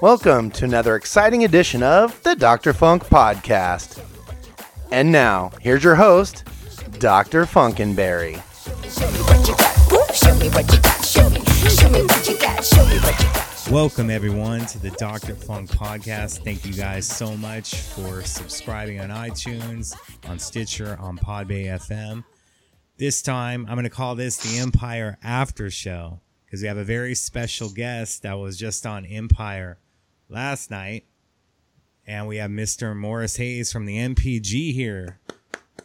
Welcome 0.00 0.50
to 0.52 0.64
another 0.64 0.96
exciting 0.96 1.44
edition 1.44 1.82
of 1.82 2.22
the 2.22 2.34
Dr. 2.34 2.72
Funk 2.72 3.04
Podcast. 3.04 4.02
And 4.90 5.12
now, 5.12 5.52
here's 5.60 5.84
your 5.84 5.94
host, 5.94 6.44
Dr. 6.98 7.44
Funkenberry. 7.44 8.40
Welcome, 13.70 14.08
everyone, 14.08 14.64
to 14.64 14.78
the 14.78 14.90
Dr. 14.92 15.34
Funk 15.34 15.68
Podcast. 15.68 16.44
Thank 16.44 16.64
you 16.64 16.72
guys 16.72 17.06
so 17.06 17.36
much 17.36 17.74
for 17.74 18.22
subscribing 18.22 19.00
on 19.00 19.10
iTunes, 19.10 19.94
on 20.26 20.38
Stitcher, 20.38 20.96
on 20.98 21.18
Podbay 21.18 21.66
FM. 21.66 22.24
This 22.96 23.20
time, 23.20 23.66
I'm 23.68 23.74
going 23.74 23.84
to 23.84 23.90
call 23.90 24.14
this 24.14 24.38
the 24.38 24.60
Empire 24.60 25.18
After 25.22 25.70
Show 25.70 26.20
because 26.46 26.62
we 26.62 26.68
have 26.68 26.78
a 26.78 26.84
very 26.84 27.14
special 27.14 27.68
guest 27.68 28.22
that 28.22 28.38
was 28.38 28.56
just 28.56 28.86
on 28.86 29.04
Empire 29.04 29.78
last 30.30 30.70
night. 30.70 31.04
And 32.06 32.26
we 32.26 32.38
have 32.38 32.50
Mr. 32.50 32.96
Morris 32.96 33.36
Hayes 33.36 33.70
from 33.70 33.84
the 33.84 33.96
NPG 33.96 34.72
here. 34.72 35.20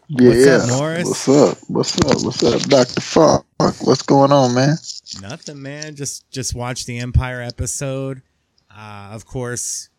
Yeah. 0.07 0.29
What's 0.29 0.47
up, 0.47 0.77
Morris? 0.77 1.07
What's 1.07 1.27
up? 1.29 1.57
What's 1.67 1.99
up? 1.99 2.23
What's 2.23 2.43
up, 2.43 2.61
Dr. 2.69 3.01
Funk? 3.01 3.45
What's 3.57 4.01
going 4.03 4.31
on, 4.31 4.53
man? 4.53 4.77
Nothing, 5.21 5.61
man. 5.61 5.95
Just 5.95 6.29
just 6.29 6.53
watch 6.53 6.85
the 6.85 6.99
Empire 6.99 7.41
episode. 7.41 8.21
Uh, 8.69 9.09
of 9.11 9.25
course, 9.25 9.89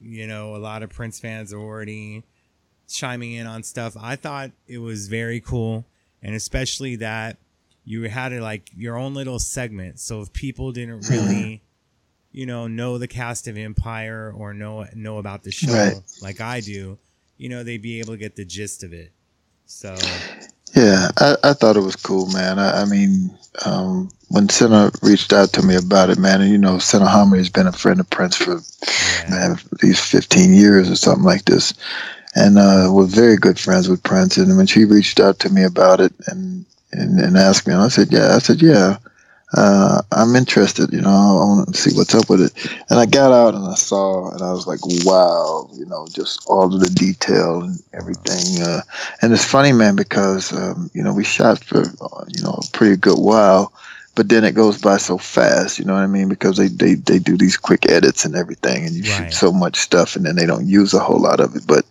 you 0.00 0.26
know 0.26 0.54
a 0.54 0.58
lot 0.58 0.82
of 0.82 0.90
Prince 0.90 1.18
fans 1.18 1.52
are 1.52 1.58
already 1.58 2.22
chiming 2.88 3.32
in 3.32 3.46
on 3.46 3.62
stuff. 3.62 3.96
I 4.00 4.16
thought 4.16 4.52
it 4.66 4.78
was 4.78 5.08
very 5.08 5.40
cool, 5.40 5.86
and 6.22 6.34
especially 6.34 6.96
that 6.96 7.38
you 7.84 8.08
had 8.08 8.32
it 8.32 8.42
like 8.42 8.70
your 8.76 8.96
own 8.96 9.14
little 9.14 9.38
segment. 9.38 9.98
So 9.98 10.20
if 10.20 10.32
people 10.32 10.70
didn't 10.70 11.08
really, 11.08 11.62
you 12.32 12.46
know, 12.46 12.66
know 12.66 12.98
the 12.98 13.08
cast 13.08 13.46
of 13.46 13.56
Empire 13.56 14.32
or 14.34 14.54
know 14.54 14.86
know 14.94 15.18
about 15.18 15.42
the 15.42 15.52
show 15.52 15.72
Right. 15.72 15.94
like 16.20 16.40
I 16.40 16.60
do, 16.60 16.98
you 17.36 17.48
know, 17.48 17.62
they'd 17.62 17.82
be 17.82 18.00
able 18.00 18.14
to 18.14 18.18
get 18.18 18.36
the 18.36 18.44
gist 18.44 18.82
of 18.82 18.92
it. 18.92 19.12
So 19.66 19.94
Yeah, 20.74 21.10
I, 21.18 21.36
I 21.44 21.52
thought 21.52 21.76
it 21.76 21.80
was 21.80 21.96
cool, 21.96 22.26
man. 22.28 22.58
I, 22.58 22.82
I 22.82 22.84
mean, 22.86 23.36
um, 23.66 24.10
when 24.28 24.48
Sanaa 24.48 24.90
reached 25.02 25.32
out 25.32 25.52
to 25.52 25.62
me 25.62 25.76
about 25.76 26.08
it, 26.08 26.18
man, 26.18 26.40
and 26.40 26.50
you 26.50 26.58
know, 26.58 26.76
Sanaa 26.76 27.08
Hamri 27.08 27.38
has 27.38 27.50
been 27.50 27.66
a 27.66 27.72
friend 27.72 28.00
of 28.00 28.08
Prince 28.08 28.36
for 28.36 28.52
yeah, 28.52 29.30
man, 29.30 29.52
at 29.52 29.82
least 29.82 30.10
15 30.10 30.54
years 30.54 30.90
or 30.90 30.96
something 30.96 31.24
like 31.24 31.44
this. 31.44 31.74
And 32.34 32.56
uh, 32.56 32.88
we're 32.90 33.04
very 33.04 33.36
good 33.36 33.58
friends 33.58 33.90
with 33.90 34.02
Prince. 34.02 34.38
And 34.38 34.56
when 34.56 34.66
she 34.66 34.86
reached 34.86 35.20
out 35.20 35.38
to 35.40 35.50
me 35.50 35.62
about 35.64 36.00
it 36.00 36.14
and, 36.28 36.64
and, 36.92 37.20
and 37.20 37.36
asked 37.36 37.66
me, 37.66 37.74
and 37.74 37.82
I 37.82 37.88
said, 37.88 38.10
yeah, 38.10 38.34
I 38.34 38.38
said, 38.38 38.62
yeah, 38.62 38.96
uh, 39.56 40.02
I'm 40.12 40.34
interested. 40.36 40.92
You 40.92 41.00
know, 41.02 41.10
I 41.10 41.44
want 41.44 41.74
to 41.74 41.80
see 41.80 41.96
what's 41.96 42.14
up 42.14 42.28
with 42.28 42.40
it. 42.42 42.52
And 42.90 42.98
I 42.98 43.06
got 43.06 43.32
out 43.32 43.54
and 43.54 43.66
I 43.66 43.74
saw, 43.74 44.30
and 44.32 44.42
I 44.42 44.52
was 44.52 44.66
like, 44.66 44.80
wow, 45.04 45.68
you 45.74 45.86
know, 45.86 46.06
just 46.12 46.40
all 46.46 46.72
of 46.72 46.80
the 46.80 46.90
detail 46.90 47.62
and 47.62 47.78
everything. 47.92 48.62
Uh, 48.62 48.80
and 49.22 49.32
it's 49.32 49.44
funny, 49.44 49.72
man, 49.72 49.96
because, 49.96 50.52
um, 50.52 50.90
you 50.94 51.02
know, 51.02 51.12
we 51.14 51.24
shot 51.24 51.62
for, 51.62 51.80
uh, 51.80 52.24
you 52.28 52.42
know, 52.42 52.58
a 52.62 52.76
pretty 52.76 52.96
good 52.96 53.18
while. 53.18 53.72
But 54.14 54.28
then 54.28 54.44
it 54.44 54.54
goes 54.54 54.78
by 54.80 54.98
so 54.98 55.18
fast, 55.18 55.78
you 55.78 55.84
know 55.84 55.94
what 55.94 56.02
I 56.02 56.06
mean? 56.06 56.28
Because 56.28 56.56
they, 56.56 56.68
they, 56.68 56.94
they 56.94 57.18
do 57.18 57.36
these 57.36 57.56
quick 57.56 57.88
edits 57.90 58.24
and 58.24 58.34
everything, 58.36 58.84
and 58.86 58.94
you 58.94 59.02
Right. 59.02 59.04
shoot 59.04 59.32
so 59.32 59.52
much 59.52 59.76
stuff, 59.76 60.16
and 60.16 60.24
then 60.26 60.36
they 60.36 60.46
don't 60.46 60.66
use 60.66 60.92
a 60.94 60.98
whole 61.00 61.20
lot 61.20 61.40
of 61.40 61.54
it. 61.56 61.62
But 61.66 61.84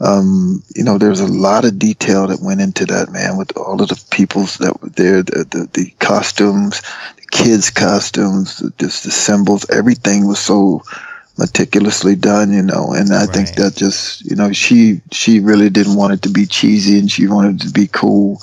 um, 0.00 0.62
you 0.74 0.82
know, 0.82 0.98
there's 0.98 1.20
a 1.20 1.26
lot 1.26 1.64
of 1.64 1.78
detail 1.78 2.26
that 2.26 2.40
went 2.40 2.60
into 2.60 2.84
that, 2.86 3.10
man, 3.10 3.36
with 3.36 3.56
all 3.56 3.80
of 3.80 3.88
the 3.88 4.04
peoples 4.10 4.56
that 4.58 4.80
were 4.82 4.88
there, 4.90 5.22
the 5.22 5.44
the, 5.50 5.68
the 5.72 5.90
costumes, 6.00 6.80
the 7.16 7.26
kids' 7.30 7.70
costumes, 7.70 8.58
the, 8.58 8.72
just 8.78 9.04
the 9.04 9.10
symbols, 9.10 9.68
everything 9.70 10.26
was 10.26 10.38
so 10.38 10.82
meticulously 11.38 12.16
done, 12.16 12.52
you 12.52 12.62
know. 12.62 12.92
And 12.92 13.12
I 13.12 13.26
think 13.26 13.54
that 13.56 13.76
just, 13.76 14.22
you 14.28 14.36
know, 14.36 14.52
she 14.52 15.00
she 15.12 15.40
really 15.40 15.70
didn't 15.70 15.96
want 15.96 16.14
it 16.14 16.22
to 16.22 16.30
be 16.30 16.46
cheesy, 16.46 16.98
and 16.98 17.10
she 17.10 17.26
wanted 17.26 17.62
it 17.62 17.66
to 17.66 17.72
be 17.72 17.86
cool. 17.86 18.40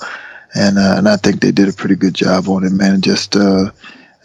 And 0.54 0.78
uh, 0.78 0.94
and 0.96 1.08
I 1.08 1.16
think 1.16 1.40
they 1.40 1.52
did 1.52 1.68
a 1.68 1.72
pretty 1.72 1.96
good 1.96 2.14
job 2.14 2.48
on 2.48 2.64
it, 2.64 2.72
man. 2.72 3.00
Just 3.00 3.36
uh, 3.36 3.70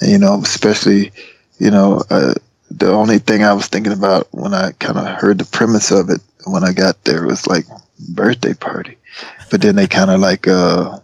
you 0.01 0.17
know, 0.17 0.41
especially, 0.41 1.11
you 1.59 1.71
know, 1.71 2.01
uh, 2.09 2.33
the 2.71 2.91
only 2.91 3.19
thing 3.19 3.43
I 3.43 3.53
was 3.53 3.67
thinking 3.67 3.93
about 3.93 4.27
when 4.31 4.53
I 4.53 4.71
kind 4.73 4.97
of 4.97 5.05
heard 5.05 5.37
the 5.37 5.45
premise 5.45 5.91
of 5.91 6.09
it 6.09 6.21
when 6.45 6.63
I 6.63 6.73
got 6.73 7.03
there 7.03 7.23
it 7.23 7.27
was 7.27 7.47
like 7.47 7.65
birthday 8.09 8.53
party, 8.53 8.97
but 9.51 9.61
then 9.61 9.75
they 9.75 9.87
kind 9.87 10.11
of 10.11 10.19
like 10.19 10.47
uh 10.47 10.99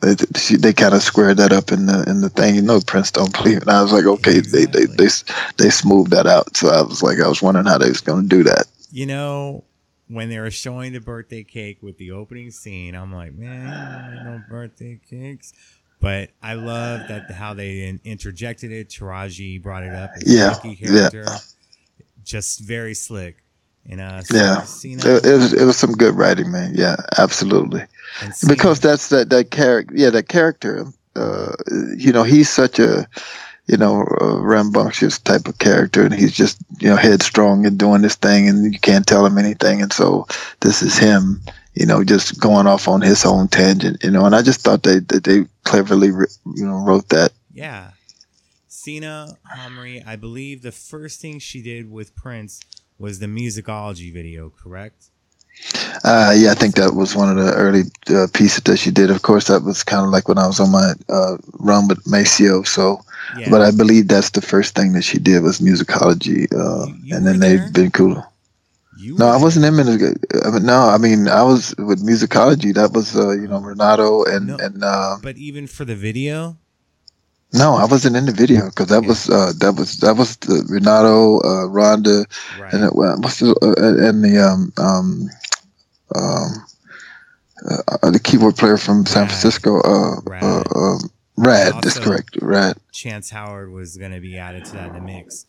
they, 0.00 0.14
they 0.56 0.72
kind 0.72 0.94
of 0.94 1.02
squared 1.02 1.36
that 1.36 1.52
up 1.52 1.72
in 1.72 1.86
the 1.86 2.04
in 2.08 2.22
the 2.22 2.30
thing. 2.30 2.54
You 2.54 2.62
know, 2.62 2.80
Prince 2.86 3.10
don't 3.10 3.32
believe, 3.32 3.62
and 3.62 3.70
I 3.70 3.82
was 3.82 3.92
like, 3.92 4.06
okay, 4.06 4.40
they, 4.40 4.64
they 4.64 4.86
they 4.86 5.08
they 5.58 5.70
smoothed 5.70 6.10
that 6.12 6.26
out. 6.26 6.56
So 6.56 6.68
I 6.68 6.82
was 6.82 7.02
like, 7.02 7.20
I 7.20 7.28
was 7.28 7.42
wondering 7.42 7.66
how 7.66 7.78
they 7.78 7.88
was 7.88 8.00
gonna 8.00 8.26
do 8.26 8.42
that. 8.44 8.66
you 8.90 9.06
know, 9.06 9.64
when 10.08 10.28
they 10.28 10.38
were 10.38 10.50
showing 10.50 10.92
the 10.92 11.00
birthday 11.00 11.44
cake 11.44 11.78
with 11.82 11.98
the 11.98 12.10
opening 12.10 12.50
scene, 12.50 12.94
I'm 12.94 13.12
like, 13.12 13.34
man, 13.34 14.24
no 14.24 14.42
birthday 14.48 14.98
cakes. 15.08 15.52
But 16.00 16.30
I 16.42 16.54
love 16.54 17.08
that 17.08 17.30
how 17.30 17.52
they 17.52 18.00
interjected 18.04 18.72
it. 18.72 18.88
Taraji 18.88 19.62
brought 19.62 19.82
it 19.82 19.94
up. 19.94 20.10
Yeah, 20.24 20.56
Mickey 20.64 20.78
yeah. 20.82 21.38
Just 22.24 22.60
very 22.60 22.94
slick. 22.94 23.42
And 23.90 24.00
uh, 24.00 24.22
Yeah. 24.30 24.62
It, 24.62 25.26
it 25.26 25.36
was 25.36 25.52
it 25.52 25.64
was 25.64 25.76
some 25.76 25.92
good 25.92 26.14
writing, 26.14 26.50
man. 26.50 26.72
Yeah, 26.74 26.96
absolutely. 27.18 27.84
because 28.48 28.80
that's 28.80 29.08
that 29.08 29.30
that 29.30 29.50
character 29.50 29.94
yeah 29.96 30.10
that 30.10 30.28
character 30.28 30.86
uh 31.16 31.52
you 31.96 32.12
know 32.12 32.22
he's 32.22 32.50
such 32.50 32.78
a 32.78 33.08
you 33.66 33.76
know 33.76 34.02
a 34.20 34.40
rambunctious 34.40 35.18
type 35.18 35.46
of 35.46 35.58
character 35.58 36.04
and 36.04 36.14
he's 36.14 36.32
just 36.32 36.58
you 36.80 36.88
know 36.88 36.96
headstrong 36.96 37.66
and 37.66 37.78
doing 37.78 38.02
this 38.02 38.16
thing 38.16 38.48
and 38.48 38.72
you 38.72 38.80
can't 38.80 39.06
tell 39.06 39.24
him 39.24 39.38
anything 39.38 39.80
and 39.80 39.92
so 39.92 40.26
this 40.60 40.82
is 40.82 40.98
him 40.98 41.40
you 41.74 41.86
know 41.86 42.02
just 42.02 42.40
going 42.40 42.66
off 42.66 42.88
on 42.88 43.00
his 43.00 43.24
own 43.24 43.48
tangent 43.48 44.02
you 44.02 44.10
know 44.10 44.24
and 44.26 44.34
i 44.34 44.42
just 44.42 44.60
thought 44.60 44.82
they 44.82 44.98
that 44.98 45.24
they 45.24 45.44
cleverly 45.64 46.08
you 46.08 46.66
know 46.66 46.84
wrote 46.84 47.08
that 47.10 47.32
yeah. 47.52 47.90
Sanaa 48.68 49.36
Hamri, 49.54 50.06
I 50.06 50.16
believe 50.16 50.62
the 50.62 50.72
first 50.72 51.20
thing 51.20 51.38
she 51.38 51.60
did 51.60 51.90
with 51.90 52.14
Prince 52.14 52.60
was 53.00 53.18
the 53.18 53.26
musicology 53.26 54.12
video, 54.12 54.50
correct? 54.62 55.00
uh 56.04 56.32
yeah 56.34 56.50
i 56.52 56.54
think 56.54 56.74
that 56.76 56.94
was 56.94 57.14
one 57.14 57.28
of 57.28 57.36
the 57.44 57.52
early 57.64 57.82
uh, 58.16 58.26
pieces 58.32 58.62
that 58.64 58.78
she 58.78 58.90
did 58.90 59.10
of 59.10 59.20
course 59.28 59.48
that 59.48 59.60
was 59.62 59.82
kind 59.84 60.02
of 60.06 60.10
like 60.10 60.26
when 60.26 60.38
i 60.38 60.46
was 60.46 60.58
on 60.64 60.70
my 60.72 60.88
uh 61.10 61.36
run 61.68 61.86
with 61.88 62.00
maceo 62.06 62.62
so 62.76 62.84
Yeah. 63.36 63.50
But 63.52 63.60
I 63.62 63.70
believe 63.82 64.08
that's 64.08 64.30
the 64.30 64.42
first 64.52 64.74
thing 64.74 64.90
that 64.94 65.04
she 65.10 65.18
did 65.28 65.38
was 65.46 65.60
musicology, 65.70 66.40
uh, 66.50 66.86
You- 66.90 66.98
you 67.06 67.12
and 67.14 67.22
then 67.26 67.38
they've 67.42 67.68
been 67.78 67.90
cool. 67.98 68.16
you 69.04 69.14
No, 69.20 69.26
I 69.30 69.38
wasn't 69.44 69.66
in 69.68 69.74
music. 69.78 70.00
I 70.46 70.48
mean, 70.50 70.66
no, 70.66 70.80
I 70.94 70.98
mean 70.98 71.20
I 71.28 71.42
was 71.50 71.62
with 71.78 72.00
musicology. 72.02 72.70
That 72.74 72.90
was 72.96 73.14
uh, 73.14 73.30
you 73.42 73.46
know 73.46 73.60
Renato 73.70 74.24
and 74.32 74.44
No. 74.50 74.56
and 74.64 74.82
uh, 74.82 75.12
But 75.22 75.36
even 75.48 75.64
for 75.76 75.84
the 75.86 75.94
video, 76.08 76.56
no, 77.52 77.74
I 77.74 77.84
wasn't 77.84 78.16
in 78.16 78.26
the 78.26 78.32
video 78.32 78.66
because 78.66 78.86
that 78.88 79.04
was 79.04 79.28
uh, 79.28 79.52
that 79.58 79.72
was 79.72 79.98
that 79.98 80.16
was 80.16 80.36
the 80.36 80.64
Renato, 80.68 81.38
uh, 81.38 81.66
Rhonda, 81.68 82.24
right? 82.58 82.74
and 82.74 82.84
it, 82.84 82.90
uh, 82.90 83.16
what's 83.18 83.40
the 83.40 83.50
uh, 83.62 84.08
and 84.08 84.22
the 84.24 84.38
um 84.38 84.72
um 84.78 85.28
um 86.14 86.66
uh, 88.02 88.10
the 88.10 88.20
keyboard 88.20 88.56
player 88.56 88.76
from 88.76 89.04
San 89.06 89.22
Rad. 89.22 89.28
Francisco. 89.30 89.80
Uh, 89.80 90.20
Rad. 90.24 90.42
uh, 90.44 90.78
um, 90.78 91.10
Rad. 91.36 91.74
That's 91.82 91.98
correct. 91.98 92.38
Rad. 92.40 92.76
Chance 92.92 93.30
Howard 93.30 93.70
was 93.70 93.96
going 93.96 94.12
to 94.12 94.20
be 94.20 94.36
added 94.38 94.64
to 94.66 94.72
that 94.76 94.88
in 94.88 94.94
the 94.94 95.00
mix. 95.00 95.46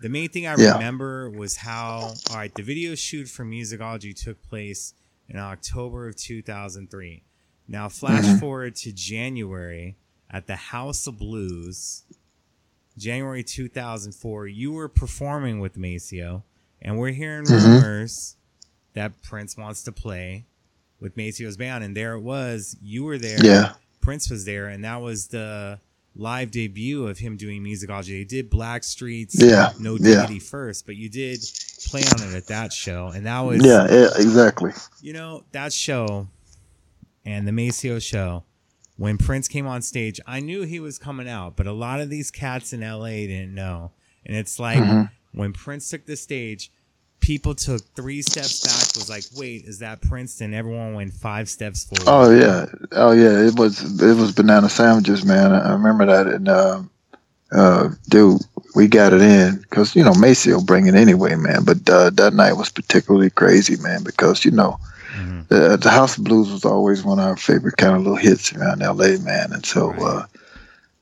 The 0.00 0.08
main 0.08 0.28
thing 0.28 0.46
I 0.46 0.54
Yeah. 0.54 0.74
remember 0.74 1.28
was 1.30 1.56
how, 1.56 2.14
all 2.30 2.36
right, 2.36 2.54
the 2.54 2.62
video 2.62 2.94
shoot 2.94 3.28
for 3.28 3.44
Musicology 3.44 4.14
took 4.14 4.42
place 4.48 4.94
in 5.28 5.38
October 5.38 6.06
of 6.08 6.16
2003. 6.16 7.24
Now, 7.66 7.88
flash 7.88 8.24
Mhm. 8.24 8.38
forward 8.38 8.76
to 8.76 8.92
January 8.92 9.96
at 10.30 10.46
the 10.46 10.56
House 10.56 11.06
of 11.06 11.18
Blues, 11.18 12.02
January 12.96 13.42
2004. 13.42 14.46
You 14.48 14.72
were 14.72 14.88
performing 14.88 15.60
with 15.60 15.76
Maceo, 15.76 16.44
and 16.82 16.98
we're 16.98 17.12
hearing 17.12 17.44
Mhm. 17.46 17.64
rumors 17.82 18.36
that 18.94 19.22
Prince 19.22 19.56
wants 19.56 19.82
to 19.84 19.92
play 19.92 20.46
with 21.00 21.16
Maceo's 21.16 21.56
band. 21.56 21.84
And 21.84 21.96
there 21.96 22.14
it 22.14 22.20
was. 22.20 22.76
You 22.82 23.04
were 23.04 23.18
there. 23.18 23.38
Yeah. 23.44 23.74
Prince 24.00 24.30
was 24.30 24.44
there, 24.44 24.66
and 24.66 24.84
that 24.84 24.96
was 25.00 25.28
the 25.28 25.80
live 26.16 26.50
debut 26.50 27.06
of 27.06 27.18
him 27.18 27.36
doing 27.36 27.62
musicology. 27.62 28.08
They 28.18 28.24
did 28.24 28.50
Black 28.50 28.82
Streets, 28.82 29.40
Yeah, 29.40 29.72
No 29.78 29.96
yeah. 29.96 30.26
First, 30.40 30.84
but 30.86 30.96
you 30.96 31.08
did 31.08 31.38
play 31.86 32.02
on 32.02 32.22
it 32.28 32.34
at 32.34 32.46
that 32.48 32.72
show, 32.72 33.08
and 33.08 33.24
that 33.26 33.40
was 33.40 33.64
Yeah. 33.64 33.86
Yeah. 33.88 34.08
Exactly. 34.16 34.72
you 35.00 35.12
know 35.12 35.44
that 35.52 35.72
show 35.72 36.26
and 37.24 37.46
the 37.46 37.52
Maceo 37.52 37.98
show. 38.00 38.42
When 38.98 39.16
Prince 39.16 39.48
came 39.48 39.66
on 39.66 39.80
stage, 39.82 40.20
I 40.26 40.40
knew 40.40 40.62
he 40.62 40.80
was 40.80 40.98
coming 40.98 41.28
out, 41.28 41.56
but 41.56 41.66
a 41.66 41.72
lot 41.72 42.00
of 42.00 42.10
these 42.10 42.30
cats 42.30 42.72
in 42.72 42.80
LA 42.82 43.26
didn't 43.28 43.54
know, 43.54 43.92
and 44.26 44.36
it's 44.36 44.58
like 44.58 44.78
Mhm. 44.80 45.10
when 45.32 45.52
Prince 45.54 45.88
took 45.88 46.04
the 46.04 46.16
stage. 46.16 46.70
People 47.20 47.54
took 47.56 47.82
three 47.96 48.22
steps 48.22 48.60
back. 48.60 48.94
Was 48.94 49.10
like, 49.10 49.24
wait, 49.36 49.64
is 49.64 49.80
that 49.80 50.00
Prince? 50.00 50.40
And 50.40 50.54
everyone 50.54 50.94
went 50.94 51.12
five 51.12 51.48
steps 51.48 51.82
forward. 51.84 52.04
Oh 52.06 52.30
yeah, 52.30 52.66
oh 52.92 53.10
yeah. 53.10 53.40
It 53.46 53.56
was 53.58 54.00
it 54.00 54.16
was 54.16 54.30
banana 54.32 54.68
sandwiches, 54.68 55.24
man. 55.24 55.50
I 55.52 55.70
I 55.70 55.72
remember 55.72 56.06
that. 56.06 56.28
And 56.28 56.48
uh, 56.48 56.82
uh, 57.50 57.88
dude, 58.08 58.40
we 58.76 58.86
got 58.86 59.12
it 59.12 59.20
in 59.20 59.56
because 59.56 59.96
you 59.96 60.04
know 60.04 60.14
Macy 60.14 60.52
will 60.52 60.64
bring 60.64 60.86
it 60.86 60.94
anyway, 60.94 61.34
man. 61.34 61.64
But 61.64 61.90
uh, 61.90 62.10
that 62.10 62.34
night 62.34 62.52
was 62.52 62.70
particularly 62.70 63.30
crazy, 63.30 63.76
man, 63.78 64.04
because 64.04 64.44
you 64.44 64.52
know 64.52 64.78
mm-hmm. 65.18 65.40
the, 65.48 65.76
the, 65.76 65.90
House 65.90 66.16
of 66.18 66.24
Blues 66.24 66.50
was 66.50 66.64
always 66.64 67.04
one 67.04 67.18
of 67.18 67.26
our 67.26 67.36
favorite 67.36 67.76
kind 67.76 67.94
of 67.94 68.02
little 68.02 68.16
hits 68.16 68.52
around 68.52 68.82
L.A., 68.82 69.18
man, 69.18 69.52
and 69.52 69.64
so. 69.64 69.92
Right. 69.92 70.02
Uh, 70.02 70.26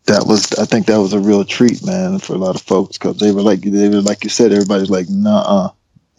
that 0.07 0.25
was, 0.27 0.53
I 0.53 0.65
think, 0.65 0.87
that 0.87 1.01
was 1.01 1.13
a 1.13 1.19
real 1.19 1.45
treat, 1.45 1.85
man, 1.85 2.21
for 2.21 2.35
a 2.35 2.39
lot 2.39 2.55
of 2.55 2.63
folks 2.63 2.97
because 2.97 3.19
they 3.19 3.33
were 3.33 3.43
like, 3.43 3.61
they 3.63 3.89
were 3.89 4.01
like 4.01 4.23
you 4.23 4.31
said, 4.31 4.53
everybody's 4.53 4.89
like, 4.89 5.07
nah, 5.09 5.41
uh, 5.41 5.71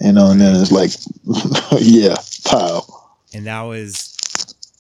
you 0.02 0.12
know, 0.12 0.32
and 0.32 0.42
then 0.42 0.60
it's 0.60 0.72
like, 0.72 0.92
yeah, 1.82 2.16
pow. 2.44 2.84
And 3.34 3.48
that 3.48 3.62
was 3.62 4.14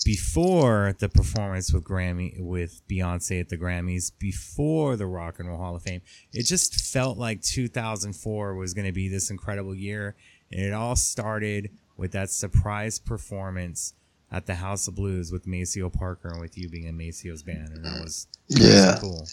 before 0.06 0.96
the 1.00 1.10
performance 1.10 1.74
with 1.74 1.84
Grammy 1.84 2.40
with 2.40 2.82
Beyonce 2.88 3.42
at 3.42 3.50
the 3.50 3.58
Grammys, 3.58 4.12
before 4.18 4.96
the 4.96 5.06
Rock 5.06 5.40
and 5.40 5.50
Roll 5.50 5.58
Hall 5.58 5.76
of 5.76 5.84
Fame. 5.84 6.02
It 6.32 6.44
just 6.44 6.76
felt 6.76 7.18
like 7.18 7.42
2004 7.42 8.56
was 8.56 8.74
going 8.74 8.88
to 8.88 8.94
be 8.94 9.10
this 9.10 9.30
incredible 9.30 9.76
year, 9.76 10.16
and 10.52 10.62
it 10.62 10.74
all 10.74 10.96
started 10.96 11.72
with 11.98 12.12
that 12.12 12.30
surprise 12.30 13.00
performance 13.00 13.94
at 14.32 14.46
the 14.46 14.56
House 14.56 14.88
of 14.88 14.96
Blues 14.96 15.32
with 15.32 15.48
Maceo 15.48 15.90
Parker 15.90 16.30
and 16.30 16.40
with 16.40 16.58
you 16.58 16.70
being 16.70 16.86
in 16.86 16.98
Maceo's 16.98 17.44
band, 17.44 17.70
and 17.70 17.84
that 17.84 18.02
was 18.02 18.28
yeah 18.48 18.98
cool. 19.00 19.28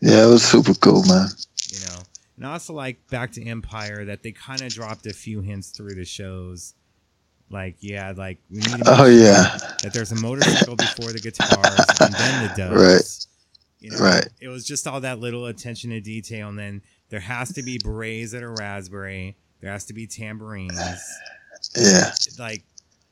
Yeah, 0.00 0.26
it 0.26 0.28
was 0.28 0.44
super 0.44 0.74
cool, 0.74 1.04
man. 1.04 1.28
You 1.70 1.80
know, 1.86 2.02
and 2.36 2.46
also 2.46 2.72
like 2.72 3.06
back 3.08 3.32
to 3.32 3.46
Empire 3.46 4.04
that 4.06 4.22
they 4.22 4.32
kind 4.32 4.62
of 4.62 4.72
dropped 4.72 5.06
a 5.06 5.12
few 5.12 5.40
hints 5.40 5.70
through 5.70 5.94
the 5.94 6.04
shows 6.04 6.74
like, 7.52 7.76
yeah, 7.80 8.12
like 8.16 8.38
we 8.50 8.58
need 8.58 8.78
to 8.78 8.82
oh 8.86 9.04
yeah, 9.04 9.58
that 9.82 9.92
there's 9.92 10.10
a 10.10 10.16
motorcycle 10.16 10.74
before 10.74 11.12
the 11.12 11.20
guitars 11.20 12.00
and 12.00 12.14
then 12.14 12.48
the 12.48 12.54
doves. 12.56 13.28
Right. 13.82 13.90
You 13.90 13.90
know, 13.90 13.98
right. 13.98 14.28
It 14.40 14.46
was 14.46 14.64
just 14.64 14.86
all 14.86 15.00
that 15.00 15.18
little 15.18 15.46
attention 15.46 15.90
to 15.90 16.00
detail, 16.00 16.48
and 16.48 16.58
then 16.58 16.82
there 17.08 17.20
has 17.20 17.52
to 17.54 17.64
be 17.64 17.78
berets 17.82 18.30
that 18.30 18.42
are 18.42 18.54
raspberry. 18.54 19.36
There 19.60 19.72
has 19.72 19.84
to 19.86 19.92
be 19.92 20.06
tambourines. 20.06 20.78
Yeah. 21.76 22.12
Like 22.38 22.64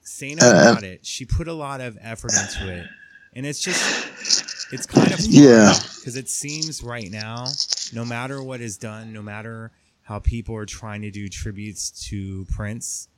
saying 0.02 0.38
about 0.38 0.82
uh, 0.82 0.86
it, 0.86 1.06
she 1.06 1.24
put 1.24 1.48
a 1.48 1.52
lot 1.52 1.80
of 1.80 1.96
effort 2.00 2.32
into 2.32 2.72
it, 2.72 2.86
and 3.34 3.46
it's 3.46 3.60
just 3.60 4.72
it's 4.72 4.86
kind 4.86 5.12
of 5.12 5.20
yeah 5.20 5.72
because 5.96 6.16
it 6.16 6.28
seems 6.28 6.82
right 6.82 7.10
now, 7.10 7.46
no 7.92 8.04
matter 8.04 8.42
what 8.42 8.60
is 8.60 8.76
done, 8.76 9.12
no 9.12 9.22
matter 9.22 9.70
how 10.02 10.18
people 10.18 10.56
are 10.56 10.66
trying 10.66 11.02
to 11.02 11.10
do 11.10 11.28
tributes 11.28 11.90
to 12.08 12.44
Prince, 12.50 13.08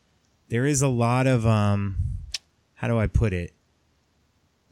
there 0.49 0.67
is 0.67 0.82
a 0.82 0.88
lot 0.88 1.26
of 1.26 1.46
um 1.46 1.96
how 2.75 2.88
do 2.88 2.99
I 2.99 3.06
put 3.06 3.32
it? 3.32 3.52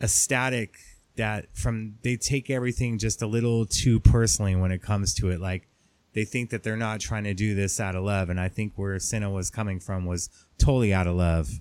A 0.01 0.09
static 0.09 0.77
that 1.17 1.47
from 1.55 1.97
they 2.03 2.17
take 2.17 2.51
everything 2.51 2.99
just 2.99 3.23
a 3.23 3.27
little 3.27 3.67
too 3.67 4.01
personally 4.01 4.57
when 4.57 4.73
it 4.73 4.83
comes 4.83 5.15
to 5.15 5.31
it. 5.31 5.41
Like 5.41 5.69
they 6.13 6.25
think 6.25 6.51
that 6.51 6.63
they're 6.63 6.77
not 6.77 7.01
trying 7.01 7.25
to 7.25 7.35
do 7.35 7.55
this 7.55 7.81
out 7.81 7.95
of 7.95 8.05
love, 8.05 8.31
and 8.31 8.41
I 8.41 8.49
think 8.49 8.73
where 8.77 8.97
Sanaa 8.97 9.33
was 9.33 9.51
coming 9.51 9.81
from 9.81 10.07
was 10.07 10.29
totally 10.59 10.93
out 10.93 11.07
of 11.07 11.17
love. 11.17 11.61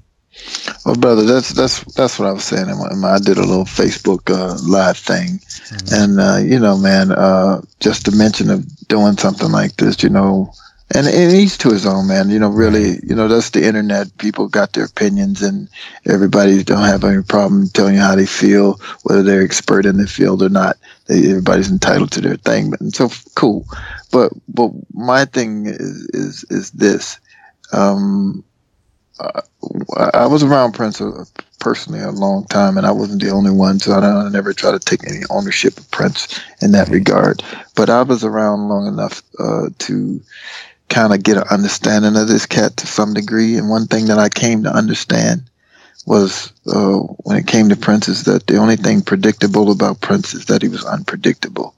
Well, 0.86 0.96
brother, 0.96 1.24
that's 1.24 1.50
that's 1.50 1.84
that's 1.96 2.20
what 2.20 2.28
I 2.28 2.32
was 2.32 2.44
saying. 2.44 2.70
I 2.70 3.18
did 3.20 3.38
a 3.38 3.46
little 3.46 3.66
Facebook 3.66 4.30
uh, 4.30 4.58
live 4.68 4.98
thing, 4.98 5.40
mm-hmm. 5.40 5.94
and 5.94 6.20
uh, 6.20 6.38
you 6.38 6.60
know, 6.60 6.78
man, 6.78 7.12
uh, 7.12 7.62
just 7.80 8.06
to 8.06 8.12
mention 8.12 8.50
of 8.50 8.88
doing 8.88 9.18
something 9.18 9.52
like 9.52 9.76
this, 9.78 10.04
you 10.04 10.10
know, 10.10 10.54
and, 10.94 11.08
and 11.08 11.32
each 11.34 11.58
to 11.60 11.70
his 11.70 11.86
own, 11.86 12.08
man. 12.08 12.30
You 12.30 12.40
know, 12.40 12.50
really, 12.50 13.00
you 13.04 13.16
know, 13.16 13.28
that's 13.28 13.50
the 13.52 13.66
internet. 13.66 14.16
People 14.18 14.48
got 14.48 14.74
their 14.74 14.86
opinions, 14.86 15.42
and 15.42 15.68
everybody 16.08 16.64
don't 16.64 16.86
have 16.86 17.04
any 17.04 17.24
problem 17.24 17.68
telling 17.70 17.96
you 17.96 18.02
how 18.02 18.16
they 18.16 18.26
feel, 18.26 18.80
whether 19.04 19.24
they're 19.24 19.44
expert 19.44 19.86
in 19.86 19.98
the 19.98 20.08
field 20.08 20.42
or 20.42 20.50
not. 20.50 20.78
Everybody's 21.10 21.72
entitled 21.72 22.12
to 22.12 22.22
their 22.22 22.38
thing, 22.38 22.74
and 22.80 22.94
so 22.94 23.10
cool. 23.36 23.66
But 24.12 24.32
but 24.48 24.72
my 24.94 25.26
thing 25.26 25.66
is 25.66 26.08
is 26.14 26.46
is 26.50 26.72
this. 26.72 27.20
Um, 27.74 28.44
uh, 29.20 29.42
I 30.14 30.28
was 30.28 30.44
around 30.44 30.74
Prince 30.74 31.02
personally 31.60 32.00
a 32.00 32.12
long 32.12 32.46
time, 32.46 32.78
and 32.78 32.86
I 32.86 32.92
wasn't 32.92 33.22
the 33.22 33.32
only 33.32 33.52
one, 33.52 33.80
so 33.80 33.92
I, 33.92 34.26
I 34.26 34.30
never 34.30 34.54
try 34.54 34.72
to 34.72 34.80
take 34.80 35.06
any 35.08 35.22
ownership 35.30 35.78
of 35.78 35.92
Prince 35.92 36.40
in 36.62 36.72
that 36.72 36.90
regard. 36.90 37.44
But 37.76 37.90
I 37.90 38.02
was 38.04 38.24
around 38.24 38.70
long 38.70 38.88
enough 38.88 39.22
uh, 39.40 39.70
to 39.80 40.22
kind 40.90 41.14
of 41.14 41.24
get 41.24 41.38
an 41.38 41.44
understanding 41.52 42.16
of 42.16 42.28
this 42.28 42.46
cat 42.46 42.78
to 42.78 42.88
some 42.88 43.14
degree. 43.14 43.58
And 43.58 43.70
one 43.70 43.88
thing 43.88 44.06
that 44.06 44.20
I 44.20 44.30
came 44.30 44.64
to 44.64 44.76
understand 44.76 45.50
was 46.06 46.52
uh, 46.68 46.98
when 47.24 47.38
it 47.38 47.48
came 47.48 47.70
to 47.70 47.76
Prince 47.76 48.08
is 48.08 48.24
that 48.24 48.48
the 48.48 48.58
only 48.58 48.76
thing 48.76 49.02
predictable 49.02 49.72
about 49.72 50.02
Prince 50.02 50.34
is 50.34 50.46
that 50.46 50.62
he 50.62 50.68
was 50.68 50.86
unpredictable. 50.86 51.76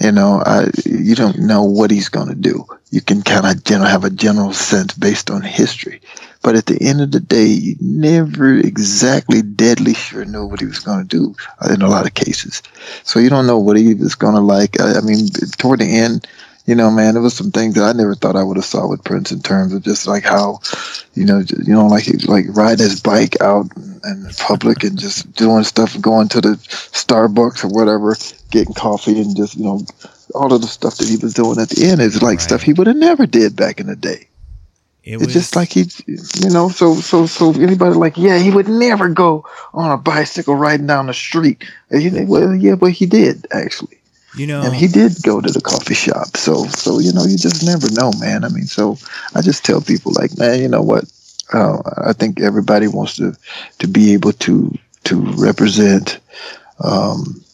You 0.00 0.10
know, 0.10 0.42
I, 0.44 0.66
you 0.84 1.14
don't 1.14 1.38
know 1.38 1.62
what 1.62 1.90
he's 1.90 2.08
going 2.08 2.28
to 2.28 2.34
do. 2.34 2.66
You 2.90 3.00
can 3.00 3.22
kind 3.22 3.46
of 3.46 3.62
general, 3.64 3.88
have 3.88 4.04
a 4.04 4.10
general 4.10 4.52
sense 4.52 4.92
based 4.94 5.30
on 5.30 5.42
history. 5.42 6.00
But 6.42 6.56
at 6.56 6.66
the 6.66 6.78
end 6.82 7.00
of 7.00 7.12
the 7.12 7.20
day, 7.20 7.46
you 7.46 7.76
never 7.80 8.56
exactly 8.56 9.40
deadly 9.40 9.94
sure 9.94 10.24
know 10.24 10.44
what 10.46 10.60
he 10.60 10.66
was 10.66 10.80
going 10.80 11.06
to 11.06 11.16
do 11.16 11.34
in 11.72 11.80
a 11.80 11.88
lot 11.88 12.06
of 12.06 12.14
cases. 12.14 12.62
So 13.04 13.18
you 13.18 13.30
don't 13.30 13.46
know 13.46 13.58
what 13.58 13.76
he 13.76 13.94
was 13.94 14.14
going 14.14 14.34
to 14.34 14.40
like. 14.40 14.80
I, 14.80 14.98
I 14.98 15.00
mean, 15.00 15.28
toward 15.58 15.80
the 15.80 15.86
end, 15.86 16.26
you 16.66 16.74
know, 16.74 16.90
man, 16.90 17.14
there 17.14 17.22
was 17.22 17.34
some 17.34 17.50
things 17.50 17.74
that 17.74 17.84
I 17.84 17.92
never 17.92 18.14
thought 18.14 18.36
I 18.36 18.42
would 18.42 18.56
have 18.56 18.64
saw 18.64 18.88
with 18.88 19.04
Prince 19.04 19.32
in 19.32 19.40
terms 19.40 19.74
of 19.74 19.82
just 19.82 20.06
like 20.06 20.24
how, 20.24 20.60
you 21.14 21.26
know, 21.26 21.40
you 21.40 21.74
know, 21.74 21.86
like 21.86 22.06
like 22.26 22.46
riding 22.50 22.84
his 22.84 23.00
bike 23.00 23.40
out 23.42 23.66
in 23.76 24.26
public 24.38 24.82
and 24.82 24.98
just 24.98 25.30
doing 25.34 25.64
stuff, 25.64 26.00
going 26.00 26.28
to 26.28 26.40
the 26.40 26.56
Starbucks 26.56 27.64
or 27.64 27.68
whatever, 27.68 28.16
getting 28.50 28.72
coffee 28.72 29.20
and 29.20 29.36
just 29.36 29.56
you 29.56 29.64
know, 29.64 29.80
all 30.34 30.52
of 30.52 30.62
the 30.62 30.66
stuff 30.66 30.96
that 30.96 31.08
he 31.08 31.18
was 31.18 31.34
doing 31.34 31.60
at 31.60 31.68
the 31.68 31.86
end 31.86 32.00
is 32.00 32.22
like 32.22 32.38
right. 32.38 32.40
stuff 32.40 32.62
he 32.62 32.72
would 32.72 32.86
have 32.86 32.96
never 32.96 33.26
did 33.26 33.54
back 33.54 33.78
in 33.78 33.86
the 33.86 33.96
day. 33.96 34.26
It 35.02 35.20
it's 35.20 35.34
just 35.34 35.54
like 35.54 35.72
he, 35.72 35.84
you 36.06 36.48
know, 36.48 36.70
so 36.70 36.94
so 36.94 37.26
so 37.26 37.52
anybody 37.52 37.94
like, 37.94 38.16
yeah, 38.16 38.38
he 38.38 38.50
would 38.50 38.68
never 38.68 39.10
go 39.10 39.44
on 39.74 39.90
a 39.90 39.98
bicycle 39.98 40.54
riding 40.54 40.86
down 40.86 41.08
the 41.08 41.14
street. 41.14 41.62
Well, 41.90 42.54
yeah, 42.54 42.76
but 42.76 42.92
he 42.92 43.04
did 43.04 43.46
actually. 43.52 43.98
You 44.36 44.46
know, 44.48 44.62
and 44.62 44.74
he 44.74 44.88
did 44.88 45.22
go 45.22 45.40
to 45.40 45.50
the 45.50 45.60
coffee 45.60 45.94
shop. 45.94 46.36
So, 46.36 46.64
so 46.66 46.98
you 46.98 47.12
know, 47.12 47.24
you 47.24 47.36
just 47.36 47.64
never 47.64 47.90
know, 47.92 48.12
man. 48.18 48.44
I 48.44 48.48
mean, 48.48 48.66
so 48.66 48.98
I 49.34 49.42
just 49.42 49.64
tell 49.64 49.80
people 49.80 50.12
like, 50.14 50.36
man, 50.36 50.60
you 50.60 50.68
know 50.68 50.82
what? 50.82 51.04
Uh, 51.52 51.78
I 52.04 52.12
think 52.12 52.40
everybody 52.40 52.88
wants 52.88 53.16
to 53.16 53.36
to 53.78 53.86
be 53.86 54.12
able 54.12 54.32
to 54.32 54.76
to 55.04 55.20
represent, 55.36 56.18
um, 56.82 57.44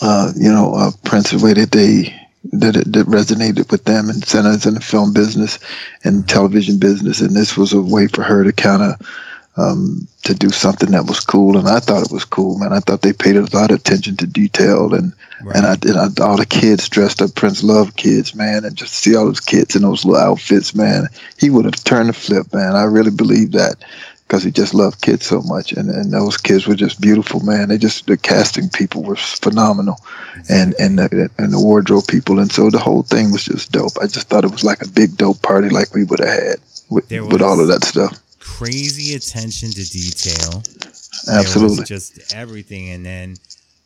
uh, 0.00 0.32
you 0.36 0.50
know, 0.50 0.74
uh, 0.74 0.90
Prince 1.04 1.30
the 1.30 1.44
way 1.44 1.52
that 1.52 1.72
they 1.72 2.14
that 2.52 2.76
it 2.76 2.92
that 2.92 3.06
resonated 3.06 3.70
with 3.70 3.84
them 3.84 4.08
and 4.08 4.24
centers 4.24 4.64
in 4.64 4.74
the 4.74 4.80
film 4.80 5.12
business 5.12 5.58
and 6.04 6.28
television 6.28 6.78
business, 6.78 7.20
and 7.20 7.36
this 7.36 7.56
was 7.56 7.72
a 7.72 7.82
way 7.82 8.06
for 8.06 8.22
her 8.22 8.44
to 8.44 8.52
kind 8.52 8.82
of 8.82 9.08
um, 9.56 10.08
to 10.22 10.34
do 10.34 10.50
something 10.50 10.92
that 10.92 11.06
was 11.06 11.20
cool, 11.20 11.58
and 11.58 11.68
I 11.68 11.80
thought 11.80 12.06
it 12.06 12.12
was 12.12 12.24
cool, 12.24 12.58
man. 12.58 12.72
I 12.72 12.80
thought 12.80 13.02
they 13.02 13.12
paid 13.12 13.36
a 13.36 13.42
lot 13.56 13.70
of 13.70 13.80
attention 13.80 14.16
to 14.18 14.26
detail, 14.26 14.94
and 14.94 15.12
right. 15.42 15.56
and 15.56 15.66
I 15.66 15.76
did 15.76 15.96
all 15.96 16.36
the 16.36 16.46
kids 16.46 16.88
dressed 16.88 17.20
up 17.20 17.34
Prince 17.34 17.62
Love 17.62 17.96
kids, 17.96 18.34
man, 18.34 18.64
and 18.64 18.76
just 18.76 18.94
see 18.94 19.16
all 19.16 19.26
those 19.26 19.40
kids 19.40 19.74
in 19.74 19.82
those 19.82 20.04
little 20.04 20.22
outfits, 20.22 20.74
man. 20.74 21.08
He 21.38 21.50
would 21.50 21.64
have 21.64 21.82
turned 21.82 22.08
the 22.08 22.12
flip, 22.12 22.52
man. 22.54 22.76
I 22.76 22.84
really 22.84 23.10
believe 23.10 23.52
that 23.52 23.84
because 24.22 24.44
he 24.44 24.52
just 24.52 24.74
loved 24.74 25.02
kids 25.02 25.26
so 25.26 25.42
much, 25.42 25.72
and, 25.72 25.90
and 25.90 26.12
those 26.12 26.36
kids 26.36 26.68
were 26.68 26.76
just 26.76 27.00
beautiful, 27.00 27.40
man. 27.40 27.68
They 27.68 27.76
just 27.76 28.06
the 28.06 28.16
casting 28.16 28.68
people 28.68 29.02
were 29.02 29.16
phenomenal, 29.16 29.98
and 30.48 30.74
and 30.78 31.00
the, 31.00 31.30
and 31.36 31.52
the 31.52 31.60
wardrobe 31.60 32.06
people, 32.06 32.38
and 32.38 32.52
so 32.52 32.70
the 32.70 32.78
whole 32.78 33.02
thing 33.02 33.32
was 33.32 33.44
just 33.44 33.72
dope. 33.72 33.98
I 34.00 34.06
just 34.06 34.28
thought 34.28 34.44
it 34.44 34.52
was 34.52 34.64
like 34.64 34.82
a 34.82 34.88
big 34.88 35.16
dope 35.16 35.42
party, 35.42 35.68
like 35.68 35.92
we 35.94 36.04
would 36.04 36.20
have 36.20 36.28
had 36.28 36.56
with, 36.90 37.10
with 37.10 37.42
all 37.42 37.60
of 37.60 37.66
that 37.66 37.82
stuff 37.82 38.21
crazy 38.42 39.14
attention 39.14 39.70
to 39.70 39.84
detail. 39.84 40.62
Absolutely. 41.30 41.84
just 41.84 42.34
everything. 42.34 42.90
And 42.90 43.06
then 43.06 43.36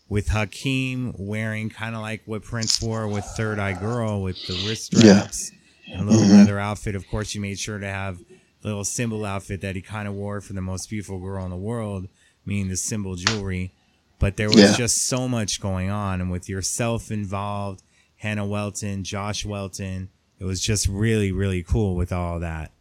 with 0.08 0.28
Hakeem 0.28 1.14
wearing 1.18 1.68
kind 1.68 1.94
of 1.94 2.00
like 2.00 2.22
what 2.25 2.42
Prince 2.42 2.80
wore 2.80 3.06
with 3.06 3.25
Third 3.36 3.58
Eye 3.58 3.75
Girl 3.75 4.22
with 4.22 4.44
the 4.46 4.54
wrist 4.66 4.86
straps 4.96 5.52
yeah. 5.86 5.98
and 5.98 6.02
a 6.02 6.10
little 6.10 6.26
mm-hmm. 6.26 6.38
leather 6.38 6.58
outfit. 6.58 6.94
Of 6.94 7.08
course, 7.08 7.34
you 7.34 7.40
made 7.40 7.58
sure 7.58 7.78
to 7.78 7.86
have 7.86 8.18
the 8.62 8.68
little 8.68 8.84
symbol 8.84 9.25
outfit 9.25 9.60
that 9.60 9.76
he 9.76 9.82
kind 9.82 10.08
of 10.08 10.14
wore 10.14 10.40
for 10.40 10.54
the 10.54 10.62
most 10.62 10.88
beautiful 10.88 11.18
girl 11.18 11.44
in 11.44 11.50
the 11.50 11.56
world, 11.56 12.08
meaning 12.44 12.68
the 12.68 12.76
symbol 12.76 13.16
jewelry. 13.16 13.72
But 14.18 14.38
there 14.38 14.48
was 14.48 14.56
yeah. 14.56 14.75
just 14.75 15.06
so 15.06 15.28
much 15.28 15.60
going 15.60 15.90
on. 15.90 16.22
And 16.22 16.30
with 16.30 16.48
yourself 16.48 17.10
involved, 17.10 17.82
Hannah 18.16 18.46
Welton, 18.46 19.04
Josh 19.04 19.44
Welton, 19.44 20.08
it 20.38 20.44
was 20.44 20.62
just 20.62 20.88
really, 20.88 21.32
really 21.32 21.62
cool 21.62 21.96
with 21.96 22.12
all 22.12 22.40
that 22.40 22.72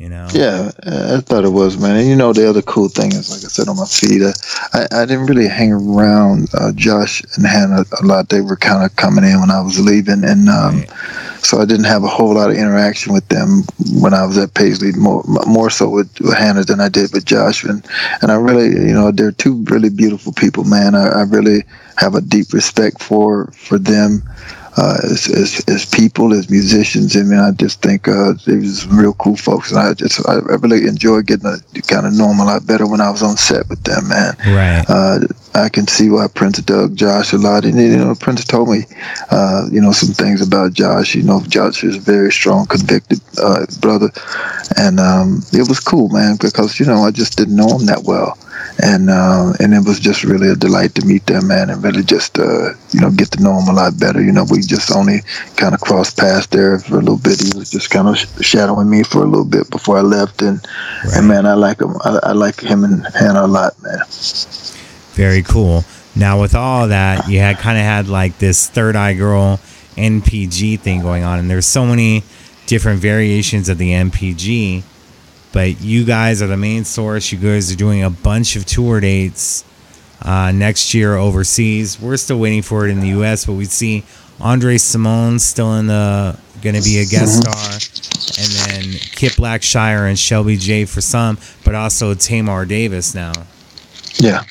you 0.00 0.08
know? 0.08 0.26
Yeah, 0.32 0.70
I 0.86 1.20
thought 1.20 1.44
it 1.44 1.50
was, 1.50 1.76
man. 1.76 1.96
And 1.96 2.08
you 2.08 2.16
know, 2.16 2.32
the 2.32 2.48
other 2.48 2.62
cool 2.62 2.88
thing 2.88 3.12
is, 3.12 3.30
like 3.30 3.44
I 3.44 3.48
said 3.48 3.68
on 3.68 3.76
my 3.76 3.84
feed, 3.84 4.22
uh, 4.22 4.32
I, 4.72 5.02
I 5.02 5.04
didn't 5.04 5.26
really 5.26 5.46
hang 5.46 5.72
around 5.72 6.48
uh, 6.54 6.72
Josh 6.72 7.22
and 7.36 7.46
Hannah 7.46 7.84
a 8.00 8.06
lot. 8.06 8.30
They 8.30 8.40
were 8.40 8.56
kind 8.56 8.82
of 8.82 8.96
coming 8.96 9.24
in 9.24 9.38
when 9.40 9.50
I 9.50 9.60
was 9.60 9.78
leaving, 9.78 10.24
and 10.24 10.48
um, 10.48 10.78
right. 10.78 10.90
so 11.44 11.60
I 11.60 11.66
didn't 11.66 11.84
have 11.84 12.02
a 12.02 12.08
whole 12.08 12.34
lot 12.34 12.48
of 12.48 12.56
interaction 12.56 13.12
with 13.12 13.28
them 13.28 13.64
when 14.00 14.14
I 14.14 14.24
was 14.24 14.38
at 14.38 14.54
Paisley. 14.54 14.92
More, 14.92 15.22
more 15.46 15.68
so 15.68 15.90
with, 15.90 16.18
with 16.20 16.34
Hannah 16.34 16.64
than 16.64 16.80
I 16.80 16.88
did 16.88 17.12
with 17.12 17.26
Josh, 17.26 17.62
and 17.62 17.84
and 18.22 18.32
I 18.32 18.36
really, 18.36 18.68
you 18.68 18.94
know, 18.94 19.12
they're 19.12 19.32
two 19.32 19.62
really 19.64 19.90
beautiful 19.90 20.32
people, 20.32 20.64
man. 20.64 20.94
I, 20.94 21.08
I 21.08 21.22
really 21.24 21.64
have 21.98 22.14
a 22.14 22.22
deep 22.22 22.54
respect 22.54 23.02
for 23.02 23.48
for 23.52 23.78
them. 23.78 24.22
Uh, 24.76 24.98
as, 25.04 25.28
as, 25.28 25.64
as 25.68 25.84
people, 25.84 26.32
as 26.32 26.50
musicians. 26.50 27.16
I 27.16 27.22
mean, 27.22 27.38
I 27.38 27.50
just 27.52 27.82
think 27.82 28.06
uh, 28.08 28.34
they 28.46 28.56
was 28.56 28.82
some 28.82 28.98
real 28.98 29.14
cool 29.14 29.36
folks, 29.36 29.70
and 29.70 29.80
I 29.80 29.94
just 29.94 30.26
I, 30.28 30.34
I 30.34 30.56
really 30.60 30.86
enjoyed 30.86 31.26
getting 31.26 31.50
to 31.50 31.82
kind 31.82 32.06
of 32.06 32.12
know 32.12 32.28
them 32.28 32.40
a 32.40 32.44
lot 32.44 32.66
better 32.66 32.86
when 32.86 33.00
I 33.00 33.10
was 33.10 33.22
on 33.22 33.36
set 33.36 33.68
with 33.68 33.82
them, 33.82 34.08
man. 34.08 34.36
Right. 34.46 34.84
Uh, 34.88 35.20
I 35.54 35.68
can 35.68 35.86
see 35.86 36.10
why 36.10 36.28
Prince 36.28 36.60
dug 36.62 36.96
Josh 36.96 37.32
a 37.32 37.38
lot, 37.38 37.64
and 37.64 37.76
you 37.78 37.96
know, 37.96 38.14
Prince 38.14 38.44
told 38.44 38.68
me, 38.68 38.84
uh, 39.30 39.66
you 39.70 39.80
know, 39.80 39.92
some 39.92 40.14
things 40.14 40.40
about 40.40 40.72
Josh. 40.72 41.14
You 41.14 41.22
know, 41.22 41.40
Josh 41.48 41.82
is 41.82 41.96
a 41.96 42.00
very 42.00 42.30
strong, 42.30 42.66
convicted 42.66 43.20
uh, 43.42 43.66
brother, 43.80 44.10
and 44.76 45.00
um, 45.00 45.42
it 45.52 45.68
was 45.68 45.80
cool, 45.80 46.08
man, 46.10 46.36
because 46.40 46.78
you 46.78 46.86
know 46.86 47.02
I 47.02 47.10
just 47.10 47.36
didn't 47.36 47.56
know 47.56 47.78
him 47.78 47.86
that 47.86 48.04
well 48.04 48.38
and 48.82 49.10
uh, 49.10 49.52
and 49.60 49.74
it 49.74 49.84
was 49.86 50.00
just 50.00 50.24
really 50.24 50.48
a 50.48 50.54
delight 50.54 50.94
to 50.94 51.04
meet 51.04 51.26
them, 51.26 51.48
man, 51.48 51.70
and 51.70 51.82
really 51.82 52.02
just 52.02 52.38
uh, 52.38 52.72
you 52.92 53.00
know 53.00 53.10
get 53.10 53.30
to 53.32 53.42
know 53.42 53.58
him 53.58 53.68
a 53.68 53.72
lot 53.72 53.98
better. 53.98 54.22
You 54.22 54.32
know, 54.32 54.46
we 54.50 54.60
just 54.60 54.94
only 54.94 55.20
kind 55.56 55.74
of 55.74 55.80
crossed 55.80 56.18
paths 56.18 56.46
there 56.48 56.78
for 56.78 56.96
a 56.96 57.00
little 57.00 57.18
bit. 57.18 57.40
He 57.40 57.58
was 57.58 57.70
just 57.70 57.90
kind 57.90 58.08
of 58.08 58.16
shadowing 58.44 58.88
me 58.88 59.02
for 59.02 59.22
a 59.22 59.26
little 59.26 59.44
bit 59.44 59.70
before 59.70 59.98
I 59.98 60.02
left, 60.02 60.42
and 60.42 60.64
right. 61.04 61.16
and 61.16 61.28
man, 61.28 61.46
I 61.46 61.54
like 61.54 61.80
him. 61.80 61.96
I, 62.04 62.20
I 62.22 62.32
like 62.32 62.60
him 62.60 62.84
and 62.84 63.06
Hannah 63.14 63.44
a 63.44 63.46
lot, 63.46 63.80
man. 63.82 64.00
Very 65.20 65.42
cool. 65.42 65.84
Now 66.16 66.40
with 66.40 66.54
all 66.54 66.88
that, 66.88 67.28
you 67.28 67.38
had 67.38 67.58
kind 67.58 67.78
of 67.78 67.84
had 67.84 68.08
like 68.08 68.38
this 68.38 68.68
Third 68.68 68.96
Eye 68.96 69.14
Girl 69.14 69.60
NPG 69.96 70.80
thing 70.80 71.02
going 71.02 71.24
on, 71.24 71.38
and 71.38 71.50
there's 71.50 71.66
so 71.66 71.84
many 71.84 72.24
different 72.66 73.00
variations 73.00 73.68
of 73.68 73.78
the 73.78 73.90
NPG 73.90 74.82
but 75.52 75.80
you 75.80 76.04
guys 76.04 76.42
are 76.42 76.46
the 76.46 76.56
main 76.56 76.84
source. 76.84 77.32
You 77.32 77.38
guys 77.38 77.72
are 77.72 77.76
doing 77.76 78.02
a 78.02 78.10
bunch 78.10 78.56
of 78.56 78.64
tour 78.64 79.00
dates 79.00 79.64
uh, 80.22 80.52
next 80.52 80.94
year 80.94 81.16
overseas. 81.16 82.00
We're 82.00 82.16
still 82.16 82.38
waiting 82.38 82.62
for 82.62 82.86
it 82.86 82.90
in 82.90 83.00
the 83.00 83.08
U.S., 83.08 83.46
but 83.46 83.54
we 83.54 83.64
see 83.64 84.04
Andre 84.40 84.76
Cymone 84.76 85.40
still 85.40 85.74
in 85.74 85.86
the 85.86 86.38
going 86.62 86.76
to 86.76 86.82
be 86.82 86.98
a 86.98 87.06
guest 87.06 87.42
mm-hmm. 87.42 87.50
star, 87.50 88.74
and 88.76 88.92
then 88.92 89.00
Kip 89.12 89.32
Blackshire 89.32 90.08
and 90.08 90.18
Shelby 90.18 90.56
J 90.56 90.84
for 90.84 91.00
some, 91.00 91.38
but 91.64 91.74
also 91.74 92.14
Tamar 92.14 92.66
Davis 92.66 93.14
now. 93.14 93.32
Yeah, 94.16 94.44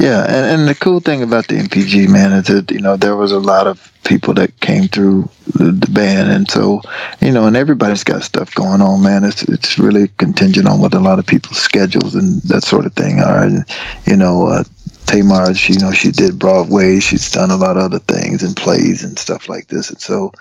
yeah, 0.00 0.24
and, 0.24 0.60
and 0.60 0.68
the 0.68 0.74
cool 0.74 1.00
thing 1.00 1.22
about 1.22 1.48
the 1.48 1.56
NPG, 1.56 2.08
man 2.08 2.32
is 2.32 2.46
that 2.46 2.70
you 2.70 2.80
know 2.80 2.96
there 2.96 3.16
was 3.16 3.32
a 3.32 3.38
lot 3.38 3.66
of 3.66 3.90
people 4.04 4.34
that 4.34 4.58
came 4.60 4.88
through 4.88 5.28
the, 5.54 5.70
the, 5.70 5.90
band, 5.90 6.30
and 6.30 6.50
so 6.50 6.82
you 7.20 7.30
know, 7.30 7.46
and 7.46 7.56
everybody's 7.56 8.04
got 8.04 8.22
stuff 8.22 8.54
going 8.54 8.80
on, 8.80 9.02
man. 9.02 9.24
It's 9.24 9.42
it's 9.44 9.78
really 9.78 10.08
contingent 10.18 10.68
on 10.68 10.80
what 10.80 10.94
a 10.94 11.00
lot 11.00 11.18
of 11.18 11.26
people's 11.26 11.58
schedules 11.58 12.14
and 12.14 12.42
that 12.42 12.64
sort 12.64 12.86
of 12.86 12.94
thing 12.94 13.20
are. 13.20 13.44
And, 13.44 13.64
you 14.06 14.16
know, 14.16 14.46
uh, 14.46 14.64
Tamar, 15.06 15.54
she 15.54 15.74
you 15.74 15.78
know 15.80 15.92
she 15.92 16.10
did 16.10 16.38
Broadway, 16.38 17.00
she's 17.00 17.30
done 17.30 17.50
a 17.50 17.56
lot 17.56 17.76
of 17.76 17.84
other 17.84 18.00
things 18.00 18.42
and 18.42 18.56
plays 18.56 19.04
and 19.04 19.18
stuff 19.18 19.48
like 19.48 19.68
this, 19.68 19.90
and 19.90 20.00
so, 20.00 20.32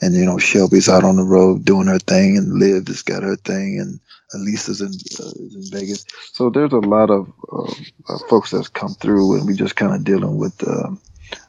and 0.00 0.14
you 0.14 0.24
know, 0.24 0.38
Shelby's 0.38 0.88
out 0.88 1.04
on 1.04 1.16
the 1.16 1.24
road 1.24 1.64
doing 1.64 1.86
her 1.86 1.98
thing, 1.98 2.36
and 2.36 2.58
Liv 2.58 2.86
has 2.88 3.02
got 3.02 3.22
her 3.22 3.36
thing, 3.36 3.78
and 3.80 4.00
Elisa's 4.34 4.80
in, 4.80 4.92
uh, 5.24 5.32
in 5.38 5.62
Vegas. 5.70 6.04
So 6.32 6.50
there's 6.50 6.72
a 6.72 6.78
lot 6.78 7.10
of 7.10 7.32
uh, 7.52 7.72
uh, 8.08 8.18
folks 8.28 8.50
that's 8.50 8.68
come 8.68 8.94
through, 8.94 9.36
and 9.36 9.46
we 9.46 9.54
just 9.54 9.76
kind 9.76 9.94
of 9.94 10.04
dealing 10.04 10.38
with 10.38 10.66
um, 10.66 11.00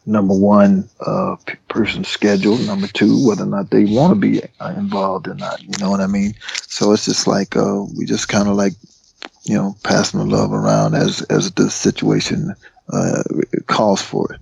number 0.05 0.33
one, 0.33 0.89
uh, 1.05 1.35
p- 1.45 1.55
person's 1.69 2.07
schedule. 2.07 2.57
Number 2.57 2.87
two, 2.87 3.25
whether 3.25 3.43
or 3.43 3.47
not 3.47 3.69
they 3.69 3.85
want 3.85 4.13
to 4.13 4.19
be 4.19 4.41
uh, 4.59 4.73
involved 4.77 5.27
or 5.27 5.35
not. 5.35 5.61
You 5.61 5.71
know 5.79 5.89
what 5.89 6.01
I 6.01 6.07
mean? 6.07 6.33
So 6.67 6.91
it's 6.91 7.05
just 7.05 7.27
like 7.27 7.55
uh, 7.55 7.83
we 7.97 8.05
just 8.05 8.27
kind 8.29 8.49
of 8.49 8.55
like 8.55 8.73
you 9.43 9.55
know 9.55 9.75
passing 9.83 10.19
the 10.19 10.25
love 10.25 10.51
around 10.51 10.95
as 10.95 11.21
as 11.23 11.51
the 11.51 11.69
situation 11.69 12.55
calls 13.67 14.01
for 14.01 14.33
it. 14.33 14.41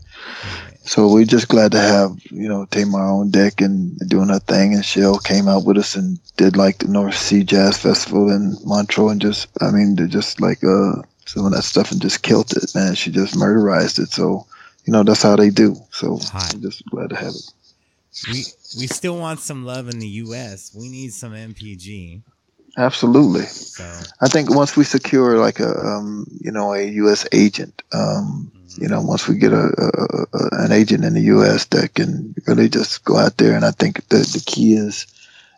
So 0.89 1.08
we're 1.08 1.24
just 1.24 1.50
glad 1.50 1.74
to 1.74 1.79
have, 1.79 2.19
you 2.31 2.50
know, 2.50 2.65
Tamar 2.65 3.00
on 3.00 3.29
deck 3.29 3.62
and 3.62 3.96
doing 4.10 4.29
her 4.29 4.39
thing. 4.39 4.74
And 4.74 4.84
Shell 4.84 5.19
came 5.19 5.48
out 5.48 5.63
with 5.63 5.77
us 5.77 5.96
and 5.96 6.17
did 6.36 6.58
like 6.58 6.79
the 6.79 6.88
North 6.88 7.15
Sea 7.15 7.43
Jazz 7.43 7.77
Festival 7.77 8.31
in 8.31 8.58
Montreux 8.65 9.10
and 9.10 9.22
just, 9.22 9.50
I 9.62 9.69
mean, 9.69 9.98
they 9.98 10.08
just 10.08 10.41
like 10.41 10.63
uh, 10.63 10.93
some 11.27 11.46
of 11.46 11.51
that 11.51 11.62
stuff 11.62 11.91
and 11.91 12.01
just 12.01 12.24
killed 12.24 12.51
it, 12.53 12.74
man. 12.74 12.96
She 12.96 13.12
just 13.12 13.36
murderized 13.36 14.00
it. 14.00 14.10
So, 14.10 14.48
you 14.86 14.91
know, 14.91 15.03
that's 15.03 15.22
how 15.22 15.36
they 15.36 15.51
do. 15.51 15.75
So. 15.91 16.17
I'm 16.34 16.60
just 16.60 16.84
glad 16.89 17.12
to 17.12 17.17
have 17.17 17.36
it. 17.36 17.53
We 18.27 18.46
we 18.79 18.88
still 18.88 19.19
want 19.19 19.41
some 19.41 19.65
love 19.65 19.89
in 19.89 20.00
the 20.00 20.08
U.S. 20.25 20.72
We 20.75 20.89
need 20.89 21.13
some 21.13 21.34
NPG. 21.34 22.24
Absolutely. 22.77 23.43
So. 23.43 23.83
I 24.21 24.27
think 24.27 24.53
once 24.53 24.75
we 24.75 24.83
secure 24.83 25.38
like 25.38 25.59
a 25.59 25.71
um, 25.79 26.25
you 26.39 26.51
know 26.51 26.73
a 26.73 26.83
U.S. 26.83 27.27
agent, 27.31 27.81
um, 27.93 28.51
you 28.77 28.88
know, 28.88 29.01
once 29.01 29.27
we 29.27 29.35
get 29.35 29.51
a, 29.51 29.71
a, 29.77 30.38
a, 30.38 30.63
an 30.63 30.71
agent 30.71 31.03
in 31.03 31.13
the 31.13 31.21
U.S. 31.21 31.65
that 31.65 31.93
can 31.95 32.33
really 32.47 32.69
just 32.69 33.03
go 33.03 33.17
out 33.17 33.38
there, 33.38 33.55
and 33.55 33.65
I 33.65 33.71
think 33.71 34.07
the 34.09 34.17
the 34.17 34.43
key 34.45 34.73
is, 34.73 35.07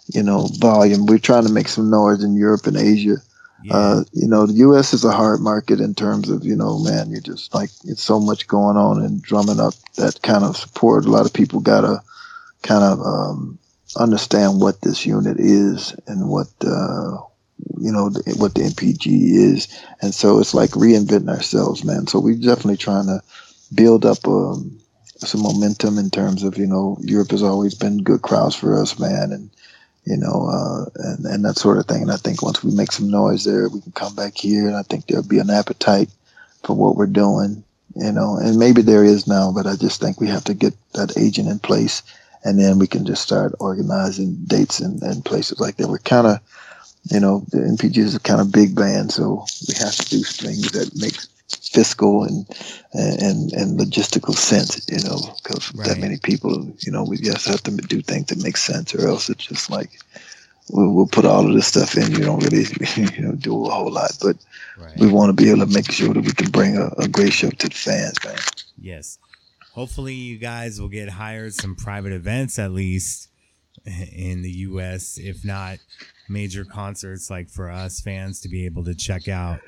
you 0.07 0.23
know, 0.23 0.47
volume. 0.59 1.05
We're 1.05 1.19
trying 1.19 1.45
to 1.45 1.53
make 1.53 1.67
some 1.67 1.89
noise 1.89 2.23
in 2.23 2.35
Europe 2.35 2.65
and 2.67 2.77
Asia. 2.77 3.17
Yeah. 3.63 3.75
Uh, 3.75 4.03
you 4.13 4.27
know, 4.27 4.47
the 4.47 4.53
U.S. 4.53 4.93
is 4.93 5.03
a 5.03 5.11
hard 5.11 5.39
market 5.39 5.79
in 5.79 5.93
terms 5.93 6.29
of, 6.29 6.43
you 6.43 6.55
know, 6.55 6.79
man, 6.79 7.11
you're 7.11 7.21
just 7.21 7.53
like 7.53 7.69
it's 7.83 8.01
so 8.01 8.19
much 8.19 8.47
going 8.47 8.75
on 8.75 9.03
and 9.03 9.21
drumming 9.21 9.59
up 9.59 9.75
that 9.97 10.19
kind 10.23 10.43
of 10.43 10.57
support. 10.57 11.05
A 11.05 11.11
lot 11.11 11.27
of 11.27 11.33
people 11.33 11.59
gotta 11.59 12.01
kind 12.63 12.83
of 12.83 12.99
um, 13.01 13.59
understand 13.97 14.61
what 14.61 14.81
this 14.81 15.05
unit 15.05 15.39
is 15.39 15.95
and 16.07 16.29
what 16.29 16.47
uh, 16.65 17.17
you 17.79 17.91
know 17.91 18.09
the, 18.09 18.35
what 18.37 18.55
the 18.55 18.61
NPG 18.61 19.05
is, 19.05 19.67
and 20.01 20.13
so 20.13 20.39
it's 20.39 20.53
like 20.53 20.71
reinventing 20.71 21.29
ourselves, 21.29 21.83
man. 21.83 22.07
So 22.07 22.19
we're 22.19 22.35
definitely 22.35 22.77
trying 22.77 23.05
to 23.05 23.21
build 23.73 24.05
up 24.05 24.27
um, 24.27 24.79
some 25.17 25.43
momentum 25.43 25.97
in 25.97 26.09
terms 26.09 26.43
of 26.43 26.57
you 26.57 26.67
know 26.67 26.97
Europe 27.01 27.31
has 27.31 27.43
always 27.43 27.75
been 27.75 28.03
good 28.03 28.21
crowds 28.21 28.55
for 28.55 28.79
us, 28.79 28.99
man, 28.99 29.31
and 29.31 29.49
you 30.05 30.17
know 30.17 30.49
uh, 30.51 30.85
and 30.95 31.25
and 31.25 31.45
that 31.45 31.57
sort 31.57 31.77
of 31.77 31.85
thing. 31.85 32.03
And 32.03 32.11
I 32.11 32.17
think 32.17 32.41
once 32.41 32.63
we 32.63 32.73
make 32.73 32.91
some 32.91 33.09
noise 33.09 33.43
there, 33.43 33.69
we 33.69 33.81
can 33.81 33.91
come 33.91 34.15
back 34.15 34.35
here, 34.37 34.67
and 34.67 34.75
I 34.75 34.83
think 34.83 35.07
there'll 35.07 35.27
be 35.27 35.39
an 35.39 35.49
appetite 35.49 36.09
for 36.63 36.75
what 36.75 36.95
we're 36.95 37.07
doing, 37.07 37.63
you 37.95 38.11
know. 38.11 38.37
And 38.37 38.57
maybe 38.57 38.81
there 38.81 39.03
is 39.03 39.27
now, 39.27 39.51
but 39.51 39.67
I 39.67 39.75
just 39.75 40.01
think 40.01 40.19
we 40.19 40.27
have 40.27 40.43
to 40.45 40.53
get 40.53 40.73
that 40.93 41.17
agent 41.17 41.49
in 41.49 41.59
place. 41.59 42.03
And 42.43 42.59
then 42.59 42.79
we 42.79 42.87
can 42.87 43.05
just 43.05 43.21
start 43.21 43.53
organizing 43.59 44.35
dates 44.45 44.79
and, 44.79 45.01
and 45.03 45.23
places 45.23 45.59
like 45.59 45.77
that. 45.77 45.87
We're 45.87 45.99
kind 45.99 46.27
of 46.27 46.39
you 47.09 47.19
know, 47.19 47.43
the 47.49 47.57
NPG 47.57 47.97
is 47.97 48.15
a 48.15 48.19
kind 48.19 48.41
of 48.41 48.51
big 48.51 48.75
band, 48.75 49.11
so 49.11 49.45
we 49.67 49.73
have 49.79 49.95
to 49.95 50.09
do 50.09 50.21
things 50.21 50.71
that 50.71 50.95
make 50.95 51.15
fiscal 51.49 52.23
and 52.23 52.45
and 52.93 53.51
and 53.53 53.79
logistical 53.79 54.35
sense, 54.35 54.87
you 54.87 55.03
know, 55.09 55.19
because 55.43 55.73
right. 55.73 55.87
that 55.87 55.97
many 55.97 56.17
people, 56.17 56.71
you 56.79 56.91
know, 56.91 57.03
we 57.03 57.17
just 57.17 57.47
have 57.47 57.63
to 57.63 57.71
do 57.71 58.01
things 58.01 58.27
that 58.27 58.43
make 58.43 58.57
sense, 58.57 58.93
or 58.93 59.07
else 59.07 59.29
it's 59.29 59.45
just 59.45 59.69
like 59.71 59.89
we'll, 60.69 60.91
we'll 60.91 61.07
put 61.07 61.25
all 61.25 61.47
of 61.47 61.55
this 61.55 61.67
stuff 61.67 61.97
in. 61.97 62.11
You 62.11 62.25
don't 62.25 62.43
really, 62.43 62.65
you 63.15 63.21
know, 63.23 63.31
do 63.33 63.65
a 63.65 63.69
whole 63.69 63.91
lot, 63.91 64.11
but 64.21 64.37
right. 64.77 64.97
we 64.97 65.07
want 65.07 65.29
to 65.29 65.43
be 65.43 65.49
able 65.49 65.65
to 65.65 65.73
make 65.73 65.91
sure 65.91 66.13
that 66.13 66.23
we 66.23 66.33
can 66.33 66.51
bring 66.51 66.77
a, 66.77 66.89
a 66.99 67.07
great 67.07 67.33
show 67.33 67.49
to 67.49 67.67
the 67.67 67.75
fans, 67.75 68.23
man. 68.23 68.37
Yes. 68.79 69.17
Hopefully, 69.73 70.13
you 70.13 70.37
guys 70.37 70.79
will 70.79 70.89
get 70.89 71.09
hired 71.09 71.53
some 71.53 71.75
private 71.75 72.11
events 72.13 72.59
at 72.59 72.71
least 72.71 73.29
in 73.85 74.41
the 74.41 74.51
U.S. 74.51 75.17
If 75.17 75.45
not, 75.45 75.79
major 76.29 76.65
concerts 76.65 77.29
like 77.29 77.49
for 77.49 77.69
us 77.69 78.01
fans 78.01 78.41
to 78.41 78.49
be 78.49 78.65
able 78.65 78.83
to 78.85 78.95
check 78.95 79.27
out 79.27 79.59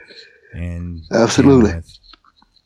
and 0.53 1.03
absolutely. 1.11 1.73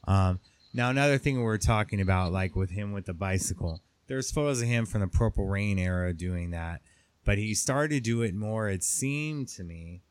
Um, 0.08 0.40
now 0.74 0.90
another 0.90 1.18
thing 1.18 1.38
we 1.38 1.46
are 1.46 1.58
talking 1.58 2.02
about, 2.02 2.32
like 2.32 2.56
with 2.56 2.70
him 2.70 2.92
with 2.92 3.06
the 3.06 3.14
bicycle, 3.14 3.82
there's 4.08 4.32
photos 4.32 4.62
of 4.62 4.68
him 4.68 4.86
from 4.86 5.02
the 5.02 5.08
Purple 5.08 5.48
Rain 5.48 5.80
era 5.80 6.14
doing 6.14 6.52
that, 6.52 6.82
but 7.26 7.38
he 7.38 7.54
started 7.54 7.96
to 7.96 8.00
do 8.00 8.22
it 8.22 8.36
more. 8.36 8.70
It 8.70 8.84
seemed 8.84 9.48
to 9.50 9.64
me 9.64 10.02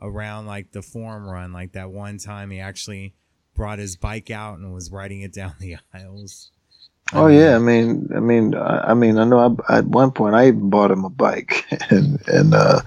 around 0.00 0.46
like 0.46 0.72
the 0.72 0.82
Forum 0.82 1.26
Run, 1.26 1.52
like 1.52 1.72
that 1.72 1.90
one 1.90 2.18
time 2.18 2.50
he 2.50 2.60
actually 2.60 3.14
brought 3.54 3.78
his 3.78 3.96
bike 3.96 4.30
out 4.30 4.58
and 4.58 4.72
was 4.72 4.90
riding 4.90 5.22
it 5.22 5.32
down 5.32 5.54
the 5.58 5.76
aisles. 5.94 6.50
Oh 7.14 7.26
yeah, 7.26 7.56
I 7.56 7.58
mean, 7.58 8.08
I 8.14 8.20
mean, 8.20 8.54
I, 8.54 8.90
I 8.90 8.94
mean, 8.94 9.18
I 9.18 9.24
know 9.24 9.56
I, 9.68 9.78
at 9.78 9.84
one 9.84 10.12
point 10.12 10.34
I 10.34 10.48
even 10.48 10.70
bought 10.70 10.90
him 10.90 11.04
a 11.04 11.10
bike, 11.10 11.66
and 11.90 12.20
and 12.26 12.54
uh, 12.54 12.80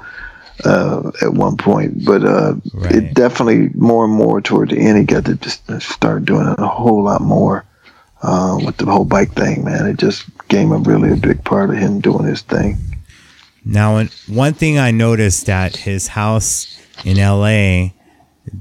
uh, 0.64 1.12
at 1.22 1.34
one 1.34 1.58
point, 1.58 2.06
but 2.06 2.24
uh, 2.24 2.56
right. 2.74 2.96
it 2.96 3.14
definitely 3.14 3.70
more 3.76 4.06
and 4.06 4.14
more 4.14 4.42
toward 4.42 4.70
the 4.70 4.80
end, 4.80 4.98
he 4.98 5.04
got 5.04 5.26
to 5.26 5.36
just 5.36 5.70
start 5.82 6.26
doing 6.26 6.48
it 6.48 6.60
a 6.60 6.68
whole 6.68 7.04
lot 7.04 7.22
more 7.22 7.66
uh, 8.24 8.58
with 8.64 8.78
the 8.78 8.86
whole 8.86 9.06
bike 9.06 9.34
thing. 9.34 9.64
Man, 9.64 9.86
it 9.86 9.98
just 9.98 10.26
became 10.38 10.72
a 10.72 10.78
really 10.78 11.12
a 11.12 11.18
big 11.18 11.44
part 11.44 11.70
of 11.70 11.76
him 11.76 12.00
doing 12.00 12.26
his 12.26 12.42
thing. 12.42 12.78
Now, 13.64 14.04
one 14.28 14.54
thing 14.54 14.78
I 14.78 14.92
noticed 14.92 15.50
at 15.50 15.76
his 15.76 16.08
house 16.08 16.80
in 17.04 17.18
L.A. 17.18 17.94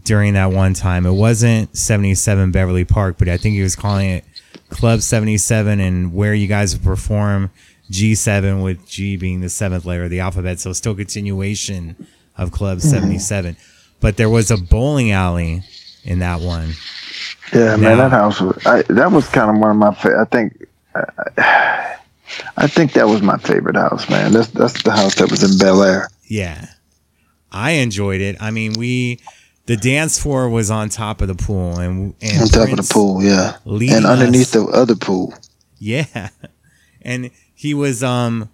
during 0.05 0.35
that 0.35 0.51
one 0.51 0.75
time, 0.75 1.05
it 1.05 1.13
wasn't 1.13 1.77
77 1.77 2.51
Beverly 2.51 2.85
Park, 2.85 3.17
but 3.19 3.29
I 3.29 3.37
think 3.37 3.55
he 3.55 3.63
was 3.63 3.77
calling 3.77 4.09
it 4.09 4.25
Club 4.75 5.03
77, 5.03 5.79
and 5.79 6.13
where 6.13 6.35
you 6.35 6.49
guys 6.49 6.77
perform 6.77 7.51
G7 7.93 8.63
with 8.65 8.89
G 8.89 9.17
being 9.17 9.41
the 9.41 9.49
seventh 9.49 9.85
layer 9.85 10.05
of 10.05 10.11
the 10.11 10.19
alphabet. 10.19 10.59
So 10.59 10.73
still 10.73 10.97
continuation 10.97 12.09
of 12.37 12.51
Club 12.51 12.79
mm-hmm. 12.79 12.89
77. 12.89 13.57
But 14.01 14.17
there 14.17 14.29
was 14.29 14.51
a 14.51 14.57
bowling 14.57 15.13
alley 15.13 15.63
in 16.03 16.19
that 16.19 16.41
one. 16.41 16.73
Yeah, 17.53 17.77
now, 17.77 17.77
man, 17.77 17.99
that 17.99 18.11
house 18.11 18.41
was, 18.41 18.67
I, 18.67 18.83
that 18.83 19.13
was 19.13 19.29
kind 19.29 19.49
of 19.49 19.59
one 19.59 19.71
of 19.71 19.77
my 19.77 19.95
favorite. 19.95 20.21
I 20.21 20.25
think, 20.25 20.67
uh, 20.97 21.95
I 22.57 22.67
think 22.67 22.95
that 22.95 23.07
was 23.07 23.23
my 23.23 23.39
favorite 23.39 23.77
house, 23.77 24.11
man. 24.11 24.33
That's 24.33 24.49
that's 24.49 24.83
the 24.83 24.91
house 24.91 25.15
that 25.17 25.31
was 25.31 25.45
in 25.49 25.57
Bel 25.57 25.85
Air. 25.85 26.09
Yeah. 26.25 26.67
I 27.53 27.73
enjoyed 27.73 28.21
it. 28.21 28.37
I 28.41 28.51
mean, 28.51 28.73
we 28.73 29.21
the 29.67 29.77
dance 29.77 30.19
floor 30.21 30.49
was 30.49 30.71
on 30.71 30.89
top 30.91 31.21
of 31.23 31.29
the 31.29 31.35
pool 31.35 31.79
and, 31.79 32.15
and 32.21 32.43
on 32.43 32.49
top 32.49 32.69
of 32.71 32.77
the 32.77 32.93
pool, 32.93 33.23
yeah, 33.23 33.57
and 33.65 34.05
underneath 34.07 34.43
us- 34.43 34.51
the 34.53 34.65
other 34.65 34.95
pool. 34.97 35.35
Yeah. 35.79 36.31
And 37.07 37.31
he 37.55 37.75
was 37.75 38.03
um 38.03 38.49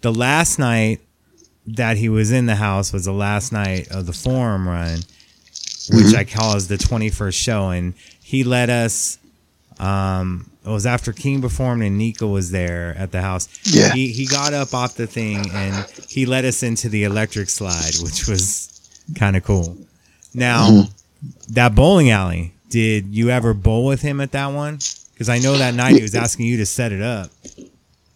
the 0.00 0.12
last 0.12 0.58
night 0.58 1.00
that 1.68 1.96
he 1.98 2.08
was 2.08 2.32
in 2.32 2.46
the 2.46 2.56
house 2.56 2.92
was 2.92 3.04
the 3.04 3.12
last 3.12 3.52
night 3.52 3.86
of 3.92 4.06
the 4.06 4.12
forum 4.12 4.68
run, 4.68 4.96
which 4.98 5.06
Mm-hmm. 6.06 6.16
I 6.16 6.24
call 6.24 6.56
as 6.56 6.66
the 6.66 6.74
21st 6.78 7.32
show 7.34 7.68
and 7.70 7.94
he 8.20 8.42
let 8.42 8.70
us 8.70 9.18
um 9.78 10.50
it 10.64 10.68
was 10.70 10.84
after 10.86 11.12
King 11.12 11.40
performed 11.42 11.82
and 11.84 11.96
Nika 11.98 12.26
was 12.26 12.50
there 12.50 12.94
at 12.98 13.12
the 13.12 13.20
house. 13.20 13.48
Yeah. 13.64 13.92
He 13.92 14.08
he 14.12 14.26
got 14.26 14.52
up 14.52 14.74
off 14.74 14.96
the 14.96 15.06
thing 15.06 15.48
and 15.52 15.86
he 16.08 16.26
led 16.26 16.44
us 16.44 16.64
into 16.64 16.88
the 16.88 17.04
electric 17.04 17.50
slide, 17.50 17.94
which 18.02 18.26
was 18.26 18.68
kind 19.16 19.36
of 19.36 19.44
cool. 19.44 19.76
Now, 20.34 20.68
Mm-hmm. 20.68 21.52
that 21.54 21.74
bowling 21.74 22.10
alley, 22.10 22.52
did 22.70 23.14
you 23.14 23.30
ever 23.30 23.54
bowl 23.54 23.86
with 23.86 24.02
him 24.02 24.20
at 24.20 24.32
that 24.32 24.46
one? 24.46 24.78
Because 25.12 25.28
I 25.28 25.38
know 25.38 25.56
that 25.58 25.74
night 25.74 25.94
he 25.96 26.02
was 26.02 26.14
asking 26.14 26.46
you 26.46 26.56
to 26.58 26.66
set 26.66 26.90
it 26.92 27.02
up. 27.02 27.30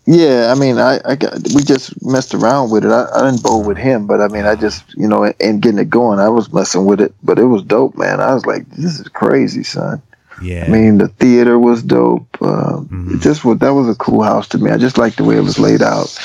Yeah, 0.08 0.52
I 0.54 0.58
mean, 0.58 0.78
I, 0.78 1.00
I 1.04 1.16
got 1.16 1.34
we 1.54 1.62
just 1.62 2.00
messed 2.04 2.32
around 2.32 2.70
with 2.70 2.84
it. 2.84 2.90
I, 2.92 3.08
I 3.12 3.28
didn't 3.30 3.42
bowl 3.42 3.64
with 3.64 3.76
him, 3.76 4.06
but 4.06 4.20
I 4.20 4.28
mean, 4.28 4.44
I 4.44 4.54
just 4.54 4.84
you 4.94 5.08
know, 5.08 5.24
and 5.40 5.60
getting 5.60 5.80
it 5.80 5.90
going, 5.90 6.20
I 6.20 6.28
was 6.28 6.52
messing 6.52 6.84
with 6.86 7.00
it. 7.00 7.12
But 7.24 7.38
it 7.40 7.44
was 7.46 7.62
dope, 7.62 7.96
man. 7.96 8.20
I 8.20 8.32
was 8.32 8.46
like, 8.46 8.68
this 8.70 9.00
is 9.00 9.08
crazy, 9.08 9.64
son. 9.64 10.00
Yeah. 10.40 10.64
I 10.66 10.68
mean, 10.68 10.98
the 10.98 11.08
theater 11.08 11.58
was 11.58 11.82
dope. 11.82 12.28
Uh, 12.40 12.82
Mhm. 12.86 13.20
Just 13.20 13.44
was 13.44 13.58
that 13.58 13.70
was 13.74 13.88
a 13.88 13.96
cool 13.96 14.22
house 14.22 14.46
to 14.48 14.58
me. 14.58 14.70
I 14.70 14.78
just 14.78 14.96
liked 14.96 15.16
the 15.16 15.24
way 15.24 15.36
it 15.38 15.40
was 15.40 15.58
laid 15.58 15.82
out. 15.82 16.16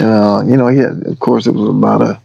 And, 0.00 0.08
uh, 0.08 0.42
you 0.46 0.56
know, 0.56 0.68
yeah, 0.68 0.92
of 1.04 1.18
course, 1.20 1.46
it 1.46 1.52
was 1.54 1.68
about 1.68 2.00
a 2.00 2.04
lot 2.04 2.10
of 2.10 2.16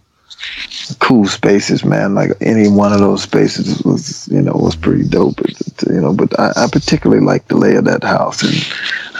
cool 0.99 1.25
spaces, 1.27 1.83
man. 1.83 2.15
Like 2.15 2.31
any 2.41 2.67
one 2.67 2.93
of 2.93 2.99
those 2.99 3.23
spaces 3.23 3.81
was, 3.83 4.27
you 4.29 4.41
know, 4.41 4.53
was 4.53 4.75
pretty 4.75 5.03
dope. 5.07 5.39
It- 5.41 5.57
you 5.89 5.99
know, 5.99 6.13
but 6.13 6.39
I, 6.39 6.51
I 6.55 6.67
particularly 6.71 7.23
liked 7.25 7.47
the 7.49 7.57
lay 7.57 7.75
of 7.75 7.85
that 7.85 8.03
house, 8.03 8.43
and 8.43 8.53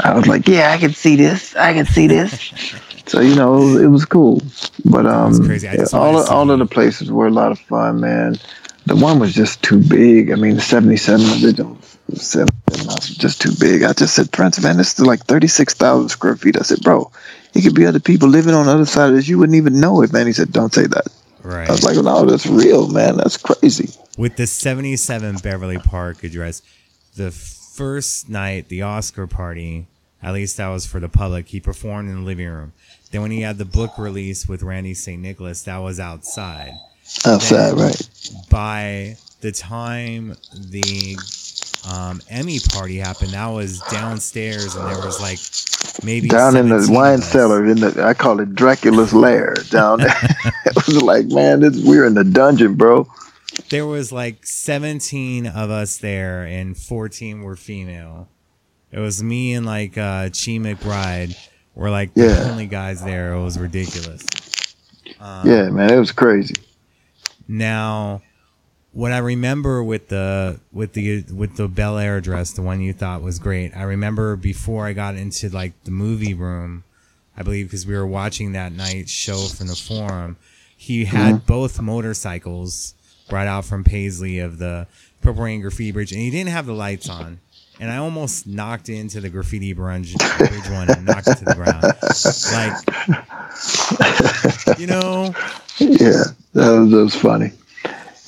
I 0.06 0.16
was 0.16 0.28
like, 0.28 0.48
yeah, 0.48 0.72
I 0.72 0.78
can 0.78 0.94
see 0.94 1.16
this. 1.16 1.56
I 1.56 1.74
can 1.74 1.86
see 1.88 2.06
this. 2.08 2.52
so 3.08 3.20
you 3.20 3.36
know, 3.36 3.56
it 3.56 3.66
was, 3.66 3.82
it 3.82 3.88
was 3.88 4.06
cool. 4.06 4.42
But 4.86 5.08
um, 5.08 5.34
That's 5.34 5.46
crazy. 5.48 5.68
I 5.68 5.76
just 5.78 5.94
all 5.94 6.20
of, 6.20 6.30
all 6.30 6.52
of 6.52 6.60
the 6.60 6.68
places 6.68 7.12
were 7.12 7.28
a 7.28 7.32
lot 7.32 7.52
of 7.52 7.60
fun, 7.60 8.00
man. 8.00 8.38
The 8.86 8.96
one 8.96 9.20
was 9.20 9.34
just 9.34 9.64
too 9.64 9.82
big. 9.82 10.32
I 10.32 10.36
mean, 10.36 10.56
the 10.56 10.62
77 10.62 11.44
original 11.44 11.78
77 12.14 12.50
house 12.90 13.10
was 13.10 13.18
just 13.18 13.42
too 13.42 13.52
big. 13.60 13.84
I 13.84 13.94
just 13.94 14.16
said, 14.16 14.32
Prince, 14.32 14.62
man, 14.62 14.78
this 14.78 14.98
is 15.00 15.06
like 15.06 15.22
36,000 15.26 16.10
square 16.10 16.36
feet. 16.36 16.58
I 16.60 16.64
said, 16.64 16.82
bro, 16.82 17.12
it 17.54 17.62
could 17.62 17.76
be 17.76 17.86
other 17.86 18.00
people 18.00 18.28
living 18.28 18.54
on 18.54 18.66
the 18.66 18.72
other 18.74 18.86
side 18.86 19.10
of 19.10 19.16
this. 19.16 19.28
You 19.28 19.38
wouldn't 19.40 19.56
even 19.56 19.80
know 19.80 20.02
it, 20.02 20.12
man. 20.14 20.28
He 20.28 20.34
said, 20.34 20.52
don't 20.52 20.74
say 20.74 20.88
that. 20.88 21.08
Right. 21.44 21.68
I 21.68 21.72
was 21.72 21.84
like, 21.84 21.96
no, 21.96 22.26
that's 22.26 22.46
real, 22.46 22.88
man. 22.88 23.18
That's 23.18 23.38
crazy. 23.38 23.90
With 24.18 24.36
the 24.36 24.48
77 24.48 25.38
Beverly 25.38 25.80
Park 25.80 26.24
address, 26.24 26.62
the 27.16 27.32
first 27.32 28.30
night, 28.30 28.68
the 28.68 28.84
Oscar 28.84 29.28
party, 29.28 29.88
at 30.22 30.34
least 30.34 30.58
that 30.58 30.68
was 30.68 30.86
for 30.86 31.00
the 31.00 31.10
public, 31.10 31.48
he 31.48 31.60
performed 31.60 32.10
in 32.10 32.16
the 32.16 32.22
living 32.22 32.48
room. 32.48 32.74
Then 33.12 33.22
when 33.22 33.32
he 33.32 33.42
had 33.42 33.58
the 33.58 33.66
book 33.66 33.98
release 33.98 34.48
with 34.48 34.62
Randee 34.62 34.96
St. 34.96 35.22
Nicholas, 35.22 35.64
that 35.64 35.78
was 35.78 36.00
outside. 36.00 36.74
Outside, 37.26 37.74
right? 37.74 38.10
by 38.50 39.18
the 39.42 39.52
time 39.52 40.36
the 40.70 41.18
um, 41.90 42.22
Emmy 42.30 42.60
party 42.60 42.98
happened, 42.98 43.32
that 43.32 43.48
was 43.48 43.80
downstairs, 43.92 44.76
and 44.76 44.88
there 44.88 45.04
was 45.04 45.20
like 45.20 45.40
maybe 46.04 46.28
Down 46.28 46.56
in 46.56 46.70
the 46.70 46.88
wine 46.92 47.22
cellar, 47.22 47.66
in 47.66 47.80
the 47.80 48.04
I 48.04 48.14
call 48.14 48.40
it 48.40 48.54
Dracula's 48.54 49.14
lair. 49.14 49.56
Down 49.70 50.00
there, 50.00 50.16
it 50.66 50.76
was 50.76 51.02
like, 51.02 51.28
man, 51.28 51.62
this, 51.62 51.84
we're 51.84 52.06
in 52.06 52.14
the 52.14 52.24
dungeon, 52.24 52.76
bro. 52.76 53.08
There 53.70 53.86
was 53.86 54.12
like 54.12 54.46
17 54.46 55.48
of 55.48 55.70
us 55.70 55.98
there, 55.98 56.44
and 56.44 56.78
14 56.78 57.42
were 57.42 57.56
female. 57.56 58.30
It 58.92 59.00
was 59.00 59.24
me 59.24 59.54
and 59.54 59.66
like 59.66 59.98
uh, 59.98 60.30
Chi 60.30 60.60
McBride 60.60 61.36
were 61.76 61.90
like 61.90 62.14
the 62.14 62.50
only 62.50 62.68
guys 62.68 63.04
there. 63.04 63.34
It 63.34 63.42
was 63.42 63.58
ridiculous. 63.58 64.26
Um, 65.20 65.48
Yeah, 65.50 65.70
man, 65.70 65.92
it 65.94 66.00
was 66.00 66.12
crazy. 66.12 66.56
Now, 67.48 68.22
what 68.94 69.12
I 69.12 69.20
remember 69.20 69.84
with 69.84 70.10
the 70.10 70.60
with 70.72 70.94
the 70.94 71.24
with 71.34 71.56
the 71.56 71.68
Bel 71.68 71.98
Air 71.98 72.22
dress, 72.22 72.52
the 72.52 72.62
one 72.62 72.82
you 72.82 72.94
thought 72.94 73.22
was 73.22 73.40
great. 73.40 73.76
I 73.76 73.84
remember 73.84 74.36
before 74.36 74.86
I 74.86 74.94
got 74.94 75.16
into 75.16 75.50
like 75.50 75.74
the 75.84 75.92
movie 75.92 76.34
room, 76.34 76.84
I 77.38 77.44
believe 77.44 77.68
because 77.68 77.88
we 77.88 77.96
were 77.96 78.08
watching 78.08 78.52
that 78.54 78.74
night 78.74 79.10
show 79.10 79.38
from 79.48 79.68
the 79.68 79.76
forum. 79.76 80.38
He 80.76 81.06
had 81.06 81.36
mm-hmm. 81.36 81.46
both 81.46 81.80
motorcycles 81.80 82.96
brought 83.30 83.48
out 83.48 83.66
from 83.66 83.84
Paisley 83.84 84.40
of 84.40 84.58
the 84.58 84.88
Purple 85.22 85.44
Rain 85.44 85.62
Graffiti 85.62 85.92
Bridge, 85.92 86.12
and 86.12 86.20
he 86.20 86.32
didn't 86.32 86.50
have 86.50 86.66
the 86.66 86.74
lights 86.74 87.08
on. 87.08 87.40
And 87.80 87.90
I 87.90 87.98
almost 87.98 88.46
knocked 88.46 88.90
into 88.90 89.22
the 89.22 89.30
graffiti 89.30 89.74
bridge, 89.74 90.16
bridge 90.38 90.70
one 90.70 90.90
and 90.92 91.06
knocked 91.06 91.28
it 91.30 91.38
to 91.38 91.46
the 91.46 91.56
ground. 91.56 91.82
Like, 94.68 94.78
you 94.80 94.86
know, 94.86 95.34
Yeah, 95.80 96.26
that 96.54 96.80
was, 96.80 96.92
that 96.92 96.98
was 96.98 97.16
funny. 97.16 97.54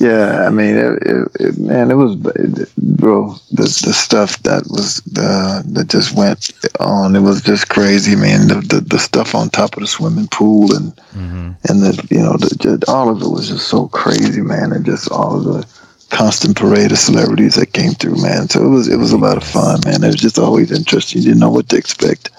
Yeah, 0.04 0.46
I 0.46 0.50
mean, 0.50 0.76
it, 0.76 0.94
it, 1.04 1.28
it, 1.40 1.58
man, 1.58 1.90
it 1.92 1.96
was, 1.96 2.16
bro. 2.16 3.36
The 3.52 3.64
the 3.64 3.94
stuff 3.94 4.42
that 4.44 4.64
was 4.70 4.98
the 5.02 5.64
that 5.68 5.88
just 5.88 6.14
went 6.16 6.52
on. 6.80 7.16
It 7.16 7.22
was 7.22 7.42
just 7.42 7.70
crazy, 7.70 8.16
man. 8.16 8.48
The 8.48 8.56
the, 8.56 8.82
the 8.82 9.00
stuff 9.00 9.34
on 9.34 9.50
top 9.50 9.76
of 9.78 9.82
the 9.82 9.88
swimming 9.88 10.28
pool 10.28 10.76
and 10.76 10.94
Mhm. 11.16 11.56
and 11.70 11.82
the 11.84 12.08
you 12.10 12.20
know 12.22 12.36
the 12.38 12.56
just, 12.60 12.90
all 12.90 13.10
of 13.10 13.22
it 13.22 13.30
was 13.30 13.48
just 13.50 13.68
so 13.68 13.88
crazy, 13.88 14.42
man. 14.42 14.74
And 14.74 14.84
just 14.86 15.10
all 15.12 15.38
of 15.38 15.44
the 15.46 15.66
constant 16.10 16.58
parade 16.58 16.92
of 16.92 16.98
celebrities 17.00 17.56
that 17.56 17.74
came 17.74 17.94
through, 17.94 18.22
man. 18.22 18.50
So 18.50 18.64
it 18.66 18.70
was 18.70 18.88
it 18.88 18.98
was 18.98 19.12
a 19.14 19.18
lot 19.18 19.38
of 19.38 19.44
fun, 19.44 19.80
man. 19.86 20.04
It 20.04 20.08
was 20.08 20.16
just 20.28 20.38
always 20.40 20.72
interesting. 20.72 21.22
You 21.22 21.30
didn't 21.30 21.40
know 21.40 21.52
what 21.52 21.70
to 21.70 21.78
expect. 21.78 22.30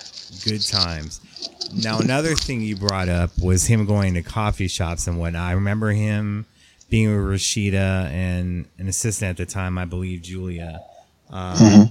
good 0.45 0.61
times. 0.63 1.21
Now, 1.73 1.99
another 1.99 2.35
thing 2.37 2.61
you 2.61 2.77
brought 2.77 3.09
up 3.09 3.31
was 3.41 3.65
him 3.67 3.85
going 3.87 4.15
to 4.15 4.23
coffee 4.23 4.69
shops 4.69 5.07
and 5.09 5.19
whatnot. 5.19 5.43
I 5.43 5.53
remember 5.53 5.91
him 5.91 6.45
being 6.91 7.09
with 7.09 7.41
Rashida 7.41 8.11
and 8.11 8.67
an 8.79 8.89
assistant 8.89 9.31
at 9.31 9.37
the 9.37 9.47
time, 9.53 9.79
I 9.79 9.85
believe 9.85 10.23
Julia. 10.23 10.81
Um, 11.31 11.91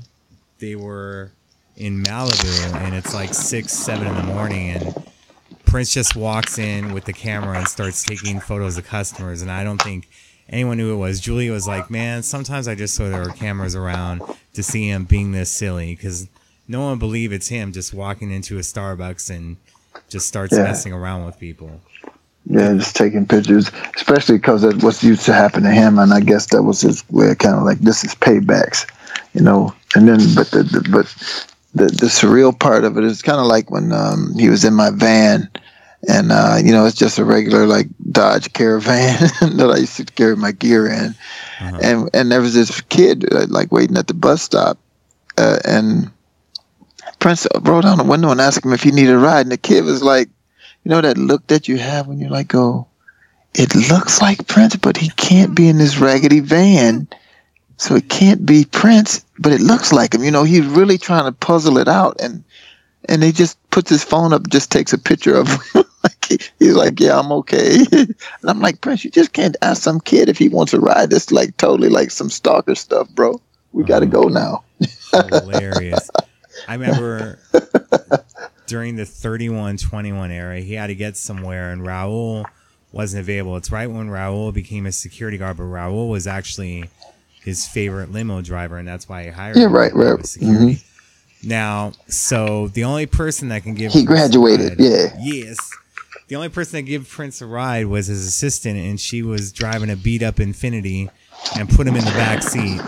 They 0.59 0.75
were 0.75 1.31
in 1.75 2.03
Malibu, 2.03 2.73
and 2.75 2.95
it's 2.95 3.13
like 3.13 3.33
six, 3.33 3.73
seven 3.73 4.07
in 4.07 4.15
the 4.15 4.23
morning, 4.23 4.69
and 4.69 4.93
Prince 5.65 5.91
just 5.93 6.15
walks 6.15 6.57
in 6.57 6.93
with 6.93 7.03
the 7.05 7.11
camera 7.13 7.57
and 7.57 7.67
starts 7.67 8.03
taking 8.03 8.39
photos 8.39 8.77
of 8.77 8.85
customers. 8.85 9.41
And 9.41 9.51
I 9.51 9.63
don't 9.65 9.81
think 9.81 10.07
anyone 10.47 10.77
knew 10.77 10.93
it 10.93 10.97
was. 10.97 11.19
Julia 11.19 11.51
was 11.51 11.67
like, 11.67 11.89
"Man, 11.91 12.23
sometimes 12.23 12.67
I 12.69 12.75
just 12.75 12.93
saw 12.95 13.09
there 13.09 13.21
were 13.23 13.29
cameras 13.31 13.75
around 13.75 14.21
to 14.53 14.63
see 14.63 14.87
him 14.87 15.03
being 15.03 15.31
this 15.33 15.49
silly 15.49 15.95
because 15.95 16.27
no 16.67 16.79
one 16.81 16.97
believe 16.99 17.33
it's 17.33 17.49
him 17.49 17.73
just 17.73 17.93
walking 17.93 18.31
into 18.31 18.57
a 18.57 18.61
Starbucks 18.61 19.29
and 19.35 19.57
just 20.07 20.27
starts 20.27 20.53
Yeah. 20.55 20.63
messing 20.63 20.93
around 20.93 21.25
with 21.25 21.39
people." 21.39 21.81
Yeah, 22.45 22.73
just 22.73 22.95
taking 22.95 23.25
pictures, 23.25 23.71
especially 23.95 24.37
because 24.37 24.63
of 24.63 24.83
what's 24.83 25.03
used 25.03 25.25
to 25.25 25.33
happen 25.33 25.63
to 25.63 25.71
him, 25.71 25.97
and 25.97 26.13
I 26.13 26.19
guess 26.19 26.47
that 26.47 26.63
was 26.63 26.81
his 26.81 27.03
way, 27.09 27.33
kind 27.35 27.55
of 27.55 27.63
like 27.63 27.79
this 27.79 28.03
is 28.03 28.13
paybacks, 28.15 28.85
you 29.33 29.41
know. 29.41 29.73
And 29.95 30.07
then, 30.09 30.19
but 30.35 30.51
the, 30.51 30.63
the 30.63 30.81
but 30.91 31.05
the 31.73 31.85
the 31.85 32.07
surreal 32.07 32.57
part 32.57 32.83
of 32.83 32.97
it 32.97 33.05
is 33.05 33.21
kind 33.21 33.39
of 33.39 33.45
like 33.45 33.71
when 33.71 33.93
um, 33.93 34.33
he 34.37 34.49
was 34.49 34.65
in 34.65 34.73
my 34.73 34.89
van, 34.89 35.49
and 36.09 36.33
uh, 36.33 36.57
you 36.61 36.73
know 36.73 36.85
it's 36.85 36.97
just 36.97 37.17
a 37.17 37.23
regular 37.23 37.65
like 37.65 37.87
Dodge 38.11 38.51
Caravan 38.51 39.19
that 39.57 39.71
I 39.73 39.77
used 39.79 39.95
to 39.97 40.03
carry 40.05 40.35
my 40.35 40.51
gear 40.51 40.85
in, 40.87 41.15
Uh-huh. 41.61 41.79
and 41.81 42.09
and 42.13 42.29
there 42.29 42.41
was 42.41 42.53
this 42.53 42.81
kid 42.81 43.25
uh, 43.33 43.45
like 43.47 43.71
waiting 43.71 43.95
at 43.97 44.07
the 44.07 44.13
bus 44.13 44.41
stop, 44.43 44.77
uh, 45.37 45.59
and 45.63 46.11
Prince 47.19 47.47
rolled 47.61 47.83
down 47.83 47.97
the 47.99 48.03
window 48.03 48.31
and 48.31 48.41
asked 48.41 48.65
him 48.65 48.73
if 48.73 48.83
he 48.83 48.91
needed 48.91 49.15
a 49.15 49.17
ride, 49.17 49.45
and 49.45 49.51
the 49.51 49.57
kid 49.57 49.85
was 49.85 50.03
like, 50.03 50.27
you 50.83 50.89
know 50.89 51.01
that 51.01 51.17
look 51.17 51.47
that 51.47 51.67
you 51.67 51.77
have 51.77 52.07
when 52.07 52.19
you're 52.19 52.29
like, 52.29 52.53
oh, 52.55 52.87
it 53.53 53.75
looks 53.75 54.21
like 54.21 54.47
Prince, 54.47 54.75
but 54.75 54.97
he 54.97 55.09
can't 55.09 55.55
be 55.55 55.67
in 55.67 55.77
this 55.77 55.97
raggedy 55.97 56.39
van. 56.39 57.07
So 57.77 57.95
it 57.95 58.09
can't 58.09 58.45
be 58.45 58.65
Prince, 58.65 59.25
but 59.39 59.51
it 59.51 59.61
looks 59.61 59.91
like 59.91 60.13
him. 60.13 60.23
You 60.23 60.31
know, 60.31 60.43
he's 60.43 60.65
really 60.65 60.97
trying 60.97 61.25
to 61.25 61.31
puzzle 61.31 61.77
it 61.77 61.87
out, 61.87 62.21
and 62.21 62.43
and 63.09 63.23
he 63.23 63.31
just 63.31 63.57
puts 63.69 63.89
his 63.89 64.03
phone 64.03 64.33
up, 64.33 64.47
just 64.49 64.71
takes 64.71 64.93
a 64.93 64.97
picture 64.97 65.35
of 65.35 65.47
him. 65.47 65.83
like 66.03 66.25
he, 66.25 66.39
he's 66.59 66.75
like, 66.75 66.99
yeah, 66.99 67.19
I'm 67.19 67.31
okay. 67.31 67.77
and 67.91 68.15
I'm 68.43 68.59
like, 68.59 68.81
Prince, 68.81 69.03
you 69.03 69.11
just 69.11 69.33
can't 69.33 69.57
ask 69.61 69.81
some 69.81 69.99
kid 69.99 70.29
if 70.29 70.37
he 70.37 70.49
wants 70.49 70.73
a 70.73 70.79
ride. 70.79 71.09
That's 71.09 71.31
like 71.31 71.57
totally 71.57 71.89
like 71.89 72.11
some 72.11 72.29
stalker 72.29 72.75
stuff, 72.75 73.09
bro. 73.09 73.41
We 73.71 73.83
got 73.83 73.99
to 73.99 74.05
oh, 74.05 74.09
go 74.09 74.27
now. 74.27 74.63
hilarious. 75.11 76.09
I 76.67 76.73
remember 76.73 77.39
during 78.73 78.95
the 78.95 79.05
31 79.05 79.77
21 79.77 80.31
era, 80.31 80.59
he 80.59 80.73
had 80.73 80.87
to 80.87 80.95
get 80.95 81.15
somewhere, 81.15 81.69
and 81.71 81.83
Raul 81.83 82.43
wasn't 82.91 83.21
available. 83.21 83.55
It's 83.55 83.71
right 83.71 83.85
when 83.85 84.09
Raul 84.09 84.51
became 84.51 84.87
a 84.87 84.91
security 84.91 85.37
guard, 85.37 85.57
but 85.57 85.65
Raul 85.65 86.09
was 86.09 86.25
actually 86.25 86.85
his 87.43 87.67
favorite 87.67 88.11
limo 88.11 88.41
driver, 88.41 88.77
and 88.79 88.87
that's 88.87 89.07
why 89.07 89.25
he 89.25 89.29
hired 89.29 89.57
Yeah, 89.57 89.65
him 89.67 89.73
right, 89.73 89.91
to 89.91 89.95
go 89.95 90.11
right. 90.15 90.19
Mm-hmm. 90.21 91.47
Now, 91.47 91.91
so 92.07 92.69
the 92.69 92.83
only 92.85 93.05
person 93.05 93.49
that 93.49 93.61
can 93.61 93.75
give 93.75 93.91
He 93.91 94.07
Prince 94.07 94.21
a 94.29 94.31
graduated, 94.31 94.79
ride- 94.79 94.89
yeah. 94.89 95.05
Yes. 95.19 95.69
The 96.29 96.35
only 96.35 96.49
person 96.49 96.77
that 96.77 96.89
gave 96.89 97.07
Prince 97.07 97.41
a 97.41 97.45
ride 97.45 97.85
was 97.85 98.07
his 98.07 98.25
assistant, 98.25 98.79
and 98.79 98.99
she 98.99 99.21
was 99.21 99.51
driving 99.51 99.91
a 99.91 99.95
beat 99.95 100.23
up 100.23 100.37
Infiniti 100.37 101.11
and 101.59 101.69
put 101.69 101.85
him 101.85 101.95
in 101.95 102.03
the 102.05 102.11
back 102.11 102.41
seat. 102.41 102.81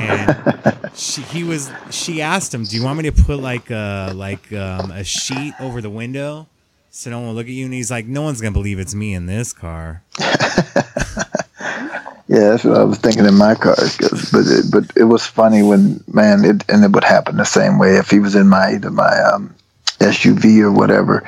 And 0.00 0.90
she, 0.94 1.22
he 1.22 1.44
was. 1.44 1.70
She 1.90 2.20
asked 2.22 2.52
him, 2.54 2.64
"Do 2.64 2.76
you 2.76 2.82
want 2.84 2.98
me 2.98 3.10
to 3.10 3.12
put 3.22 3.38
like 3.40 3.70
a 3.70 4.12
like 4.14 4.52
um, 4.52 4.90
a 4.90 5.04
sheet 5.04 5.54
over 5.60 5.80
the 5.80 5.90
window 5.90 6.46
so 6.90 7.10
no 7.10 7.18
one 7.18 7.28
will 7.28 7.34
look 7.34 7.46
at 7.46 7.52
you?" 7.52 7.64
And 7.66 7.74
he's 7.74 7.90
like, 7.90 8.06
"No 8.06 8.22
one's 8.22 8.40
gonna 8.40 8.52
believe 8.52 8.78
it's 8.78 8.94
me 8.94 9.14
in 9.14 9.26
this 9.26 9.52
car." 9.52 10.02
Yeah, 12.28 12.50
that's 12.50 12.62
what 12.62 12.78
I 12.78 12.84
was 12.84 12.98
thinking 12.98 13.26
in 13.26 13.34
my 13.34 13.56
car. 13.56 13.74
'cause- 13.74 14.30
But 14.30 14.46
it, 14.46 14.70
but 14.70 14.84
it 14.96 15.04
was 15.04 15.26
funny 15.26 15.64
when 15.64 16.02
man, 16.12 16.44
it 16.44 16.62
and 16.68 16.84
it 16.84 16.92
would 16.92 17.02
happen 17.02 17.36
the 17.38 17.44
same 17.44 17.76
way 17.76 17.96
if 17.96 18.08
he 18.08 18.20
was 18.20 18.36
in 18.36 18.46
my 18.46 18.74
either 18.74 18.90
my 18.90 19.20
um, 19.34 19.52
SUV 19.98 20.60
or 20.60 20.70
whatever. 20.70 21.24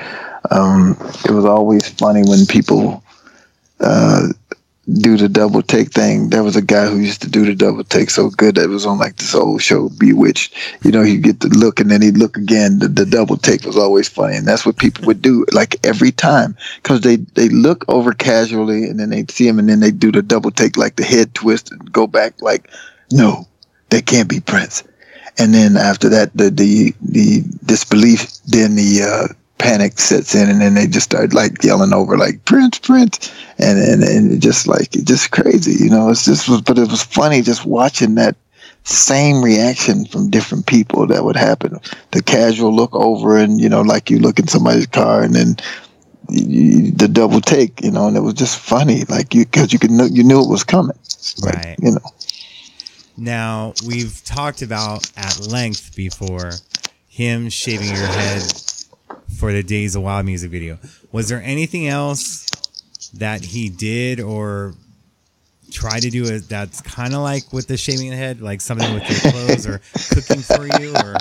Um, 0.53 0.97
it 1.25 1.33
was 1.33 1.45
always 1.45 1.89
funny 1.89 2.23
when 2.25 2.47
people 2.47 3.03
uh, 3.81 4.29
do 4.93 5.17
the 5.17 5.29
double 5.29 5.63
take 5.63 5.93
thing. 5.93 6.31
There 6.31 6.43
was 6.43 6.57
a 6.57 6.63
guy 6.63 6.87
who 6.87 6.99
used 6.99 7.23
to 7.23 7.31
do 7.31 7.45
the 7.45 7.55
double 7.55 7.85
take 7.85 8.11
so 8.11 8.31
good 8.31 8.57
that 8.57 8.65
it 8.65 8.69
was 8.69 8.87
on 8.87 8.99
like 8.99 9.17
this 9.17 9.35
old 9.35 9.63
show, 9.63 9.89
Bewitched. 9.89 10.55
You 10.83 10.91
know, 10.91 11.03
he'd 11.03 11.23
get 11.23 11.41
the 11.41 11.49
look 11.49 11.81
and 11.81 11.91
then 11.91 12.03
he'd 12.03 12.19
look 12.19 12.37
again. 12.37 12.79
The, 12.79 12.89
the 12.89 13.07
double 13.07 13.37
take 13.37 13.65
was 13.65 13.77
always 13.77 14.09
funny, 14.09 14.37
and 14.37 14.47
that's 14.47 14.67
what 14.67 14.77
people 14.77 15.07
would 15.07 15.23
do 15.23 15.47
like 15.53 15.85
every 15.85 16.13
time 16.13 16.57
because 16.77 17.01
they 17.01 17.17
they 17.17 17.49
look 17.49 17.85
over 17.89 18.13
casually 18.13 18.85
and 18.85 18.99
then 19.01 19.11
they'd 19.11 19.31
see 19.31 19.49
him 19.49 19.59
and 19.59 19.69
then 19.69 19.81
they'd 19.81 19.99
do 19.99 20.13
the 20.13 20.23
double 20.23 20.51
take 20.51 20.77
like 20.77 20.97
the 20.97 21.05
head 21.05 21.35
twist 21.35 21.71
and 21.71 21.93
go 21.93 22.07
back 22.07 22.41
like, 22.43 22.71
no, 23.11 23.47
that 23.91 24.07
can't 24.07 24.29
be 24.29 24.41
Prince. 24.41 24.85
And 25.39 25.55
then 25.55 25.77
after 25.77 26.09
that, 26.11 26.37
the 26.37 26.51
the 26.51 26.95
the 27.01 27.43
disbelief, 27.65 28.43
then 28.45 28.75
the 28.75 29.03
uh, 29.03 29.35
panic 29.63 29.99
sets 30.01 30.35
in, 30.35 30.51
and 30.51 30.61
then 30.61 30.75
they 30.75 30.89
just 30.89 31.05
start 31.05 31.33
like 31.33 31.63
yelling 31.63 31.93
over 31.93 32.19
like 32.19 32.45
Prince, 32.45 32.81
Prince, 32.81 33.33
and 33.59 33.79
and 33.79 34.03
and 34.03 34.43
just 34.43 34.67
like 34.67 34.91
just 34.91 35.31
crazy, 35.31 35.85
you 35.85 35.89
know. 35.89 36.11
It's 36.11 36.25
just 36.25 36.49
was, 36.49 36.61
but 36.61 36.79
it 36.79 36.91
was 36.91 37.03
funny 37.03 37.43
just 37.43 37.65
watching 37.65 38.17
that 38.17 38.35
same 38.83 39.43
reaction 39.43 40.05
from 40.07 40.31
different 40.31 40.67
people 40.67 41.07
that 41.07 41.25
would 41.25 41.37
happen. 41.37 41.79
The 42.11 42.23
casual 42.23 42.75
look 42.75 42.93
over, 42.95 43.39
and 43.39 43.61
you 43.61 43.69
know, 43.69 43.83
like 43.83 44.11
you 44.11 44.19
look 44.19 44.41
in 44.41 44.49
somebody's 44.49 44.87
car, 44.89 45.23
and 45.23 45.35
then 45.35 45.57
the 46.29 47.09
double 47.11 47.41
take, 47.41 47.83
you 47.83 47.93
know, 47.93 48.09
and 48.09 48.17
it 48.17 48.21
was 48.21 48.35
just 48.35 48.59
funny, 48.59 49.05
like 49.05 49.33
you 49.33 49.45
because 49.45 49.73
you 49.73 49.79
could 49.79 49.93
know 49.93 50.07
you 50.07 50.25
knew 50.25 50.43
it 50.43 50.51
was 50.51 50.65
coming, 50.65 50.99
Like, 51.41 51.55
Right. 51.55 51.77
You 51.81 51.93
know. 51.93 52.11
Now, 53.17 53.75
we've 53.87 54.21
talked 54.25 54.63
about 54.63 55.09
at 55.17 55.39
length 55.47 55.95
before 55.95 56.53
him 57.07 57.51
shaving 57.51 57.95
your 57.95 58.07
head 58.07 58.43
for 59.43 59.53
the 59.53 59.65
Days 59.65 59.97
of 59.97 60.03
Wild 60.05 60.25
music 60.25 60.53
video. 60.53 60.79
Was 61.11 61.29
there 61.29 61.43
anything 61.43 61.89
else 61.89 62.49
that 63.15 63.43
he 63.45 63.69
did 63.69 64.21
or 64.21 64.75
tried 65.73 66.03
to 66.03 66.11
do 66.11 66.25
it 66.27 66.49
that's 66.49 66.81
kind 66.81 67.13
of 67.13 67.23
like 67.23 67.53
with 67.53 67.67
the 67.67 67.77
shaving 67.77 68.11
the 68.11 68.17
head, 68.17 68.41
like 68.41 68.61
something 68.61 68.95
with 68.95 69.03
your 69.11 69.33
clothes 69.33 69.67
or 69.67 69.81
cooking 70.11 70.43
for 70.43 70.65
you 70.81 70.95
or 70.95 71.17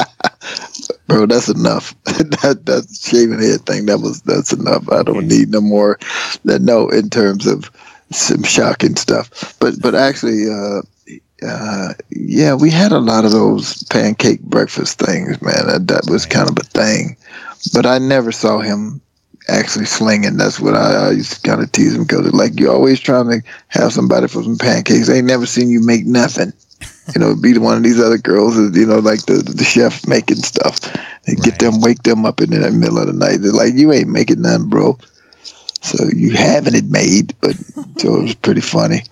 bro. 1.07 1.25
That's 1.25 1.49
enough. 1.49 1.95
that 2.03 2.61
that 2.65 2.87
shaving 2.93 3.39
head 3.41 3.65
thing. 3.65 3.87
That 3.87 4.01
was 4.01 4.21
that's 4.21 4.53
enough. 4.53 4.87
I 4.91 5.01
don't 5.01 5.17
Okay. 5.17 5.25
need 5.25 5.49
no 5.49 5.61
more. 5.61 5.97
That 6.45 6.61
no, 6.61 6.89
in 6.89 7.09
terms 7.09 7.47
of 7.47 7.71
some 8.11 8.43
shocking 8.43 8.97
stuff. 8.97 9.57
But 9.59 9.81
but 9.81 9.95
actually, 9.95 10.45
uh, 10.47 10.81
uh, 11.43 11.93
yeah, 12.11 12.53
we 12.53 12.69
had 12.69 12.91
a 12.91 12.99
lot 12.99 13.25
of 13.25 13.31
those 13.31 13.81
pancake 13.85 14.41
breakfast 14.41 14.99
things, 14.99 15.41
man. 15.41 15.65
That 15.65 15.87
that 15.87 16.07
was 16.07 16.27
kind 16.27 16.47
of 16.47 16.55
a 16.59 16.63
thing. 16.67 17.17
But 17.73 17.85
I 17.85 17.99
never 17.99 18.31
saw 18.31 18.59
him 18.59 19.01
actually 19.47 19.85
slinging. 19.85 20.37
That's 20.37 20.59
what 20.59 20.75
I, 20.75 21.07
I 21.07 21.11
used 21.11 21.33
to 21.33 21.49
kind 21.49 21.61
of 21.61 21.71
tease 21.71 21.95
him 21.95 22.03
because 22.03 22.31
like 22.33 22.59
you're 22.59 22.73
always 22.73 22.99
trying 22.99 23.29
to 23.29 23.47
have 23.67 23.93
somebody 23.93 24.27
for 24.27 24.43
some 24.43 24.57
pancakes. 24.57 25.09
I 25.09 25.15
ain't 25.15 25.25
never 25.25 25.45
seen 25.45 25.69
you 25.69 25.83
make 25.83 26.05
nothing. 26.05 26.53
You 27.13 27.21
know, 27.21 27.35
be 27.35 27.57
one 27.57 27.77
of 27.77 27.83
these 27.83 27.99
other 27.99 28.17
girls, 28.17 28.55
you 28.57 28.85
know, 28.85 28.99
like 28.99 29.25
the 29.25 29.35
the 29.35 29.63
chef 29.63 30.07
making 30.07 30.37
stuff. 30.37 30.79
They 31.25 31.35
get 31.35 31.59
them, 31.59 31.81
wake 31.81 32.03
them 32.03 32.25
up 32.25 32.41
in 32.41 32.49
the 32.49 32.71
middle 32.71 32.97
of 32.97 33.07
the 33.07 33.13
night. 33.13 33.37
They're 33.41 33.51
like, 33.51 33.73
you 33.75 33.91
ain't 33.91 34.09
making 34.09 34.41
nothing, 34.41 34.69
bro. 34.69 34.97
So 35.81 36.05
you 36.15 36.31
having 36.31 36.75
it 36.75 36.85
made, 36.85 37.35
but 37.41 37.55
so 37.97 38.15
it 38.15 38.23
was 38.23 38.35
pretty 38.35 38.61
funny. 38.61 39.03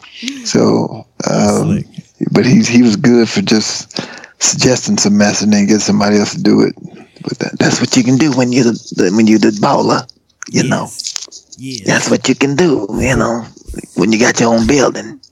So, 0.46 1.06
um, 1.30 1.84
but 2.32 2.46
he's 2.46 2.68
he 2.68 2.82
was 2.82 2.96
good 2.96 3.28
for 3.30 3.42
just 3.42 4.00
suggesting 4.42 4.98
some 4.98 5.18
mess 5.18 5.42
and 5.42 5.52
then 5.52 5.68
get 5.68 5.82
somebody 5.82 6.18
else 6.18 6.34
to 6.34 6.42
do 6.42 6.62
it. 6.62 6.76
But 7.24 7.40
that, 7.40 7.60
that's 7.60 7.80
what 7.80 7.96
you 7.98 8.04
can 8.04 8.18
do 8.18 8.32
when 8.32 8.52
you're 8.52 8.64
the, 8.66 9.12
when 9.16 9.28
you're 9.28 9.40
the 9.40 9.58
bowler. 9.62 10.06
You 10.52 10.64
know, 10.64 10.84
Yes. 10.84 11.56
Yes. 11.58 11.86
that's 11.88 12.10
what 12.10 12.28
you 12.30 12.36
can 12.36 12.56
do. 12.56 12.88
You 12.92 13.16
know, 13.16 13.46
when 13.96 14.12
you 14.12 14.20
got 14.20 14.40
your 14.40 14.54
own 14.54 14.66
building. 14.68 15.20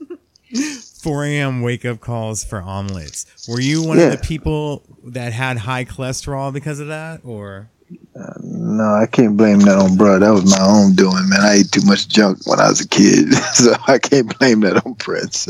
4 1.02 1.24
a.m. 1.26 1.62
wake 1.62 1.84
up 1.84 2.00
calls 2.00 2.42
for 2.44 2.60
omelets. 2.60 3.24
Were 3.48 3.60
you 3.60 3.82
one 3.82 3.98
Yeah. 3.98 4.06
of 4.06 4.12
the 4.12 4.18
people 4.26 4.82
that 5.04 5.32
had 5.32 5.58
high 5.58 5.84
cholesterol 5.84 6.52
because 6.52 6.80
of 6.80 6.88
that, 6.88 7.20
or 7.24 7.70
uh, 8.18 8.34
No, 8.42 8.94
I 8.94 9.06
can't 9.06 9.36
blame 9.36 9.60
that 9.60 9.78
on 9.78 9.96
bro. 9.96 10.18
That 10.18 10.30
was 10.30 10.44
my 10.50 10.60
own 10.60 10.94
doing, 10.94 11.28
man. 11.28 11.40
I 11.40 11.54
ate 11.60 11.70
too 11.70 11.82
much 11.86 12.08
junk 12.08 12.46
when 12.46 12.58
I 12.60 12.68
was 12.68 12.80
a 12.80 12.88
kid, 12.88 13.32
so 13.54 13.74
I 13.86 13.98
can't 13.98 14.36
blame 14.38 14.60
that 14.60 14.84
on 14.84 14.94
Prince. 14.96 15.48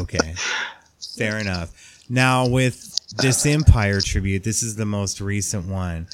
okay, 0.00 0.34
fair 1.16 1.38
enough. 1.38 1.70
Now 2.08 2.48
with 2.48 2.98
this 3.16 3.44
Empire 3.44 4.00
tribute, 4.00 4.44
this 4.44 4.62
is 4.62 4.76
the 4.76 4.86
most 4.86 5.20
recent 5.20 5.66
one. 5.66 6.06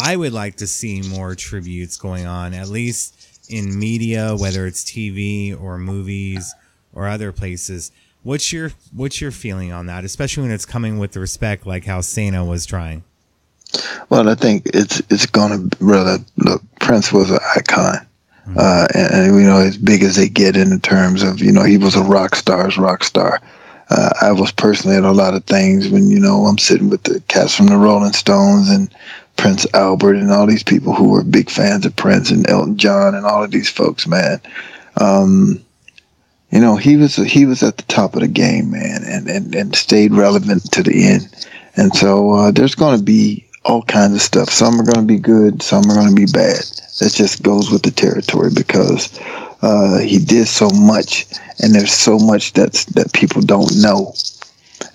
I 0.00 0.16
would 0.16 0.32
like 0.32 0.56
to 0.56 0.66
see 0.66 1.02
more 1.02 1.34
tributes 1.34 1.96
going 1.96 2.26
on, 2.26 2.54
at 2.54 2.68
least 2.68 3.14
in 3.50 3.78
media, 3.78 4.34
whether 4.36 4.66
it's 4.66 4.84
TV 4.84 5.58
or 5.58 5.78
movies 5.78 6.54
or 6.94 7.06
other 7.06 7.32
places. 7.32 7.92
What's 8.22 8.52
your 8.52 8.70
what's 8.94 9.20
your 9.20 9.30
feeling 9.30 9.72
on 9.72 9.86
that, 9.86 10.04
especially 10.04 10.44
when 10.44 10.52
it's 10.52 10.64
coming 10.64 10.98
with 10.98 11.12
the 11.12 11.20
respect, 11.20 11.66
like 11.66 11.84
how 11.84 12.00
Sanaa 12.00 12.48
was 12.48 12.64
trying? 12.64 13.04
Well, 14.08 14.28
I 14.28 14.34
think 14.34 14.66
it's 14.72 15.02
it's 15.10 15.26
gonna 15.26 15.68
rather 15.80 16.18
look. 16.36 16.62
Prince 16.80 17.12
was 17.12 17.30
an 17.30 17.38
icon, 17.56 18.06
uh, 18.56 18.86
and, 18.94 19.14
and 19.14 19.36
you 19.36 19.46
know 19.46 19.58
as 19.58 19.76
big 19.76 20.02
as 20.02 20.16
they 20.16 20.28
get 20.28 20.56
in 20.56 20.80
terms 20.80 21.22
of 21.22 21.40
you 21.40 21.52
know 21.52 21.64
he 21.64 21.76
was 21.76 21.96
a 21.96 22.02
rock 22.02 22.34
star's 22.34 22.78
rock 22.78 23.04
star. 23.04 23.42
Uh, 23.94 24.10
I 24.22 24.32
was 24.32 24.50
personally 24.50 24.96
at 24.96 25.04
a 25.04 25.12
lot 25.12 25.34
of 25.34 25.44
things 25.44 25.88
when 25.88 26.08
you 26.08 26.18
know 26.18 26.46
I'm 26.46 26.58
sitting 26.58 26.90
with 26.90 27.04
the 27.04 27.20
cats 27.28 27.54
from 27.54 27.66
the 27.66 27.76
Rolling 27.76 28.12
Stones 28.12 28.68
and 28.68 28.92
Prince 29.36 29.66
Albert 29.72 30.16
and 30.16 30.32
all 30.32 30.46
these 30.46 30.64
people 30.64 30.94
who 30.94 31.10
were 31.10 31.22
big 31.22 31.48
fans 31.48 31.86
of 31.86 31.94
Prince 31.94 32.30
and 32.32 32.48
Elton 32.50 32.76
John 32.76 33.14
and 33.14 33.24
all 33.24 33.44
of 33.44 33.52
these 33.52 33.68
folks, 33.68 34.08
man. 34.08 34.40
Um, 35.00 35.64
you 36.50 36.60
know 36.60 36.74
he 36.74 36.96
was 36.96 37.14
he 37.14 37.46
was 37.46 37.62
at 37.62 37.76
the 37.76 37.84
top 37.84 38.14
of 38.14 38.20
the 38.20 38.28
game, 38.28 38.72
man, 38.72 39.02
and 39.06 39.28
and, 39.28 39.54
and 39.54 39.76
stayed 39.76 40.12
relevant 40.12 40.72
to 40.72 40.82
the 40.82 41.06
end. 41.06 41.48
And 41.76 41.94
so 41.94 42.32
uh, 42.32 42.50
there's 42.50 42.74
going 42.74 42.96
to 42.98 43.04
be 43.04 43.46
all 43.64 43.82
kinds 43.82 44.14
of 44.14 44.20
stuff. 44.20 44.50
Some 44.50 44.80
are 44.80 44.84
going 44.84 45.06
to 45.06 45.12
be 45.12 45.18
good, 45.18 45.62
some 45.62 45.90
are 45.90 45.94
going 45.94 46.08
to 46.08 46.14
be 46.14 46.30
bad. 46.32 46.64
That 47.00 47.12
just 47.14 47.42
goes 47.42 47.70
with 47.70 47.82
the 47.82 47.90
territory 47.90 48.50
because 48.54 49.18
uh, 49.62 49.98
he 49.98 50.18
did 50.18 50.46
so 50.46 50.68
much, 50.70 51.26
and 51.62 51.74
there's 51.74 51.92
so 51.92 52.18
much 52.18 52.52
that's 52.52 52.84
that 52.86 53.12
people 53.12 53.42
don't 53.42 53.70
know, 53.80 54.14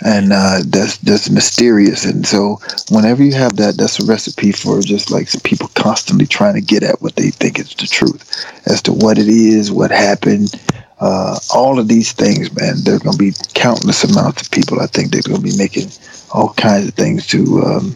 and 0.06 0.32
uh, 0.32 0.60
that's 0.68 0.98
that's 0.98 1.30
mysterious. 1.30 2.06
And 2.06 2.26
so 2.26 2.60
whenever 2.90 3.24
you 3.24 3.34
have 3.34 3.58
that, 3.58 3.78
that's 3.78 4.00
a 4.00 4.06
recipe 4.06 4.52
for 4.52 4.82
just 4.82 5.12
like 5.12 5.28
people 5.44 5.68
constantly 5.74 6.28
trying 6.28 6.54
to 6.54 6.62
get 6.62 6.84
at 6.84 7.02
what 7.02 7.16
they 7.16 7.32
think 7.32 7.60
is 7.60 7.74
the 7.74 7.88
truth 7.88 8.46
as 8.68 8.82
to 8.84 8.94
what 8.94 9.18
it 9.18 9.28
is, 9.28 9.72
what 9.72 9.92
happened. 9.92 10.54
Uh, 11.02 11.40
all 11.54 11.80
of 11.80 11.88
these 11.88 12.12
things, 12.12 12.54
man, 12.60 12.76
there's 12.84 13.00
going 13.00 13.16
to 13.16 13.18
be 13.18 13.34
countless 13.54 14.04
amounts 14.04 14.42
of 14.42 14.52
people. 14.52 14.82
I 14.82 14.86
think 14.86 15.12
they're 15.12 15.22
going 15.22 15.42
to 15.42 15.44
be 15.44 15.58
making 15.58 15.90
all 16.34 16.54
kinds 16.54 16.90
of 16.90 16.94
things 16.94 17.26
to 17.28 17.62
um, 17.64 17.96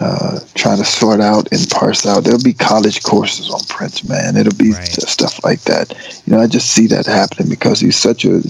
uh, 0.00 0.40
try 0.54 0.76
to 0.76 0.84
sort 0.84 1.20
out 1.20 1.48
and 1.52 1.68
parse 1.70 2.06
out. 2.06 2.24
There'll 2.24 2.42
be 2.42 2.54
college 2.54 3.02
courses 3.02 3.50
on 3.50 3.60
Prince, 3.68 4.08
man. 4.08 4.36
It'll 4.36 4.56
be 4.56 4.72
Right. 4.72 4.88
stuff 4.88 5.44
like 5.44 5.60
that. 5.62 5.94
You 6.26 6.34
know, 6.34 6.40
I 6.40 6.46
just 6.46 6.70
see 6.70 6.86
that 6.88 7.06
happening 7.06 7.48
because 7.48 7.80
he's 7.80 7.96
such 7.96 8.24
a 8.24 8.42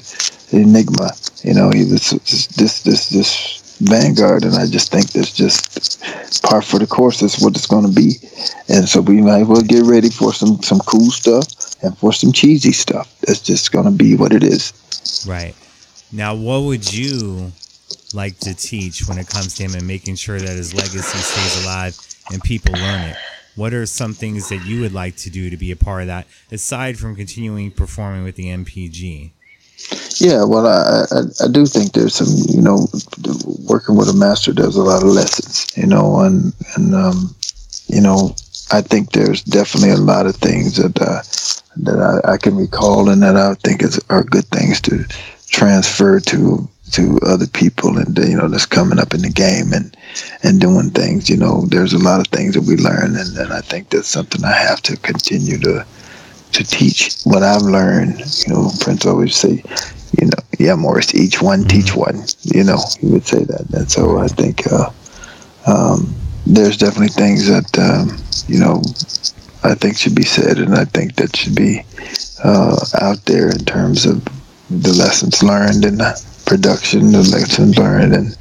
enigma. 0.52 1.10
You 1.42 1.54
know, 1.54 1.70
he 1.70 1.84
was 1.84 2.10
this 2.56 2.82
this 2.82 3.08
this 3.10 3.76
vanguard, 3.80 4.44
and 4.44 4.54
I 4.54 4.66
just 4.66 4.92
think 4.92 5.10
that's 5.10 5.32
just 5.32 6.02
par 6.42 6.62
for 6.62 6.78
the 6.78 6.86
course. 6.86 7.20
That's 7.20 7.42
what 7.42 7.56
it's 7.56 7.66
going 7.66 7.86
to 7.86 7.92
be. 7.92 8.16
And 8.68 8.88
so 8.88 9.00
we 9.00 9.20
might 9.20 9.42
as 9.42 9.48
well 9.48 9.62
get 9.62 9.82
ready 9.84 10.10
for 10.10 10.32
some 10.32 10.62
some 10.62 10.80
cool 10.80 11.10
stuff 11.10 11.46
and 11.82 11.96
for 11.98 12.12
some 12.12 12.32
cheesy 12.32 12.72
stuff. 12.72 13.12
That's 13.26 13.40
just 13.40 13.72
going 13.72 13.86
to 13.86 13.90
be 13.90 14.14
what 14.16 14.32
it 14.32 14.44
is. 14.44 14.72
Right. 15.28 15.54
Now, 16.12 16.34
what 16.34 16.62
would 16.62 16.92
you 16.92 17.52
like 18.14 18.38
to 18.40 18.54
teach 18.54 19.06
when 19.08 19.18
it 19.18 19.28
comes 19.28 19.54
to 19.54 19.64
him 19.64 19.74
and 19.74 19.86
making 19.86 20.16
sure 20.16 20.38
that 20.38 20.56
his 20.56 20.74
legacy 20.74 21.18
stays 21.18 21.64
alive 21.64 21.98
and 22.32 22.42
people 22.42 22.74
learn 22.74 23.10
it? 23.10 23.16
What 23.54 23.74
are 23.74 23.84
some 23.84 24.14
things 24.14 24.48
that 24.48 24.64
you 24.64 24.80
would 24.80 24.94
like 24.94 25.16
to 25.18 25.30
do 25.30 25.50
to 25.50 25.56
be 25.56 25.70
a 25.70 25.76
part 25.76 26.02
of 26.02 26.06
that, 26.08 26.26
aside 26.50 26.98
from 26.98 27.14
continuing 27.14 27.70
performing 27.70 28.24
with 28.24 28.36
the 28.36 28.46
NPG? 28.46 29.32
Yeah, 30.18 30.44
well, 30.44 30.66
I, 30.66 31.04
I, 31.10 31.20
I 31.44 31.48
do 31.48 31.66
think 31.66 31.92
there's 31.92 32.14
some, 32.14 32.28
you 32.54 32.62
know, 32.62 32.86
working 33.68 33.96
with 33.96 34.08
a 34.08 34.14
master 34.14 34.52
does 34.52 34.76
a 34.76 34.82
lot 34.82 35.02
of 35.02 35.08
lessons, 35.08 35.66
you 35.76 35.86
know, 35.86 36.20
and 36.20 36.52
and 36.76 36.94
um, 36.94 37.34
you 37.88 38.00
know, 38.00 38.34
I 38.70 38.80
think 38.80 39.12
there's 39.12 39.42
definitely 39.42 39.90
a 39.90 39.96
lot 39.96 40.26
of 40.26 40.36
things 40.36 40.76
that 40.76 41.00
uh, 41.00 41.22
that 41.76 42.22
I, 42.24 42.32
I 42.32 42.36
can 42.38 42.56
recall 42.56 43.08
and 43.08 43.22
that 43.22 43.36
I 43.36 43.54
think 43.54 43.82
is 43.82 44.00
are 44.08 44.22
good 44.22 44.46
things 44.46 44.80
to 44.82 45.04
transfer 45.48 46.20
to 46.20 46.68
to 46.92 47.18
other 47.26 47.46
people 47.46 47.96
and 47.98 48.16
you 48.18 48.36
know 48.36 48.48
that's 48.48 48.66
coming 48.66 48.98
up 48.98 49.14
in 49.14 49.22
the 49.22 49.30
game 49.30 49.72
and 49.72 49.96
and 50.42 50.60
doing 50.60 50.90
things 50.90 51.28
you 51.28 51.36
know 51.36 51.64
there's 51.66 51.94
a 51.94 51.98
lot 51.98 52.20
of 52.20 52.26
things 52.28 52.54
that 52.54 52.62
we 52.62 52.76
learn 52.76 53.16
and, 53.16 53.36
and 53.38 53.52
i 53.52 53.60
think 53.60 53.88
that's 53.88 54.08
something 54.08 54.44
i 54.44 54.52
have 54.52 54.80
to 54.82 54.96
continue 54.98 55.58
to 55.58 55.84
to 56.52 56.62
teach 56.64 57.22
what 57.24 57.42
i've 57.42 57.62
learned 57.62 58.20
you 58.46 58.52
know 58.52 58.70
prince 58.80 59.06
always 59.06 59.34
say 59.34 59.62
you 60.20 60.26
know 60.26 60.42
yeah 60.58 60.74
morris 60.74 61.14
each 61.14 61.40
one 61.40 61.60
mm-hmm. 61.60 61.80
teach 61.80 61.96
one 61.96 62.22
you 62.42 62.62
know 62.62 62.78
he 63.00 63.06
would 63.06 63.26
say 63.26 63.42
that 63.44 63.64
and 63.72 63.90
so 63.90 64.18
i 64.18 64.28
think 64.28 64.70
uh, 64.70 64.90
um, 65.66 66.14
there's 66.46 66.76
definitely 66.76 67.08
things 67.08 67.48
that 67.48 67.78
um, 67.78 68.18
you 68.48 68.60
know 68.60 68.82
i 69.64 69.74
think 69.74 69.96
should 69.96 70.14
be 70.14 70.24
said 70.24 70.58
and 70.58 70.74
i 70.74 70.84
think 70.84 71.16
that 71.16 71.34
should 71.34 71.54
be 71.54 71.80
uh, 72.44 72.76
out 73.00 73.24
there 73.24 73.48
in 73.48 73.64
terms 73.64 74.04
of 74.04 74.22
the 74.68 74.92
lessons 74.92 75.42
learned 75.42 75.84
and 75.84 76.02
production, 76.44 77.12
the 77.12 77.18
lessons 77.18 77.78
learned, 77.78 78.14
and 78.14 78.38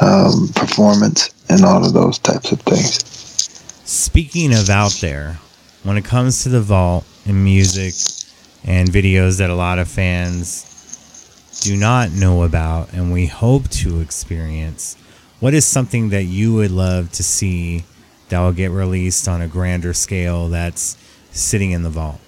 um, 0.00 0.48
performance, 0.54 1.30
and 1.48 1.64
all 1.64 1.84
of 1.84 1.92
those 1.92 2.18
types 2.18 2.52
of 2.52 2.60
things. 2.60 3.04
Speaking 3.84 4.54
of 4.54 4.70
out 4.70 4.92
there, 5.00 5.38
when 5.82 5.96
it 5.96 6.04
comes 6.04 6.42
to 6.42 6.48
the 6.48 6.60
vault 6.60 7.04
and 7.26 7.42
music 7.42 7.94
and 8.64 8.88
videos 8.88 9.38
that 9.38 9.50
a 9.50 9.54
lot 9.54 9.78
of 9.78 9.88
fans 9.88 10.66
do 11.62 11.76
not 11.76 12.10
know 12.12 12.42
about 12.42 12.92
and 12.92 13.12
we 13.12 13.26
hope 13.26 13.68
to 13.68 14.00
experience, 14.00 14.96
what 15.40 15.54
is 15.54 15.64
something 15.64 16.10
that 16.10 16.24
you 16.24 16.54
would 16.54 16.70
love 16.70 17.10
to 17.12 17.22
see 17.22 17.84
that 18.28 18.40
will 18.40 18.52
get 18.52 18.70
released 18.70 19.26
on 19.26 19.42
a 19.42 19.48
grander 19.48 19.92
scale 19.92 20.48
that's 20.48 20.96
sitting 21.32 21.70
in 21.72 21.82
the 21.82 21.90
vault? 21.90 22.20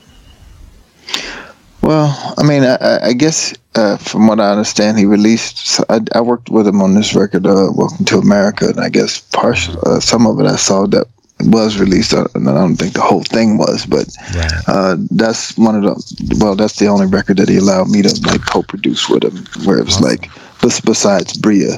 Well, 1.82 2.34
I 2.38 2.44
mean, 2.44 2.62
I, 2.62 3.08
I 3.08 3.12
guess 3.12 3.54
uh, 3.74 3.96
from 3.96 4.28
what 4.28 4.38
I 4.38 4.50
understand, 4.52 4.98
he 4.98 5.04
released. 5.04 5.80
I, 5.90 6.00
I, 6.14 6.20
worked 6.20 6.48
with 6.48 6.66
him 6.66 6.80
on 6.80 6.94
this 6.94 7.14
record, 7.14 7.46
uh, 7.46 7.70
"Welcome 7.74 8.04
to 8.06 8.18
America," 8.18 8.68
and 8.68 8.80
I 8.80 8.88
guess 8.88 9.18
partial, 9.18 9.76
uh, 9.88 9.98
some 9.98 10.26
of 10.26 10.38
it 10.38 10.46
I 10.46 10.56
saw 10.56 10.86
that 10.86 11.06
was 11.40 11.78
released. 11.78 12.12
And 12.12 12.48
I 12.48 12.54
don't 12.54 12.76
think 12.76 12.94
the 12.94 13.00
whole 13.00 13.24
thing 13.24 13.58
was, 13.58 13.84
but 13.86 14.06
right. 14.34 14.52
Uh, 14.68 14.96
that's 15.10 15.58
one 15.58 15.74
of 15.74 15.82
the. 15.82 16.36
Well, 16.38 16.54
that's 16.54 16.78
the 16.78 16.86
only 16.86 17.06
record 17.06 17.38
that 17.38 17.48
he 17.48 17.56
allowed 17.56 17.88
me 17.88 18.02
to 18.02 18.20
like 18.26 18.46
co-produce 18.46 19.08
with 19.08 19.24
him, 19.24 19.44
where 19.64 19.78
it 19.78 19.84
was 19.84 19.96
awesome. 19.96 20.08
like 20.08 20.30
besides 20.62 21.36
Bria, 21.36 21.74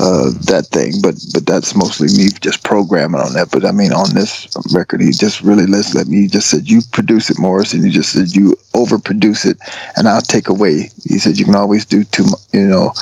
uh, 0.00 0.30
that 0.46 0.68
thing. 0.70 0.94
But 1.02 1.16
but 1.34 1.46
that's 1.46 1.74
mostly 1.74 2.08
me 2.16 2.30
just 2.40 2.62
programming 2.62 3.20
on 3.20 3.34
that. 3.34 3.50
But 3.50 3.64
I 3.64 3.72
mean, 3.72 3.92
on 3.92 4.14
this 4.14 4.48
record, 4.72 5.02
he 5.02 5.10
just 5.10 5.42
really 5.42 5.66
let 5.66 5.92
let 5.94 6.06
me. 6.06 6.22
He 6.22 6.28
just 6.28 6.48
said 6.48 6.70
you 6.70 6.80
produce 6.92 7.30
it, 7.30 7.38
Morris, 7.38 7.74
and 7.74 7.84
he 7.84 7.90
just 7.90 8.12
said 8.12 8.34
you 8.34 8.56
overproduce 8.72 9.44
it, 9.44 9.58
and 9.96 10.08
I'll 10.08 10.22
take 10.22 10.48
away. 10.48 10.90
He 11.04 11.18
said 11.18 11.38
you 11.38 11.44
can 11.44 11.56
always 11.56 11.84
do 11.84 12.04
too 12.04 12.24
you 12.52 12.66
know 12.66 12.92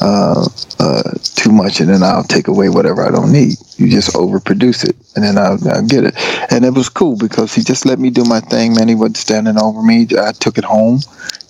uh, 0.00 0.48
uh, 0.80 1.10
too 1.22 1.52
much, 1.52 1.80
and 1.80 1.88
then 1.88 2.02
I'll 2.02 2.24
take 2.24 2.48
away 2.48 2.68
whatever 2.68 3.06
I 3.06 3.10
don't 3.10 3.32
need. 3.32 3.58
You 3.76 3.88
just 3.90 4.14
overproduce 4.14 4.88
it, 4.88 4.96
and 5.14 5.24
then 5.24 5.38
I'll, 5.38 5.58
I'll 5.68 5.86
get 5.86 6.04
it. 6.04 6.14
And 6.50 6.64
it 6.64 6.74
was 6.74 6.88
cool 6.88 7.16
because 7.16 7.54
he 7.54 7.62
just 7.62 7.86
let 7.86 7.98
me 7.98 8.10
do 8.10 8.24
my 8.24 8.40
thing. 8.40 8.74
Man, 8.74 8.88
he 8.88 8.94
wasn't 8.94 9.18
standing 9.18 9.58
over 9.60 9.82
me. 9.82 10.08
I 10.18 10.32
took 10.32 10.58
it 10.58 10.64
home. 10.64 11.00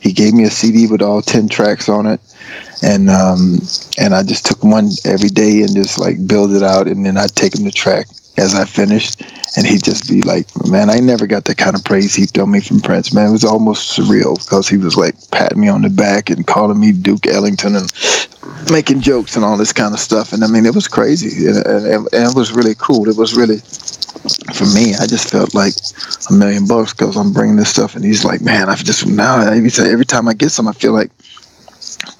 He 0.00 0.12
gave 0.12 0.34
me 0.34 0.44
a 0.44 0.50
CD 0.50 0.86
with 0.86 1.02
all 1.02 1.22
ten 1.22 1.48
tracks 1.48 1.88
on 1.88 2.06
it 2.06 2.20
and 2.82 3.10
um, 3.10 3.60
and 3.98 4.14
I 4.14 4.22
just 4.22 4.46
took 4.46 4.62
one 4.62 4.90
every 5.04 5.28
day 5.28 5.62
and 5.62 5.74
just 5.74 5.98
like 5.98 6.26
build 6.26 6.52
it 6.52 6.62
out, 6.62 6.86
and 6.86 7.04
then 7.04 7.16
I'd 7.16 7.34
take 7.34 7.58
him 7.58 7.64
to 7.64 7.70
track 7.70 8.06
as 8.36 8.54
I 8.54 8.64
finished, 8.64 9.22
and 9.56 9.66
he'd 9.66 9.82
just 9.82 10.08
be 10.08 10.22
like, 10.22 10.46
"Man, 10.66 10.90
I 10.90 11.00
never 11.00 11.26
got 11.26 11.44
that 11.46 11.58
kind 11.58 11.74
of 11.76 11.84
praise 11.84 12.14
he 12.14 12.26
threw 12.26 12.46
me 12.46 12.60
from 12.60 12.80
Prince. 12.80 13.12
Man, 13.12 13.28
it 13.28 13.32
was 13.32 13.44
almost 13.44 13.96
surreal 13.98 14.38
because 14.38 14.68
he 14.68 14.76
was 14.76 14.96
like 14.96 15.14
patting 15.30 15.60
me 15.60 15.68
on 15.68 15.82
the 15.82 15.90
back 15.90 16.30
and 16.30 16.46
calling 16.46 16.78
me 16.78 16.92
Duke 16.92 17.26
Ellington 17.26 17.76
and 17.76 17.92
making 18.70 19.00
jokes 19.00 19.36
and 19.36 19.44
all 19.44 19.56
this 19.56 19.72
kind 19.72 19.92
of 19.92 20.00
stuff. 20.00 20.32
And 20.32 20.44
I 20.44 20.46
mean, 20.46 20.66
it 20.66 20.74
was 20.74 20.88
crazy, 20.88 21.46
and, 21.46 21.56
and, 21.66 22.08
and 22.12 22.30
it 22.30 22.36
was 22.36 22.52
really 22.52 22.74
cool. 22.76 23.08
It 23.08 23.16
was 23.16 23.36
really 23.36 23.58
for 24.54 24.66
me, 24.66 24.94
I 24.94 25.06
just 25.06 25.30
felt 25.30 25.54
like 25.54 25.74
a 26.30 26.32
million 26.32 26.66
bucks 26.66 26.92
because 26.92 27.16
I'm 27.16 27.32
bringing 27.32 27.56
this 27.56 27.70
stuff, 27.70 27.94
and 27.96 28.04
he's 28.04 28.24
like, 28.24 28.40
"Man, 28.40 28.68
I've 28.68 28.84
just 28.84 29.06
now 29.06 29.40
every 29.40 29.70
every 29.78 30.04
time 30.04 30.28
I 30.28 30.34
get 30.34 30.50
some, 30.50 30.68
I 30.68 30.72
feel 30.72 30.92
like 30.92 31.10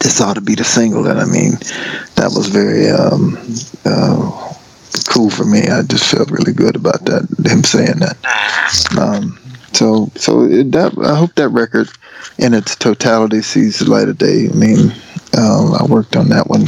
this 0.09 0.23
ought 0.23 0.35
to 0.35 0.41
be 0.41 0.55
the 0.55 0.65
single. 0.65 1.07
And 1.07 1.21
I 1.21 1.27
mean, 1.27 1.53
that 2.17 2.33
was 2.35 2.49
very 2.49 2.89
um, 2.89 3.37
uh, 3.85 4.55
cool 5.13 5.29
for 5.29 5.45
me. 5.45 5.69
I 5.69 5.83
just 5.83 6.11
felt 6.11 6.31
really 6.31 6.55
good 6.55 6.77
about 6.77 7.05
that, 7.05 7.29
him 7.45 7.63
saying 7.63 7.99
that. 8.01 8.17
Um, 8.99 9.39
so, 9.75 10.11
so 10.15 10.45
it, 10.45 10.73
that 10.73 10.97
I 11.05 11.15
hope 11.15 11.35
that 11.35 11.51
record, 11.51 11.91
in 12.39 12.55
its 12.55 12.75
totality, 12.75 13.43
sees 13.43 13.81
the 13.81 13.91
light 13.91 14.09
of 14.09 14.17
day. 14.17 14.49
I 14.51 14.55
mean, 14.55 14.93
um, 15.37 15.75
I 15.75 15.85
worked 15.87 16.17
on 16.17 16.31
that 16.31 16.47
one. 16.47 16.67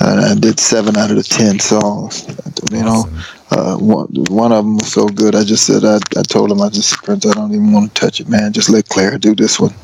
And 0.00 0.20
I 0.20 0.34
did 0.34 0.58
seven 0.58 0.96
out 0.96 1.10
of 1.10 1.16
the 1.16 1.22
ten 1.22 1.60
songs. 1.60 2.26
You 2.72 2.82
know, 2.82 3.04
uh, 3.50 3.76
one, 3.76 4.08
one 4.30 4.50
of 4.50 4.64
them 4.64 4.78
was 4.78 4.90
so 4.90 5.06
good. 5.06 5.36
I 5.36 5.44
just 5.44 5.64
said 5.64 5.84
I, 5.84 5.98
I 6.18 6.22
told 6.22 6.50
him 6.50 6.60
I 6.60 6.70
just 6.70 6.96
Prince 7.04 7.26
I 7.26 7.34
don't 7.34 7.52
even 7.52 7.72
want 7.72 7.94
to 7.94 8.00
touch 8.00 8.18
it, 8.18 8.28
man. 8.28 8.52
Just 8.52 8.70
let 8.70 8.88
Clare 8.88 9.18
do 9.18 9.34
this 9.34 9.60
one 9.60 9.74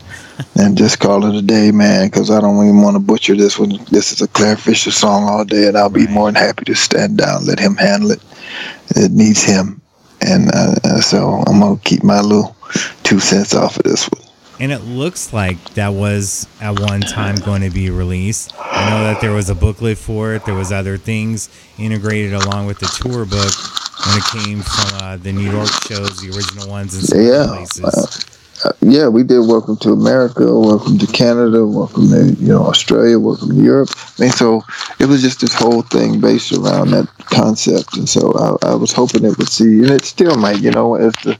and 0.55 0.77
just 0.77 1.01
call 1.01 1.25
it 1.25 1.35
a 1.35 1.43
day, 1.43 1.71
man, 1.71 2.09
because 2.09 2.31
I 2.31 2.41
don't 2.41 2.57
even 2.63 2.81
want 2.81 2.97
to 2.97 3.01
butcher 3.01 3.37
this 3.37 3.59
one. 3.59 3.79
This 3.91 4.13
is 4.13 4.23
a 4.23 4.29
Clare 4.29 4.57
Fischer 4.57 4.91
song 4.91 5.25
all 5.25 5.45
day, 5.45 5.69
and 5.69 5.77
I'll 5.77 5.91
be 5.91 6.07
right. 6.07 6.11
more 6.11 6.27
than 6.31 6.43
happy 6.43 6.65
to 6.67 6.75
stand 6.75 7.19
down, 7.19 7.47
let 7.47 7.59
him 7.59 7.77
handle 7.77 8.11
it. 8.11 8.23
It 8.91 9.13
needs 9.13 9.43
him, 9.43 9.81
and 10.21 10.49
uh, 10.55 10.75
uh, 10.85 11.01
so 11.01 11.45
I'm 11.47 11.61
gonna 11.61 11.79
keep 11.79 12.03
my 12.03 12.21
little 12.21 12.57
two 13.03 13.21
cents 13.21 13.55
off 13.55 13.77
of 13.77 13.83
this 13.83 14.07
one. 14.07 14.23
And 14.61 14.73
it 14.73 14.81
looks 14.81 15.33
like 15.33 15.75
that 15.75 15.95
was 15.95 16.49
at 16.61 16.81
one 16.81 17.01
time 17.01 17.37
going 17.37 17.63
to 17.63 17.71
be 17.71 17.91
released. 17.91 18.53
I 18.59 18.91
know 18.91 19.05
that 19.05 19.21
there 19.21 19.31
was 19.31 19.51
a 19.51 19.55
booklet 19.55 19.99
for 19.99 20.35
it. 20.35 20.45
There 20.47 20.55
was 20.55 20.73
other 20.73 20.97
things 20.97 21.49
integrated 21.79 22.33
along 22.33 22.67
with 22.67 22.81
the 22.81 22.87
tour 22.87 23.25
book 23.25 23.53
when 24.05 24.19
it 24.19 24.25
came 24.33 24.63
from 24.63 24.99
uh, 25.01 25.17
the 25.17 25.33
New 25.33 25.49
York 25.49 25.69
shows, 25.87 26.21
the 26.21 26.37
original 26.37 26.69
ones, 26.69 26.95
and 26.95 27.05
some 27.05 27.21
yeah. 27.21 27.47
places. 27.47 27.85
Uh, 27.85 27.89
uh, 27.89 28.38
yeah, 28.81 29.09
we 29.09 29.23
did 29.23 29.41
Welcome 29.41 29.77
to 29.79 29.93
America, 29.93 30.59
Welcome 30.59 30.99
to 30.99 31.07
Canada, 31.07 31.67
Welcome 31.67 32.09
to 32.09 32.35
you 32.35 32.49
know 32.49 32.65
Australia, 32.65 33.19
Welcome 33.19 33.51
to 33.51 33.63
Europe. 33.63 33.91
I 34.19 34.23
mean, 34.23 34.31
so 34.31 34.63
it 34.99 35.07
was 35.07 35.23
just 35.23 35.41
this 35.41 35.55
whole 35.55 35.83
thing 35.83 36.21
based 36.21 36.53
around 36.53 36.91
that 36.91 37.09
concept, 37.19 37.97
and 37.97 38.09
so 38.09 38.33
I, 38.33 38.71
I 38.71 38.75
was 38.75 38.93
hoping 38.93 39.25
it 39.25 39.39
would 39.39 39.49
see, 39.49 39.81
and 39.81 39.91
it 39.91 40.05
still 40.05 40.37
might, 40.37 40.61
you 40.61 40.71
know, 40.71 40.95
as 40.95 41.13
the, 41.25 41.39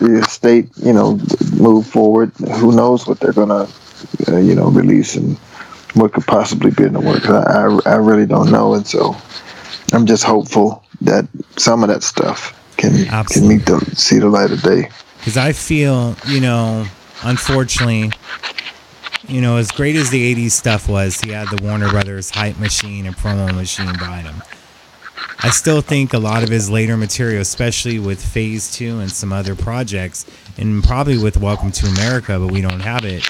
the 0.00 0.22
state, 0.28 0.70
you 0.76 0.92
know, 0.92 1.18
move 1.56 1.86
forward. 1.86 2.32
Who 2.58 2.72
knows 2.72 3.06
what 3.06 3.20
they're 3.20 3.32
gonna, 3.32 3.68
uh, 4.28 4.36
you 4.36 4.54
know, 4.54 4.68
release 4.68 5.16
and 5.16 5.38
what 5.94 6.12
could 6.12 6.26
possibly 6.26 6.70
be 6.70 6.84
in 6.84 6.92
the 6.92 7.00
works. 7.00 7.26
I, 7.26 7.42
I, 7.42 7.94
I 7.94 7.96
really 7.96 8.26
don't 8.26 8.50
know, 8.50 8.74
and 8.74 8.86
so 8.86 9.16
I'm 9.92 10.06
just 10.06 10.24
hopeful 10.24 10.82
that 11.00 11.26
some 11.56 11.82
of 11.82 11.88
that 11.88 12.02
stuff 12.02 12.60
can 12.76 13.08
Absolutely. 13.08 13.64
can 13.64 13.78
meet 13.80 13.86
the 13.86 13.96
see 13.96 14.18
the 14.18 14.28
light 14.28 14.50
of 14.50 14.60
day 14.62 14.90
because 15.24 15.38
I 15.38 15.52
feel, 15.52 16.14
you 16.26 16.38
know, 16.38 16.84
unfortunately, 17.22 18.12
you 19.26 19.40
know, 19.40 19.56
as 19.56 19.70
great 19.70 19.96
as 19.96 20.10
the 20.10 20.34
80s 20.34 20.50
stuff 20.50 20.86
was, 20.86 21.18
he 21.22 21.30
had 21.30 21.48
the 21.48 21.64
Warner 21.64 21.88
Brothers 21.88 22.28
hype 22.28 22.58
machine 22.58 23.06
and 23.06 23.16
promo 23.16 23.54
machine 23.54 23.90
behind 23.92 24.26
him. 24.26 24.42
I 25.42 25.48
still 25.48 25.80
think 25.80 26.12
a 26.12 26.18
lot 26.18 26.42
of 26.42 26.50
his 26.50 26.68
later 26.68 26.98
material, 26.98 27.40
especially 27.40 27.98
with 27.98 28.22
Phase 28.22 28.70
2 28.72 28.98
and 28.98 29.10
some 29.10 29.32
other 29.32 29.54
projects, 29.54 30.26
and 30.58 30.84
probably 30.84 31.16
with 31.16 31.38
Welcome 31.38 31.72
to 31.72 31.86
America, 31.86 32.38
but 32.38 32.52
we 32.52 32.60
don't 32.60 32.80
have 32.80 33.06
it, 33.06 33.26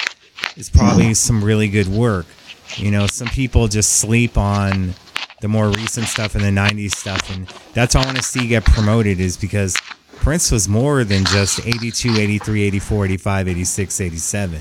is 0.57 0.68
probably 0.68 1.14
some 1.14 1.44
really 1.44 1.68
good 1.68 1.87
work. 1.87 2.26
You 2.74 2.90
know, 2.90 3.07
some 3.07 3.28
people 3.28 3.68
just 3.68 4.00
sleep 4.00 4.37
on 4.37 4.94
the 5.42 5.48
more 5.48 5.68
recent 5.68 6.09
stuff 6.09 6.35
and 6.35 6.42
the 6.42 6.61
90s 6.61 6.90
stuff, 6.90 7.33
and 7.33 7.46
that's 7.72 7.94
all 7.94 8.02
I 8.02 8.07
want 8.07 8.16
to 8.16 8.24
see 8.24 8.48
get 8.48 8.64
promoted 8.64 9.20
is 9.20 9.37
because 9.37 9.76
Prince 10.24 10.50
was 10.50 10.70
more 10.70 11.04
than 11.04 11.26
just 11.26 11.66
82, 11.66 12.16
83, 12.16 12.62
84, 12.62 13.04
85, 13.04 13.48
86, 13.48 14.00
87. 14.00 14.60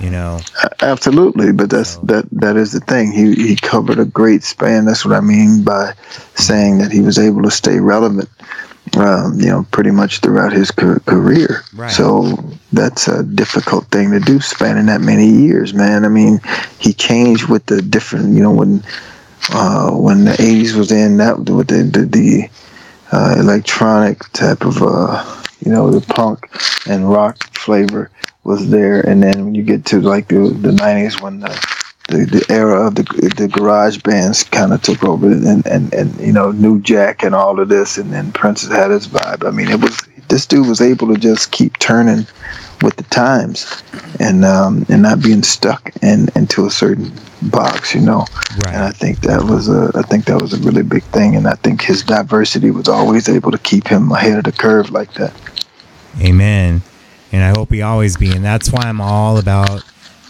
You 0.00 0.10
know, 0.10 0.40
absolutely, 0.82 1.50
but 1.52 1.70
that's 1.70 1.94
so. 1.94 2.00
that 2.02 2.26
that 2.32 2.56
is 2.56 2.72
the 2.72 2.80
thing. 2.80 3.10
He 3.10 3.34
he 3.34 3.56
covered 3.56 3.98
a 3.98 4.04
great 4.04 4.42
span. 4.42 4.84
That's 4.84 5.02
what 5.02 5.14
I 5.14 5.22
mean 5.22 5.64
by 5.64 5.94
saying 6.34 6.76
that 6.78 6.92
he 6.92 7.00
was 7.00 7.18
able 7.18 7.42
to 7.44 7.50
stay 7.50 7.80
relevant. 7.80 8.28
Um, 8.98 9.40
you 9.40 9.46
know, 9.46 9.66
pretty 9.70 9.92
much 9.92 10.18
throughout 10.18 10.52
his 10.52 10.70
career. 10.70 11.62
Right. 11.74 11.90
So 11.90 12.36
that's 12.72 13.08
a 13.08 13.22
difficult 13.22 13.86
thing 13.86 14.10
to 14.10 14.20
do, 14.20 14.40
spanning 14.40 14.86
that 14.86 15.00
many 15.00 15.26
years, 15.26 15.72
man. 15.72 16.04
I 16.04 16.08
mean, 16.08 16.38
he 16.80 16.92
changed 16.92 17.48
with 17.48 17.64
the 17.64 17.80
different. 17.80 18.34
You 18.34 18.42
know, 18.42 18.52
when 18.52 18.82
uh, 19.52 19.92
when 19.92 20.26
the 20.26 20.32
'80s 20.32 20.76
was 20.76 20.92
in, 20.92 21.16
that 21.16 21.38
with 21.38 21.68
the 21.68 21.82
the, 21.84 22.04
the 22.04 22.50
uh, 23.12 23.36
electronic 23.38 24.20
type 24.32 24.64
of 24.64 24.82
uh, 24.82 25.42
you 25.64 25.70
know 25.70 25.90
the 25.90 26.00
punk 26.14 26.50
and 26.88 27.10
rock 27.10 27.36
flavor 27.56 28.10
was 28.44 28.70
there, 28.70 29.00
and 29.00 29.22
then 29.22 29.44
when 29.44 29.54
you 29.54 29.62
get 29.62 29.84
to 29.86 30.00
like 30.00 30.28
the 30.28 30.48
the 30.48 30.72
'90s 30.72 31.20
when 31.20 31.40
the 31.40 31.82
the, 32.08 32.24
the 32.24 32.46
era 32.52 32.86
of 32.86 32.94
the 32.94 33.04
the 33.36 33.48
garage 33.48 33.98
bands 33.98 34.42
kind 34.44 34.72
of 34.72 34.82
took 34.82 35.04
over, 35.04 35.30
and, 35.30 35.66
and 35.66 35.92
and 35.94 36.18
you 36.20 36.32
know 36.32 36.50
New 36.50 36.80
Jack 36.80 37.22
and 37.22 37.34
all 37.34 37.60
of 37.60 37.68
this, 37.68 37.98
and 37.98 38.12
then 38.12 38.32
Prince 38.32 38.66
had 38.66 38.90
his 38.90 39.06
vibe. 39.06 39.46
I 39.46 39.50
mean, 39.50 39.68
it 39.68 39.80
was 39.80 39.96
this 40.28 40.46
dude 40.46 40.66
was 40.66 40.80
able 40.80 41.08
to 41.08 41.20
just 41.20 41.52
keep 41.52 41.78
turning 41.78 42.26
with 42.82 42.96
the 42.96 43.04
times, 43.04 43.82
and 44.20 44.44
um, 44.44 44.84
and 44.88 45.02
not 45.02 45.22
being 45.22 45.42
stuck 45.42 45.90
in 46.02 46.28
into 46.34 46.66
a 46.66 46.70
certain 46.70 47.12
box, 47.42 47.94
you 47.94 48.00
know. 48.00 48.26
Right. 48.64 48.74
And 48.74 48.82
I 48.82 48.90
think 48.90 49.20
that 49.20 49.44
was 49.44 49.68
a 49.68 49.90
I 49.94 50.02
think 50.02 50.26
that 50.26 50.40
was 50.40 50.52
a 50.52 50.58
really 50.58 50.82
big 50.82 51.04
thing, 51.04 51.36
and 51.36 51.46
I 51.46 51.54
think 51.54 51.82
his 51.82 52.02
diversity 52.02 52.70
was 52.70 52.88
always 52.88 53.28
able 53.28 53.50
to 53.50 53.58
keep 53.58 53.86
him 53.86 54.10
ahead 54.12 54.38
of 54.38 54.44
the 54.44 54.52
curve 54.52 54.90
like 54.90 55.14
that. 55.14 55.32
Amen. 56.20 56.82
And 57.32 57.42
I 57.42 57.58
hope 57.58 57.72
he 57.72 57.80
always 57.80 58.16
be. 58.16 58.30
And 58.30 58.44
that's 58.44 58.70
why 58.70 58.82
I'm 58.82 59.00
all 59.00 59.38
about 59.38 59.82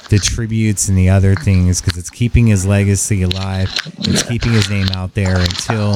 the 0.08 0.18
tributes 0.18 0.88
and 0.88 0.96
the 0.96 1.08
other 1.08 1.34
things 1.34 1.80
because 1.80 1.98
it's 1.98 2.10
keeping 2.10 2.46
his 2.46 2.66
legacy 2.66 3.22
alive. 3.22 3.72
It's 4.00 4.22
keeping 4.22 4.52
his 4.52 4.68
name 4.70 4.88
out 4.90 5.14
there 5.14 5.38
until 5.38 5.94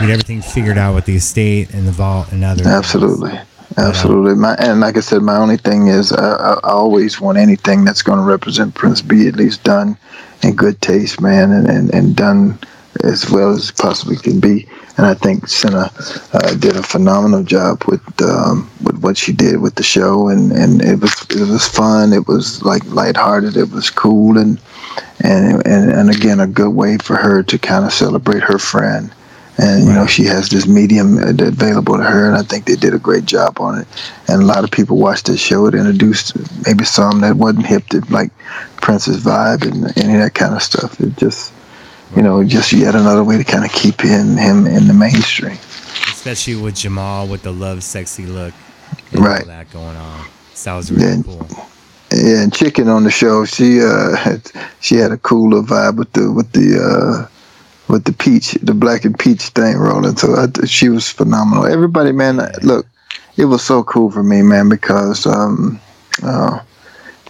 get 0.00 0.10
everything 0.10 0.40
figured 0.42 0.78
out 0.78 0.94
with 0.94 1.04
the 1.04 1.16
estate 1.16 1.72
and 1.74 1.86
the 1.86 1.92
vault 1.92 2.32
and 2.32 2.42
other. 2.42 2.64
things. 2.80 3.49
Absolutely. 3.76 4.34
My 4.34 4.54
and 4.58 4.80
like 4.80 4.96
I 4.96 5.00
said, 5.00 5.22
my 5.22 5.36
only 5.36 5.56
thing 5.56 5.86
is 5.86 6.12
I, 6.12 6.32
I, 6.32 6.52
I 6.54 6.70
always 6.70 7.20
want 7.20 7.38
anything 7.38 7.84
that's 7.84 8.02
going 8.02 8.18
to 8.18 8.24
represent 8.24 8.74
Prince 8.74 9.00
be 9.00 9.28
at 9.28 9.36
least 9.36 9.62
done 9.64 9.96
in 10.42 10.56
good 10.56 10.80
taste, 10.80 11.20
man, 11.20 11.52
and, 11.52 11.68
and, 11.68 11.94
and 11.94 12.16
done 12.16 12.58
as 13.04 13.30
well 13.30 13.50
as 13.50 13.70
possibly 13.70 14.16
can 14.16 14.40
be. 14.40 14.66
And 14.96 15.06
I 15.06 15.14
think 15.14 15.44
Sanaa 15.44 16.34
uh, 16.34 16.54
did 16.56 16.76
a 16.76 16.82
phenomenal 16.82 17.42
job 17.42 17.82
with 17.86 18.02
um, 18.22 18.68
with 18.82 18.98
what 19.02 19.16
she 19.16 19.32
did 19.32 19.60
with 19.60 19.76
the 19.76 19.82
show, 19.82 20.28
and, 20.28 20.52
and 20.52 20.82
it 20.82 21.00
was 21.00 21.14
it 21.30 21.48
was 21.48 21.66
fun. 21.66 22.12
It 22.12 22.26
was 22.26 22.62
like 22.62 22.84
lighthearted. 22.86 23.56
It 23.56 23.70
was 23.70 23.88
cool, 23.88 24.36
and 24.36 24.60
and 25.20 25.64
and, 25.66 25.90
and 25.92 26.10
again 26.10 26.40
a 26.40 26.46
good 26.46 26.70
way 26.70 26.98
for 26.98 27.16
her 27.16 27.42
to 27.44 27.58
kind 27.58 27.84
of 27.84 27.92
celebrate 27.92 28.42
her 28.42 28.58
friend 28.58 29.12
and 29.62 29.86
you 29.86 29.92
know 29.92 30.06
she 30.06 30.24
has 30.24 30.48
this 30.48 30.66
medium 30.66 31.18
available 31.38 31.96
to 31.96 32.02
her 32.02 32.26
and 32.28 32.36
i 32.36 32.42
think 32.42 32.64
they 32.64 32.76
did 32.76 32.94
a 32.94 32.98
great 32.98 33.24
job 33.26 33.60
on 33.60 33.78
it 33.80 33.86
and 34.28 34.42
a 34.42 34.46
lot 34.46 34.64
of 34.64 34.70
people 34.70 34.96
watched 34.96 35.26
the 35.26 35.36
show 35.36 35.66
it 35.66 35.74
introduced 35.74 36.32
maybe 36.66 36.84
some 36.84 37.20
that 37.20 37.36
wasn't 37.36 37.66
hip 37.66 37.86
to 37.88 38.00
like 38.10 38.30
prince's 38.80 39.22
vibe 39.24 39.62
and 39.62 39.96
any 40.02 40.14
of 40.14 40.20
that 40.20 40.34
kind 40.34 40.54
of 40.54 40.62
stuff 40.62 41.00
it 41.00 41.14
just 41.16 41.52
you 42.16 42.22
know 42.22 42.42
just 42.44 42.72
yet 42.72 42.94
another 42.94 43.24
way 43.24 43.36
to 43.36 43.44
kind 43.44 43.64
of 43.64 43.72
keep 43.72 44.00
him 44.00 44.36
him 44.36 44.66
in 44.66 44.86
the 44.88 44.94
mainstream 44.94 45.58
Especially 46.12 46.54
with 46.54 46.76
Jamal 46.76 47.26
with 47.26 47.42
the 47.42 47.52
Lovesexy 47.52 48.26
look. 48.28 48.52
And 49.12 49.24
Right. 49.24 49.40
All 49.40 49.46
that 49.48 49.70
going 49.72 49.96
on. 49.96 50.26
So 50.54 50.70
that 50.70 50.76
was 50.76 50.92
really 50.92 51.16
Yeah. 51.16 51.22
cool. 51.24 51.48
Yeah, 52.12 52.42
and 52.42 52.52
Chicken 52.52 52.88
on 52.88 53.04
the 53.04 53.10
show, 53.10 53.44
she 53.46 53.80
uh 53.82 54.14
had, 54.16 54.42
she 54.80 54.96
had 54.96 55.12
a 55.12 55.16
cooler 55.16 55.62
vibe 55.62 55.96
with 55.96 56.12
the 56.12 56.30
with 56.30 56.52
the 56.52 56.68
uh 56.78 57.28
with 57.90 58.04
the 58.04 58.12
peach, 58.12 58.52
the 58.62 58.74
black 58.74 59.04
and 59.04 59.18
peach 59.18 59.42
thing 59.48 59.76
rolling. 59.76 60.16
So 60.16 60.34
I, 60.34 60.66
she 60.66 60.88
was 60.88 61.08
phenomenal. 61.08 61.66
Everybody, 61.66 62.12
man, 62.12 62.36
look, 62.62 62.86
it 63.36 63.46
was 63.46 63.62
so 63.62 63.82
cool 63.84 64.10
for 64.10 64.22
me, 64.22 64.42
man, 64.42 64.68
because 64.68 65.26
um 65.26 65.80
uh 66.22 66.60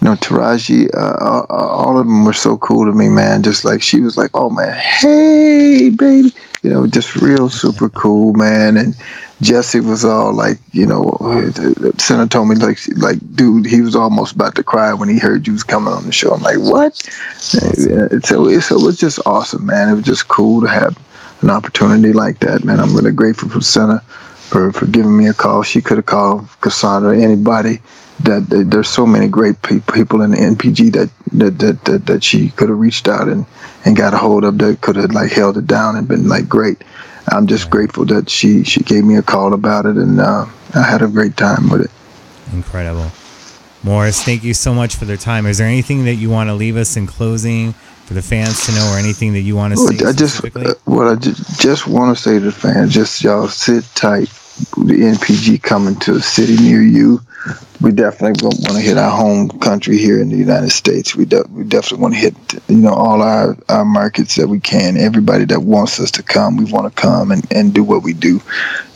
you 0.00 0.08
know 0.08 0.14
Taraji, 0.16 0.88
uh, 0.94 1.16
all, 1.20 1.46
all 1.48 1.98
of 1.98 2.06
them 2.06 2.24
were 2.24 2.32
so 2.32 2.56
cool 2.58 2.86
to 2.86 2.92
me, 2.92 3.08
man. 3.08 3.42
Just 3.42 3.64
like 3.64 3.82
she 3.82 4.00
was 4.00 4.16
like, 4.16 4.30
oh 4.34 4.50
man, 4.50 4.72
hey 4.74 5.90
baby, 5.90 6.32
you 6.62 6.70
know, 6.70 6.86
just 6.86 7.16
real 7.16 7.48
super 7.48 7.88
cool, 7.88 8.34
man, 8.34 8.76
and. 8.76 8.94
Jussie 9.40 9.82
was 9.82 10.04
all 10.04 10.34
like, 10.34 10.58
you 10.72 10.84
know, 10.84 11.16
Senator 11.96 12.28
told 12.28 12.48
me 12.48 12.56
like, 12.56 12.78
like, 12.98 13.18
dude, 13.34 13.64
he 13.64 13.80
was 13.80 13.96
almost 13.96 14.34
about 14.34 14.54
to 14.56 14.62
cry 14.62 14.92
when 14.92 15.08
he 15.08 15.18
heard 15.18 15.46
you 15.46 15.54
was 15.54 15.62
coming 15.62 15.94
on 15.94 16.04
the 16.04 16.12
show. 16.12 16.32
I'm 16.32 16.42
like, 16.42 16.58
what? 16.58 17.02
And 17.62 18.22
So, 18.22 18.48
it, 18.48 18.62
so 18.62 18.78
it 18.78 18.84
was 18.84 18.98
just 18.98 19.18
awesome, 19.24 19.64
man. 19.64 19.88
It 19.88 19.94
was 19.94 20.04
just 20.04 20.28
cool 20.28 20.60
to 20.60 20.66
have 20.66 20.94
an 21.40 21.48
opportunity 21.48 22.12
like 22.12 22.40
that, 22.40 22.64
man. 22.64 22.80
I'm 22.80 22.94
really 22.94 23.12
grateful 23.12 23.48
for 23.48 23.60
Sanaa 23.60 24.02
for, 24.50 24.72
for 24.72 24.86
giving 24.86 25.16
me 25.16 25.28
a 25.28 25.32
call. 25.32 25.62
She 25.62 25.80
could 25.80 25.96
have 25.98 26.06
called 26.06 26.48
Cassandra, 26.60 27.16
anybody. 27.16 27.80
That, 28.24 28.50
that 28.50 28.70
there's 28.70 28.88
so 28.88 29.06
many 29.06 29.28
great 29.28 29.62
pe- 29.62 29.80
people 29.80 30.20
in 30.20 30.32
the 30.32 30.36
NPG 30.36 30.92
that 30.92 31.10
that, 31.32 31.58
that, 31.60 31.84
that, 31.86 32.06
that 32.06 32.24
she 32.24 32.50
could 32.50 32.68
have 32.68 32.78
reached 32.78 33.08
out 33.08 33.28
and, 33.28 33.46
and 33.86 33.96
got 33.96 34.12
a 34.12 34.18
hold 34.18 34.44
of 34.44 34.58
that 34.58 34.82
could 34.82 34.96
have 34.96 35.12
like 35.12 35.32
held 35.32 35.56
it 35.56 35.66
down 35.66 35.96
and 35.96 36.06
been 36.06 36.28
like 36.28 36.46
great. 36.46 36.82
I'm 37.28 37.46
just 37.46 37.70
grateful 37.70 38.04
that 38.06 38.28
she 38.28 38.62
she 38.64 38.82
gave 38.82 39.04
me 39.04 39.16
a 39.16 39.22
call 39.22 39.54
about 39.54 39.86
it 39.86 39.96
and 39.96 40.20
uh, 40.20 40.44
I 40.74 40.82
had 40.82 41.00
a 41.00 41.08
great 41.08 41.38
time 41.38 41.70
with 41.70 41.82
it. 41.82 41.90
Incredible. 42.52 43.10
Morris, 43.82 44.22
thank 44.22 44.44
you 44.44 44.52
so 44.52 44.74
much 44.74 44.96
for 44.96 45.06
their 45.06 45.16
time. 45.16 45.46
Is 45.46 45.56
there 45.56 45.68
anything 45.68 46.04
that 46.04 46.16
you 46.16 46.28
want 46.28 46.50
to 46.50 46.54
leave 46.54 46.76
us 46.76 46.98
in 46.98 47.06
closing 47.06 47.74
for 48.10 48.14
the 48.14 48.22
fans 48.22 48.66
to 48.66 48.72
know 48.72 48.92
or 48.92 48.98
anything 48.98 49.34
that 49.34 49.42
you 49.42 49.54
want 49.54 49.72
to 49.72 49.76
say 49.78 49.96
Well, 50.00 50.08
I 50.08 50.12
just 50.12 50.44
uh, 50.44 50.74
what 50.84 51.06
I 51.06 51.14
just, 51.14 51.60
just 51.60 51.86
want 51.86 52.16
to 52.16 52.20
say 52.20 52.40
to 52.40 52.40
the 52.40 52.50
fans, 52.50 52.92
just 52.92 53.22
y'all 53.22 53.46
sit 53.46 53.84
tight. 53.94 54.28
The 54.76 55.14
NPG 55.14 55.62
coming 55.62 55.94
to 56.00 56.16
a 56.16 56.20
city 56.20 56.56
near 56.56 56.82
you. 56.82 57.20
We 57.80 57.92
definitely 57.92 58.44
want 58.44 58.56
to 58.64 58.80
hit 58.80 58.98
our 58.98 59.16
home 59.16 59.48
country 59.60 59.96
here 59.96 60.20
in 60.20 60.28
the 60.28 60.36
United 60.36 60.70
States. 60.70 61.14
We, 61.14 61.24
de- 61.24 61.44
we 61.50 61.62
definitely 61.62 62.02
want 62.02 62.14
to 62.14 62.20
hit 62.20 62.34
you 62.68 62.78
know 62.78 62.92
all 62.92 63.22
our, 63.22 63.56
our 63.68 63.84
markets 63.84 64.34
that 64.34 64.48
we 64.48 64.58
can. 64.58 64.96
Everybody 64.96 65.44
that 65.44 65.60
wants 65.60 66.00
us 66.00 66.10
to 66.10 66.24
come, 66.24 66.56
we 66.56 66.64
want 66.64 66.92
to 66.92 67.00
come 67.00 67.30
and, 67.30 67.46
and 67.52 67.72
do 67.72 67.84
what 67.84 68.02
we 68.02 68.12
do. 68.12 68.40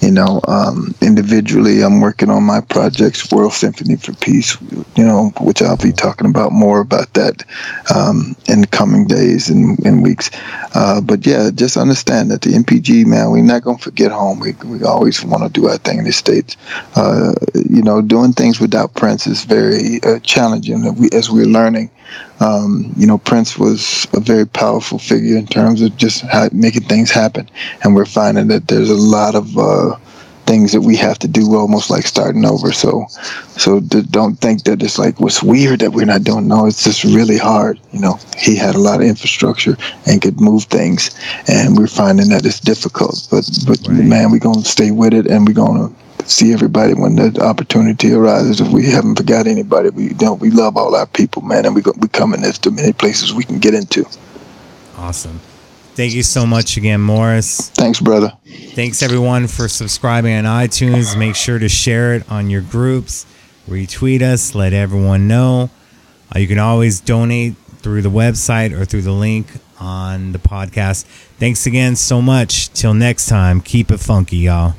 You 0.05 0.11
know, 0.11 0.43
um, 0.49 0.95
individually, 1.01 1.81
I'm 1.81 2.03
working 2.03 2.29
on 2.29 2.43
my 2.43 2.61
projects, 2.61 3.33
World 3.33 3.55
Symphony 3.55 3.97
for 3.97 4.13
Peace. 4.13 4.61
You 4.97 5.05
know, 5.05 5.33
which 5.41 5.63
I'll 5.63 5.79
be 5.79 5.93
talking 5.93 6.29
about 6.29 6.53
more 6.53 6.81
about 6.81 7.15
that 7.15 7.43
um, 7.95 8.37
in 8.47 8.61
the 8.61 8.67
coming 8.67 9.07
days 9.07 9.49
and, 9.49 9.79
and 9.87 10.03
weeks. 10.03 10.31
Uh, 10.75 11.01
but 11.01 11.27
yeah, 11.27 11.49
just 11.55 11.79
understand 11.79 12.31
that 12.31 12.43
the 12.43 12.51
NPG 12.51 13.07
man, 13.07 13.31
we're 13.31 13.43
not 13.43 13.63
gonna 13.63 13.79
forget 13.79 14.13
home. 14.13 14.41
We 14.41 14.53
we 14.67 14.85
always 14.85 15.25
want 15.25 15.43
to 15.43 15.49
do 15.49 15.69
our 15.69 15.79
thing 15.79 16.01
in 16.01 16.05
the 16.05 16.13
states. 16.13 16.59
Uh, 16.97 17.33
you 17.55 17.83
know, 17.83 18.03
doing 18.03 18.35
things 18.35 18.61
without 18.61 18.93
Prince 18.93 19.27
is 19.27 19.45
very 19.45 20.03
uh, 20.03 20.19
challenging. 20.19 20.85
as 21.15 21.31
we're 21.31 21.47
learning. 21.47 21.91
Um, 22.41 22.93
you 22.97 23.07
know, 23.07 23.19
Prince 23.19 23.59
was 23.59 24.07
a 24.13 24.21
very 24.21 24.47
powerful 24.47 24.99
figure 24.99 25.37
in 25.37 25.47
terms 25.47 25.81
of 25.83 25.97
just 25.97 26.25
making 26.53 26.83
things 26.85 27.11
happen, 27.11 27.49
and 27.83 27.95
we're 27.95 28.05
finding 28.07 28.49
that 28.49 28.69
there's 28.69 28.91
a 28.91 28.95
lot 28.95 29.35
of 29.35 29.57
uh, 29.57 29.97
things 30.47 30.73
that 30.73 30.83
we 30.83 30.97
have 30.97 31.19
to 31.21 31.29
do, 31.29 31.55
almost 31.57 31.91
like 31.91 32.07
starting 32.07 32.45
over. 32.45 32.73
So, 32.73 33.07
so 33.57 33.81
d- 33.81 34.03
don't 34.11 34.37
think 34.41 34.65
that 34.65 34.83
it's 34.83 34.99
like 34.99 35.21
what's 35.21 35.43
weird 35.43 35.81
that 35.81 35.93
we're 35.93 36.07
not 36.07 36.25
doing. 36.25 36.49
No, 36.49 36.67
it's 36.67 36.85
just 36.85 37.05
really 37.05 37.39
hard. 37.39 37.79
You 37.93 38.01
know, 38.01 38.19
he 38.37 38.57
had 38.57 38.75
a 38.75 38.79
lot 38.81 39.01
of 39.01 39.07
infrastructure 39.07 39.77
and 40.07 40.21
could 40.21 40.41
move 40.41 40.65
things, 40.65 41.11
and 41.49 41.77
we're 41.77 41.87
finding 41.87 42.29
that 42.31 42.45
it's 42.45 42.61
difficult. 42.61 43.27
But 43.31 43.49
but 43.67 43.79
Right. 43.89 44.05
man, 44.05 44.31
we're 44.31 44.39
gonna 44.39 44.65
stay 44.65 44.91
with 44.91 45.15
it, 45.15 45.27
and 45.27 45.47
we're 45.47 45.55
gonna 45.55 45.91
see 46.27 46.53
everybody 46.53 46.95
when 46.95 47.17
the 47.17 47.41
opportunity 47.43 48.13
arises. 48.13 48.61
If 48.61 48.69
we 48.69 48.91
haven't 48.91 49.17
forgot 49.17 49.47
anybody, 49.47 49.91
we 49.91 50.09
you 50.09 50.17
know 50.21 50.35
we 50.35 50.51
love 50.51 50.77
all 50.77 50.95
our 50.95 51.07
people, 51.07 51.43
man, 51.43 51.67
and 51.67 51.75
we 51.75 51.83
go, 51.83 51.93
we 51.99 52.09
come 52.09 52.35
in 52.35 52.45
as 52.45 52.65
many 52.67 52.93
places 52.93 53.33
we 53.33 53.45
can 53.45 53.59
get 53.59 53.75
into. 53.75 54.07
Awesome. 54.97 55.41
Thank 55.95 56.15
you 56.15 56.25
so 56.25 56.45
much 56.45 56.77
again, 56.77 57.01
Morris. 57.01 57.71
Thanks, 57.71 58.01
brother. 58.01 58.33
Thanks 58.45 59.01
everyone 59.01 59.47
for 59.47 59.69
subscribing 59.69 60.35
on 60.35 60.45
iTunes. 60.45 61.17
Make 61.17 61.37
sure 61.37 61.61
to 61.61 61.69
share 61.69 62.15
it 62.15 62.29
on 62.31 62.51
your 62.51 62.63
groups, 62.63 63.27
retweet 63.69 64.21
us, 64.21 64.57
let 64.57 64.73
everyone 64.73 65.29
know. 65.29 65.71
Uh, 66.35 66.41
you 66.41 66.49
can 66.49 66.59
always 66.59 66.99
donate 66.99 67.55
through 67.79 68.03
the 68.03 68.11
website 68.11 68.73
or 68.73 68.85
through 68.85 69.03
the 69.03 69.13
link 69.13 69.47
on 69.79 70.33
the 70.33 70.39
podcast. 70.39 71.05
Thanks 71.39 71.65
again 71.67 71.95
so 71.95 72.21
much. 72.21 72.73
Till 72.73 72.95
next 72.95 73.27
time, 73.27 73.61
keep 73.61 73.93
it 73.93 74.01
funky, 74.01 74.39
y'all. 74.39 74.75